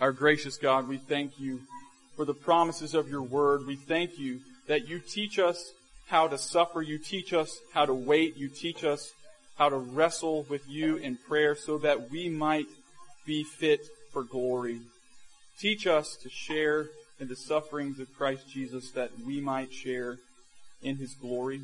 Our 0.00 0.12
gracious 0.12 0.56
God, 0.58 0.88
we 0.88 0.98
thank 0.98 1.40
you 1.40 1.60
for 2.16 2.24
the 2.24 2.34
promises 2.34 2.94
of 2.94 3.08
your 3.08 3.22
word. 3.22 3.66
We 3.66 3.76
thank 3.76 4.18
you 4.18 4.40
that 4.66 4.88
you 4.88 4.98
teach 4.98 5.38
us 5.38 5.72
how 6.06 6.28
to 6.28 6.38
suffer. 6.38 6.82
You 6.82 6.98
teach 6.98 7.32
us 7.32 7.58
how 7.72 7.86
to 7.86 7.94
wait. 7.94 8.36
You 8.36 8.48
teach 8.48 8.84
us 8.84 9.12
how 9.56 9.68
to 9.68 9.76
wrestle 9.76 10.44
with 10.48 10.68
you 10.68 10.96
in 10.96 11.16
prayer 11.16 11.54
so 11.54 11.78
that 11.78 12.10
we 12.10 12.28
might 12.28 12.66
be 13.24 13.42
fit 13.42 13.80
for 14.12 14.22
glory. 14.22 14.80
Teach 15.58 15.86
us 15.86 16.16
to 16.22 16.28
share 16.28 16.88
in 17.18 17.28
the 17.28 17.36
sufferings 17.36 17.98
of 17.98 18.14
Christ 18.16 18.48
Jesus 18.48 18.90
that 18.92 19.10
we 19.24 19.40
might 19.40 19.72
share 19.72 20.18
in 20.82 20.96
his 20.96 21.14
glory. 21.14 21.62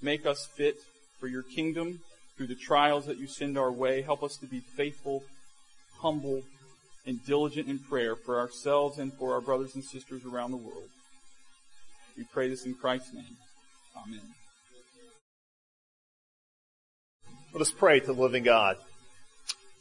Make 0.00 0.26
us 0.26 0.46
fit 0.46 0.76
for 1.18 1.28
your 1.28 1.42
kingdom 1.42 2.00
through 2.36 2.48
the 2.48 2.54
trials 2.54 3.06
that 3.06 3.18
you 3.18 3.26
send 3.26 3.56
our 3.56 3.72
way. 3.72 4.02
Help 4.02 4.22
us 4.22 4.36
to 4.38 4.46
be 4.46 4.60
faithful, 4.60 5.22
humble, 6.00 6.42
and 7.06 7.24
diligent 7.24 7.68
in 7.68 7.78
prayer 7.78 8.16
for 8.16 8.38
ourselves 8.38 8.98
and 8.98 9.12
for 9.14 9.34
our 9.34 9.40
brothers 9.40 9.74
and 9.74 9.84
sisters 9.84 10.24
around 10.24 10.50
the 10.50 10.56
world. 10.56 10.88
We 12.16 12.24
pray 12.24 12.48
this 12.48 12.66
in 12.66 12.74
Christ's 12.74 13.14
name. 13.14 13.36
Amen. 13.96 14.20
Let 17.52 17.60
us 17.60 17.70
pray 17.70 18.00
to 18.00 18.06
the 18.06 18.12
living 18.20 18.44
God. 18.44 18.76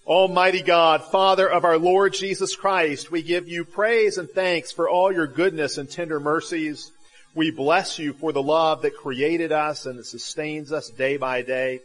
Almighty 0.08 0.64
God, 0.64 1.04
Father 1.04 1.47
of 1.47 1.64
our 1.64 1.78
Lord 1.78 2.14
Jesus 2.14 2.56
Christ, 2.56 3.12
we 3.12 3.22
give 3.22 3.47
you 3.47 3.64
praise 3.64 4.18
and 4.18 4.28
thanks 4.28 4.72
for 4.72 4.89
all 4.89 5.12
your 5.12 5.28
goodness 5.28 5.78
and 5.78 5.88
tender 5.88 6.20
mercies. 6.20 6.91
We 7.36 7.52
bless 7.52 7.99
you 7.99 8.14
for 8.14 8.32
the 8.32 8.41
love 8.41 8.82
that 8.82 8.97
created 8.97 9.52
us 9.52 9.86
and 9.86 9.99
that 9.99 10.08
sustains 10.08 10.72
us 10.72 10.89
day 10.89 11.18
by 11.18 11.43
day. 11.43 11.82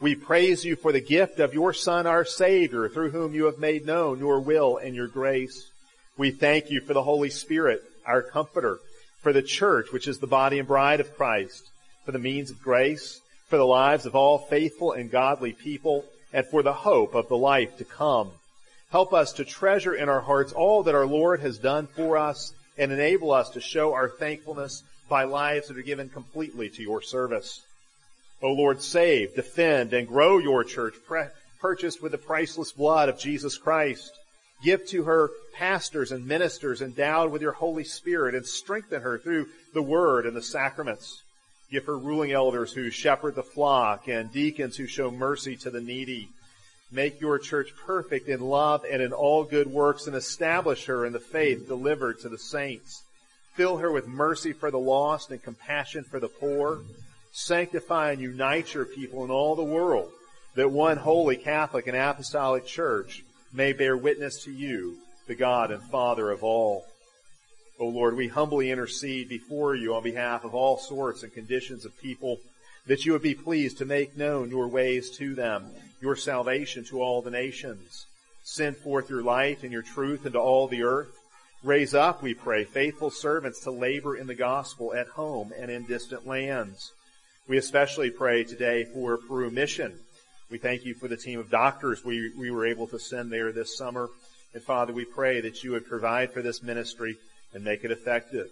We 0.00 0.16
praise 0.16 0.64
you 0.64 0.74
for 0.74 0.90
the 0.90 1.00
gift 1.00 1.38
of 1.38 1.54
your 1.54 1.72
Son, 1.72 2.04
our 2.04 2.24
Savior, 2.24 2.88
through 2.88 3.12
whom 3.12 3.32
you 3.32 3.44
have 3.44 3.60
made 3.60 3.86
known 3.86 4.18
your 4.18 4.40
will 4.40 4.78
and 4.78 4.96
your 4.96 5.06
grace. 5.06 5.70
We 6.18 6.32
thank 6.32 6.68
you 6.68 6.80
for 6.80 6.94
the 6.94 7.04
Holy 7.04 7.30
Spirit, 7.30 7.84
our 8.04 8.22
Comforter, 8.22 8.80
for 9.22 9.32
the 9.32 9.40
church, 9.40 9.92
which 9.92 10.08
is 10.08 10.18
the 10.18 10.26
body 10.26 10.58
and 10.58 10.66
bride 10.66 10.98
of 10.98 11.16
Christ, 11.16 11.62
for 12.04 12.10
the 12.10 12.18
means 12.18 12.50
of 12.50 12.60
grace, 12.60 13.20
for 13.46 13.56
the 13.56 13.64
lives 13.64 14.04
of 14.04 14.16
all 14.16 14.38
faithful 14.38 14.90
and 14.90 15.12
godly 15.12 15.52
people, 15.52 16.04
and 16.32 16.46
for 16.46 16.62
the 16.62 16.72
hope 16.72 17.14
of 17.14 17.28
the 17.28 17.36
life 17.36 17.76
to 17.78 17.84
come. 17.84 18.30
Help 18.90 19.12
us 19.12 19.32
to 19.32 19.44
treasure 19.44 19.94
in 19.94 20.08
our 20.08 20.20
hearts 20.20 20.52
all 20.52 20.82
that 20.82 20.94
our 20.94 21.06
Lord 21.06 21.40
has 21.40 21.58
done 21.58 21.86
for 21.86 22.18
us 22.18 22.52
and 22.76 22.92
enable 22.92 23.32
us 23.32 23.50
to 23.50 23.60
show 23.60 23.92
our 23.94 24.08
thankfulness 24.08 24.82
by 25.08 25.24
lives 25.24 25.68
that 25.68 25.78
are 25.78 25.82
given 25.82 26.08
completely 26.08 26.68
to 26.70 26.82
your 26.82 27.02
service. 27.02 27.62
O 28.42 28.52
Lord, 28.52 28.82
save, 28.82 29.34
defend, 29.34 29.92
and 29.92 30.08
grow 30.08 30.38
your 30.38 30.64
church, 30.64 30.94
pre- 31.06 31.26
purchased 31.60 32.02
with 32.02 32.12
the 32.12 32.18
priceless 32.18 32.72
blood 32.72 33.08
of 33.08 33.18
Jesus 33.18 33.56
Christ. 33.56 34.12
Give 34.62 34.84
to 34.88 35.04
her 35.04 35.30
pastors 35.54 36.12
and 36.12 36.26
ministers 36.26 36.82
endowed 36.82 37.30
with 37.30 37.42
your 37.42 37.52
Holy 37.52 37.84
Spirit 37.84 38.34
and 38.34 38.46
strengthen 38.46 39.02
her 39.02 39.18
through 39.18 39.46
the 39.74 39.82
word 39.82 40.26
and 40.26 40.36
the 40.36 40.42
sacraments. 40.42 41.22
Give 41.72 41.86
her 41.86 41.96
ruling 41.96 42.32
elders 42.32 42.74
who 42.74 42.90
shepherd 42.90 43.34
the 43.34 43.42
flock 43.42 44.06
and 44.06 44.30
deacons 44.30 44.76
who 44.76 44.86
show 44.86 45.10
mercy 45.10 45.56
to 45.56 45.70
the 45.70 45.80
needy. 45.80 46.28
Make 46.90 47.18
your 47.18 47.38
church 47.38 47.72
perfect 47.86 48.28
in 48.28 48.40
love 48.40 48.84
and 48.84 49.00
in 49.00 49.14
all 49.14 49.42
good 49.42 49.68
works 49.68 50.06
and 50.06 50.14
establish 50.14 50.84
her 50.84 51.06
in 51.06 51.14
the 51.14 51.18
faith 51.18 51.66
delivered 51.66 52.20
to 52.20 52.28
the 52.28 52.36
saints. 52.36 53.02
Fill 53.54 53.78
her 53.78 53.90
with 53.90 54.06
mercy 54.06 54.52
for 54.52 54.70
the 54.70 54.78
lost 54.78 55.30
and 55.30 55.42
compassion 55.42 56.04
for 56.04 56.20
the 56.20 56.28
poor. 56.28 56.80
Sanctify 57.32 58.12
and 58.12 58.20
unite 58.20 58.74
your 58.74 58.84
people 58.84 59.24
in 59.24 59.30
all 59.30 59.56
the 59.56 59.62
world 59.62 60.12
that 60.54 60.70
one 60.70 60.98
holy 60.98 61.36
Catholic 61.36 61.86
and 61.86 61.96
apostolic 61.96 62.66
church 62.66 63.24
may 63.50 63.72
bear 63.72 63.96
witness 63.96 64.44
to 64.44 64.52
you, 64.52 64.98
the 65.26 65.34
God 65.34 65.70
and 65.70 65.82
Father 65.84 66.30
of 66.30 66.44
all. 66.44 66.84
O 67.78 67.86
Lord, 67.86 68.16
we 68.16 68.28
humbly 68.28 68.70
intercede 68.70 69.28
before 69.28 69.74
you 69.74 69.94
on 69.94 70.02
behalf 70.02 70.44
of 70.44 70.54
all 70.54 70.78
sorts 70.78 71.22
and 71.22 71.32
conditions 71.32 71.84
of 71.84 72.00
people, 72.00 72.38
that 72.86 73.04
you 73.04 73.12
would 73.12 73.22
be 73.22 73.34
pleased 73.34 73.78
to 73.78 73.84
make 73.84 74.16
known 74.16 74.50
your 74.50 74.68
ways 74.68 75.10
to 75.10 75.34
them, 75.34 75.66
your 76.00 76.16
salvation 76.16 76.84
to 76.84 77.00
all 77.00 77.22
the 77.22 77.30
nations. 77.30 78.06
Send 78.44 78.76
forth 78.76 79.08
your 79.08 79.22
light 79.22 79.62
and 79.62 79.72
your 79.72 79.82
truth 79.82 80.26
into 80.26 80.38
all 80.38 80.68
the 80.68 80.82
earth. 80.82 81.16
Raise 81.62 81.94
up, 81.94 82.22
we 82.22 82.34
pray, 82.34 82.64
faithful 82.64 83.10
servants 83.10 83.60
to 83.60 83.70
labor 83.70 84.16
in 84.16 84.26
the 84.26 84.34
gospel 84.34 84.92
at 84.94 85.06
home 85.06 85.52
and 85.56 85.70
in 85.70 85.86
distant 85.86 86.26
lands. 86.26 86.92
We 87.48 87.56
especially 87.56 88.10
pray 88.10 88.44
today 88.44 88.84
for 88.84 89.16
Peru 89.16 89.50
Mission. 89.50 89.98
We 90.50 90.58
thank 90.58 90.84
you 90.84 90.94
for 90.94 91.08
the 91.08 91.16
team 91.16 91.38
of 91.38 91.50
doctors 91.50 92.04
we, 92.04 92.30
we 92.36 92.50
were 92.50 92.66
able 92.66 92.86
to 92.88 92.98
send 92.98 93.32
there 93.32 93.52
this 93.52 93.76
summer. 93.76 94.10
And 94.54 94.62
Father, 94.62 94.92
we 94.92 95.04
pray 95.04 95.40
that 95.40 95.62
you 95.64 95.70
would 95.70 95.86
provide 95.86 96.32
for 96.32 96.42
this 96.42 96.62
ministry 96.62 97.16
and 97.54 97.64
make 97.64 97.84
it 97.84 97.90
effective. 97.90 98.50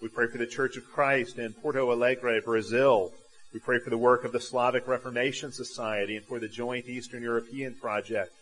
We 0.00 0.08
pray 0.08 0.28
for 0.28 0.38
the 0.38 0.46
Church 0.46 0.76
of 0.76 0.90
Christ 0.90 1.38
in 1.38 1.52
Porto 1.52 1.90
Alegre, 1.90 2.40
Brazil. 2.40 3.12
We 3.52 3.60
pray 3.60 3.80
for 3.80 3.90
the 3.90 3.98
work 3.98 4.24
of 4.24 4.32
the 4.32 4.40
Slavic 4.40 4.88
Reformation 4.88 5.52
Society 5.52 6.16
and 6.16 6.24
for 6.24 6.38
the 6.38 6.48
joint 6.48 6.86
Eastern 6.86 7.22
European 7.22 7.74
project, 7.74 8.32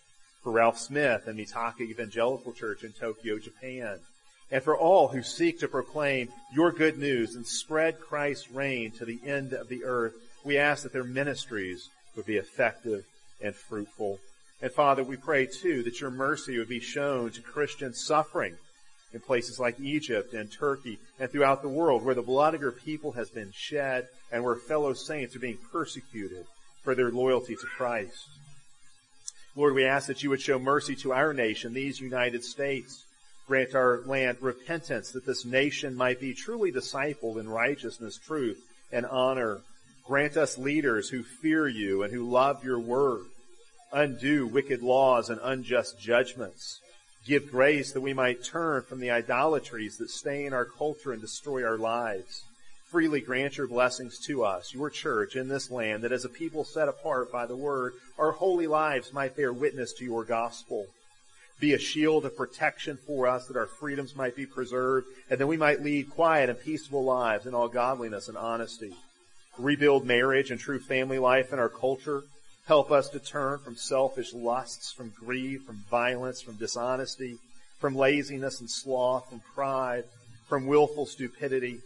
for 0.42 0.52
Ralph 0.52 0.78
Smith 0.78 1.26
and 1.26 1.38
Mitaka 1.38 1.80
Evangelical 1.80 2.52
Church 2.52 2.84
in 2.84 2.92
Tokyo, 2.92 3.38
Japan, 3.38 3.98
and 4.50 4.62
for 4.62 4.76
all 4.76 5.08
who 5.08 5.22
seek 5.22 5.58
to 5.60 5.68
proclaim 5.68 6.28
your 6.52 6.70
good 6.70 6.96
news 6.96 7.34
and 7.34 7.46
spread 7.46 8.00
Christ's 8.00 8.50
reign 8.50 8.92
to 8.92 9.04
the 9.04 9.18
end 9.26 9.52
of 9.52 9.68
the 9.68 9.84
earth. 9.84 10.14
We 10.44 10.58
ask 10.58 10.84
that 10.84 10.92
their 10.92 11.04
ministries 11.04 11.88
would 12.14 12.26
be 12.26 12.36
effective 12.36 13.04
and 13.42 13.54
fruitful. 13.54 14.20
And 14.62 14.72
Father, 14.72 15.02
we 15.02 15.16
pray 15.16 15.46
too 15.46 15.82
that 15.82 16.00
your 16.00 16.10
mercy 16.10 16.58
would 16.58 16.68
be 16.68 16.80
shown 16.80 17.30
to 17.32 17.42
Christians 17.42 18.04
suffering 18.04 18.56
in 19.12 19.20
places 19.20 19.58
like 19.58 19.80
Egypt 19.80 20.34
and 20.34 20.50
Turkey 20.52 20.98
and 21.18 21.30
throughout 21.30 21.62
the 21.62 21.68
world 21.68 22.04
where 22.04 22.14
the 22.14 22.22
blood 22.22 22.54
of 22.54 22.60
your 22.60 22.72
people 22.72 23.12
has 23.12 23.30
been 23.30 23.52
shed 23.54 24.08
and 24.30 24.44
where 24.44 24.56
fellow 24.56 24.92
saints 24.92 25.34
are 25.34 25.40
being 25.40 25.58
persecuted 25.72 26.44
for 26.82 26.94
their 26.94 27.10
loyalty 27.10 27.56
to 27.56 27.66
Christ. 27.66 28.28
Lord, 29.56 29.74
we 29.74 29.84
ask 29.84 30.06
that 30.06 30.22
you 30.22 30.30
would 30.30 30.40
show 30.40 30.58
mercy 30.58 30.94
to 30.96 31.12
our 31.12 31.32
nation, 31.32 31.72
these 31.72 32.00
United 32.00 32.44
States. 32.44 33.04
Grant 33.46 33.74
our 33.74 34.02
land 34.04 34.36
repentance 34.42 35.12
that 35.12 35.24
this 35.24 35.44
nation 35.44 35.94
might 35.94 36.20
be 36.20 36.34
truly 36.34 36.70
discipled 36.70 37.40
in 37.40 37.48
righteousness, 37.48 38.18
truth, 38.18 38.60
and 38.92 39.06
honor. 39.06 39.62
Grant 40.06 40.36
us 40.36 40.58
leaders 40.58 41.08
who 41.08 41.22
fear 41.22 41.66
you 41.66 42.02
and 42.02 42.12
who 42.12 42.30
love 42.30 42.62
your 42.62 42.78
word. 42.78 43.24
Undo 43.90 44.46
wicked 44.46 44.82
laws 44.82 45.30
and 45.30 45.40
unjust 45.42 45.98
judgments. 45.98 46.80
Give 47.26 47.50
grace 47.50 47.92
that 47.92 48.00
we 48.00 48.14
might 48.14 48.44
turn 48.44 48.82
from 48.82 49.00
the 49.00 49.10
idolatries 49.10 49.98
that 49.98 50.10
stain 50.10 50.52
our 50.52 50.64
culture 50.64 51.12
and 51.12 51.20
destroy 51.20 51.64
our 51.64 51.76
lives. 51.76 52.42
Freely 52.90 53.20
grant 53.20 53.58
your 53.58 53.66
blessings 53.66 54.18
to 54.26 54.44
us, 54.44 54.72
your 54.72 54.88
church 54.88 55.36
in 55.36 55.48
this 55.48 55.70
land, 55.70 56.02
that 56.04 56.12
as 56.12 56.24
a 56.24 56.30
people 56.30 56.64
set 56.64 56.88
apart 56.88 57.30
by 57.30 57.44
the 57.44 57.56
word, 57.56 57.92
our 58.18 58.32
holy 58.32 58.66
lives 58.66 59.12
might 59.12 59.36
bear 59.36 59.52
witness 59.52 59.92
to 59.92 60.04
your 60.04 60.24
gospel. 60.24 60.86
Be 61.60 61.74
a 61.74 61.78
shield 61.78 62.24
of 62.24 62.36
protection 62.36 62.98
for 63.06 63.26
us 63.26 63.46
that 63.46 63.56
our 63.56 63.66
freedoms 63.66 64.16
might 64.16 64.36
be 64.36 64.46
preserved 64.46 65.06
and 65.28 65.38
that 65.38 65.46
we 65.46 65.56
might 65.56 65.82
lead 65.82 66.08
quiet 66.08 66.48
and 66.48 66.58
peaceful 66.58 67.04
lives 67.04 67.46
in 67.46 67.54
all 67.54 67.68
godliness 67.68 68.28
and 68.28 68.38
honesty. 68.38 68.94
Rebuild 69.58 70.06
marriage 70.06 70.50
and 70.50 70.60
true 70.60 70.78
family 70.78 71.18
life 71.18 71.52
in 71.52 71.58
our 71.58 71.68
culture 71.68 72.22
Help 72.68 72.92
us 72.92 73.08
to 73.08 73.18
turn 73.18 73.58
from 73.60 73.76
selfish 73.76 74.34
lusts, 74.34 74.92
from 74.92 75.08
greed, 75.08 75.62
from 75.62 75.82
violence, 75.90 76.42
from 76.42 76.56
dishonesty, 76.56 77.38
from 77.78 77.96
laziness 77.96 78.60
and 78.60 78.70
sloth, 78.70 79.26
from 79.30 79.40
pride, 79.54 80.04
from 80.50 80.66
willful 80.66 81.06
stupidity. 81.06 81.80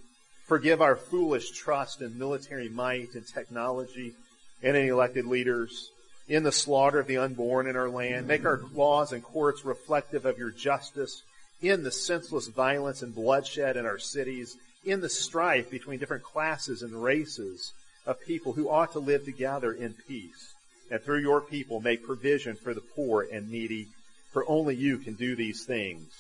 Forgive 0.45 0.83
our 0.83 0.97
foolish 0.97 1.53
trust 1.53 2.03
in 2.03 2.19
military 2.19 2.69
might 2.69 3.15
and 3.15 3.25
technology 3.25 4.15
and 4.61 4.77
in 4.77 4.89
elected 4.89 5.25
leaders, 5.25 5.93
in 6.29 6.43
the 6.43 6.51
slaughter 6.51 6.99
of 6.99 7.07
the 7.07 7.19
unborn 7.19 7.69
in 7.69 7.77
our 7.77 7.89
land. 7.89 8.27
Make 8.27 8.45
our 8.45 8.61
laws 8.75 9.13
and 9.13 9.23
courts 9.23 9.65
reflective 9.65 10.27
of 10.27 10.37
your 10.37 10.51
justice, 10.51 11.23
in 11.61 11.85
the 11.85 11.93
senseless 11.93 12.49
violence 12.49 13.03
and 13.03 13.15
bloodshed 13.15 13.77
in 13.77 13.87
our 13.87 14.01
cities, 14.01 14.57
in 14.85 15.01
the 15.01 15.09
strife 15.09 15.71
between 15.71 16.01
different 16.01 16.25
classes 16.25 16.83
and 16.83 17.05
races 17.05 17.73
of 18.05 18.21
people 18.21 18.55
who 18.55 18.69
ought 18.69 18.91
to 18.95 18.99
live 18.99 19.25
together 19.25 19.73
in 19.73 19.95
peace 20.09 20.52
and 20.93 21.03
through 21.03 21.21
your 21.21 21.41
people 21.41 21.81
make 21.81 22.05
provision 22.05 22.55
for 22.55 22.75
the 22.75 22.83
poor 22.95 23.27
and 23.33 23.51
needy, 23.51 23.89
for 24.31 24.47
only 24.47 24.77
you 24.77 24.99
can 24.99 25.15
do 25.15 25.35
these 25.35 25.65
things, 25.65 26.13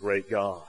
great 0.00 0.28
God. 0.28 0.64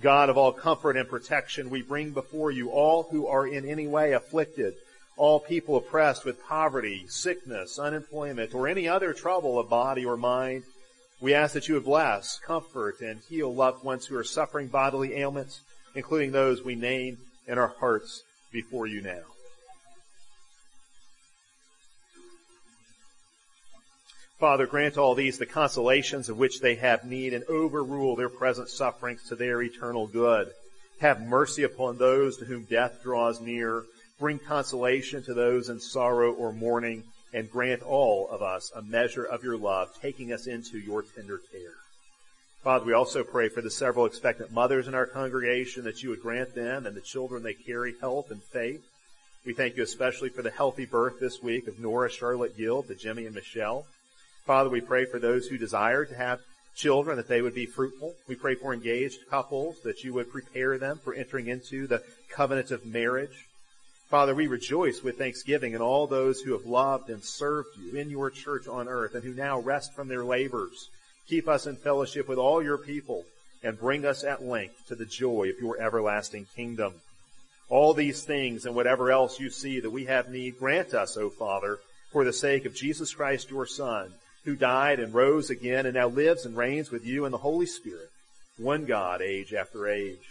God 0.00 0.30
of 0.30 0.38
all 0.38 0.52
comfort 0.52 0.96
and 0.96 1.08
protection, 1.08 1.68
we 1.68 1.82
bring 1.82 2.12
before 2.12 2.52
you 2.52 2.70
all 2.70 3.08
who 3.10 3.26
are 3.26 3.44
in 3.44 3.68
any 3.68 3.88
way 3.88 4.12
afflicted, 4.12 4.74
all 5.16 5.40
people 5.40 5.76
oppressed 5.76 6.24
with 6.24 6.46
poverty, 6.46 7.06
sickness, 7.08 7.76
unemployment, 7.76 8.54
or 8.54 8.68
any 8.68 8.86
other 8.86 9.12
trouble 9.12 9.58
of 9.58 9.68
body 9.68 10.06
or 10.06 10.16
mind. 10.16 10.62
We 11.20 11.34
ask 11.34 11.54
that 11.54 11.66
you 11.66 11.74
would 11.74 11.84
bless, 11.84 12.38
comfort, 12.38 13.00
and 13.00 13.18
heal 13.28 13.52
loved 13.52 13.82
ones 13.82 14.06
who 14.06 14.16
are 14.16 14.22
suffering 14.22 14.68
bodily 14.68 15.16
ailments, 15.16 15.60
including 15.96 16.30
those 16.30 16.62
we 16.62 16.76
name 16.76 17.18
in 17.48 17.58
our 17.58 17.74
hearts 17.80 18.22
before 18.52 18.86
you 18.86 19.00
now. 19.00 19.24
Father, 24.38 24.66
grant 24.68 24.96
all 24.96 25.16
these 25.16 25.36
the 25.38 25.46
consolations 25.46 26.28
of 26.28 26.38
which 26.38 26.60
they 26.60 26.76
have 26.76 27.04
need 27.04 27.34
and 27.34 27.42
overrule 27.46 28.14
their 28.14 28.28
present 28.28 28.68
sufferings 28.68 29.24
to 29.24 29.34
their 29.34 29.60
eternal 29.62 30.06
good. 30.06 30.52
Have 31.00 31.20
mercy 31.20 31.64
upon 31.64 31.98
those 31.98 32.36
to 32.36 32.44
whom 32.44 32.62
death 32.62 33.02
draws 33.02 33.40
near. 33.40 33.82
Bring 34.20 34.38
consolation 34.38 35.24
to 35.24 35.34
those 35.34 35.68
in 35.68 35.80
sorrow 35.80 36.32
or 36.32 36.52
mourning 36.52 37.02
and 37.34 37.50
grant 37.50 37.82
all 37.82 38.28
of 38.30 38.40
us 38.40 38.70
a 38.76 38.82
measure 38.82 39.24
of 39.24 39.42
your 39.42 39.56
love, 39.56 39.88
taking 40.00 40.32
us 40.32 40.46
into 40.46 40.78
your 40.78 41.02
tender 41.02 41.40
care. 41.50 41.74
Father, 42.62 42.84
we 42.84 42.92
also 42.92 43.24
pray 43.24 43.48
for 43.48 43.60
the 43.60 43.70
several 43.70 44.06
expectant 44.06 44.52
mothers 44.52 44.86
in 44.86 44.94
our 44.94 45.06
congregation 45.06 45.82
that 45.82 46.04
you 46.04 46.10
would 46.10 46.22
grant 46.22 46.54
them 46.54 46.86
and 46.86 46.96
the 46.96 47.00
children 47.00 47.42
they 47.42 47.54
carry 47.54 47.94
health 48.00 48.30
and 48.30 48.42
faith. 48.42 48.84
We 49.44 49.52
thank 49.52 49.76
you 49.76 49.82
especially 49.82 50.28
for 50.28 50.42
the 50.42 50.50
healthy 50.50 50.84
birth 50.84 51.18
this 51.18 51.42
week 51.42 51.66
of 51.66 51.80
Nora 51.80 52.08
Charlotte 52.08 52.56
Gill 52.56 52.84
to 52.84 52.94
Jimmy 52.94 53.26
and 53.26 53.34
Michelle. 53.34 53.84
Father, 54.48 54.70
we 54.70 54.80
pray 54.80 55.04
for 55.04 55.18
those 55.18 55.46
who 55.46 55.58
desire 55.58 56.06
to 56.06 56.14
have 56.14 56.40
children 56.74 57.18
that 57.18 57.28
they 57.28 57.42
would 57.42 57.54
be 57.54 57.66
fruitful. 57.66 58.14
We 58.26 58.34
pray 58.34 58.54
for 58.54 58.72
engaged 58.72 59.28
couples 59.28 59.78
that 59.80 60.02
you 60.04 60.14
would 60.14 60.32
prepare 60.32 60.78
them 60.78 60.98
for 61.04 61.12
entering 61.12 61.48
into 61.48 61.86
the 61.86 62.02
covenant 62.30 62.70
of 62.70 62.86
marriage. 62.86 63.44
Father, 64.08 64.34
we 64.34 64.46
rejoice 64.46 65.02
with 65.02 65.18
thanksgiving 65.18 65.74
in 65.74 65.82
all 65.82 66.06
those 66.06 66.40
who 66.40 66.52
have 66.52 66.64
loved 66.64 67.10
and 67.10 67.22
served 67.22 67.76
you 67.76 68.00
in 68.00 68.08
your 68.08 68.30
church 68.30 68.66
on 68.66 68.88
earth 68.88 69.14
and 69.14 69.22
who 69.22 69.34
now 69.34 69.60
rest 69.60 69.92
from 69.92 70.08
their 70.08 70.24
labors. 70.24 70.88
Keep 71.28 71.46
us 71.46 71.66
in 71.66 71.76
fellowship 71.76 72.26
with 72.26 72.38
all 72.38 72.62
your 72.62 72.78
people 72.78 73.24
and 73.62 73.78
bring 73.78 74.06
us 74.06 74.24
at 74.24 74.42
length 74.42 74.86
to 74.86 74.94
the 74.94 75.04
joy 75.04 75.50
of 75.50 75.60
your 75.60 75.78
everlasting 75.78 76.46
kingdom. 76.56 76.94
All 77.68 77.92
these 77.92 78.22
things 78.22 78.64
and 78.64 78.74
whatever 78.74 79.10
else 79.10 79.38
you 79.38 79.50
see 79.50 79.80
that 79.80 79.90
we 79.90 80.06
have 80.06 80.30
need, 80.30 80.58
grant 80.58 80.94
us, 80.94 81.18
O 81.18 81.28
Father, 81.28 81.80
for 82.10 82.24
the 82.24 82.32
sake 82.32 82.64
of 82.64 82.74
Jesus 82.74 83.12
Christ, 83.12 83.50
your 83.50 83.66
Son, 83.66 84.10
who 84.48 84.56
died 84.56 84.98
and 84.98 85.12
rose 85.12 85.50
again 85.50 85.84
and 85.84 85.94
now 85.94 86.08
lives 86.08 86.46
and 86.46 86.56
reigns 86.56 86.90
with 86.90 87.04
you 87.04 87.26
in 87.26 87.32
the 87.32 87.36
Holy 87.36 87.66
Spirit, 87.66 88.08
one 88.56 88.86
God, 88.86 89.20
age 89.20 89.52
after 89.52 89.86
age. 89.86 90.26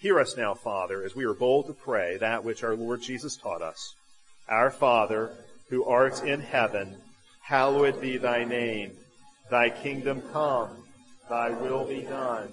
Hear 0.00 0.18
us 0.18 0.36
now, 0.36 0.54
Father, 0.54 1.04
as 1.04 1.14
we 1.14 1.24
are 1.24 1.34
bold 1.34 1.68
to 1.68 1.72
pray 1.72 2.16
that 2.16 2.42
which 2.42 2.64
our 2.64 2.74
Lord 2.74 3.00
Jesus 3.00 3.36
taught 3.36 3.62
us. 3.62 3.94
Our 4.48 4.72
Father, 4.72 5.30
who 5.70 5.84
art 5.84 6.24
in 6.24 6.40
heaven, 6.40 6.96
hallowed 7.42 8.00
be 8.00 8.16
thy 8.16 8.42
name. 8.42 8.90
Thy 9.52 9.70
kingdom 9.70 10.20
come, 10.32 10.70
thy 11.30 11.50
will 11.50 11.84
be 11.84 12.00
done, 12.02 12.48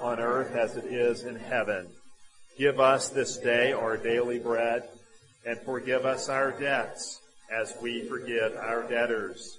on 0.00 0.20
earth 0.20 0.54
as 0.54 0.76
it 0.76 0.84
is 0.84 1.24
in 1.24 1.34
heaven. 1.34 1.88
Give 2.56 2.78
us 2.78 3.08
this 3.08 3.36
day 3.36 3.72
our 3.72 3.96
daily 3.96 4.38
bread, 4.38 4.84
and 5.44 5.58
forgive 5.62 6.06
us 6.06 6.28
our 6.28 6.52
debts, 6.52 7.18
as 7.52 7.74
we 7.82 8.02
forgive 8.02 8.54
our 8.54 8.84
debtors 8.88 9.58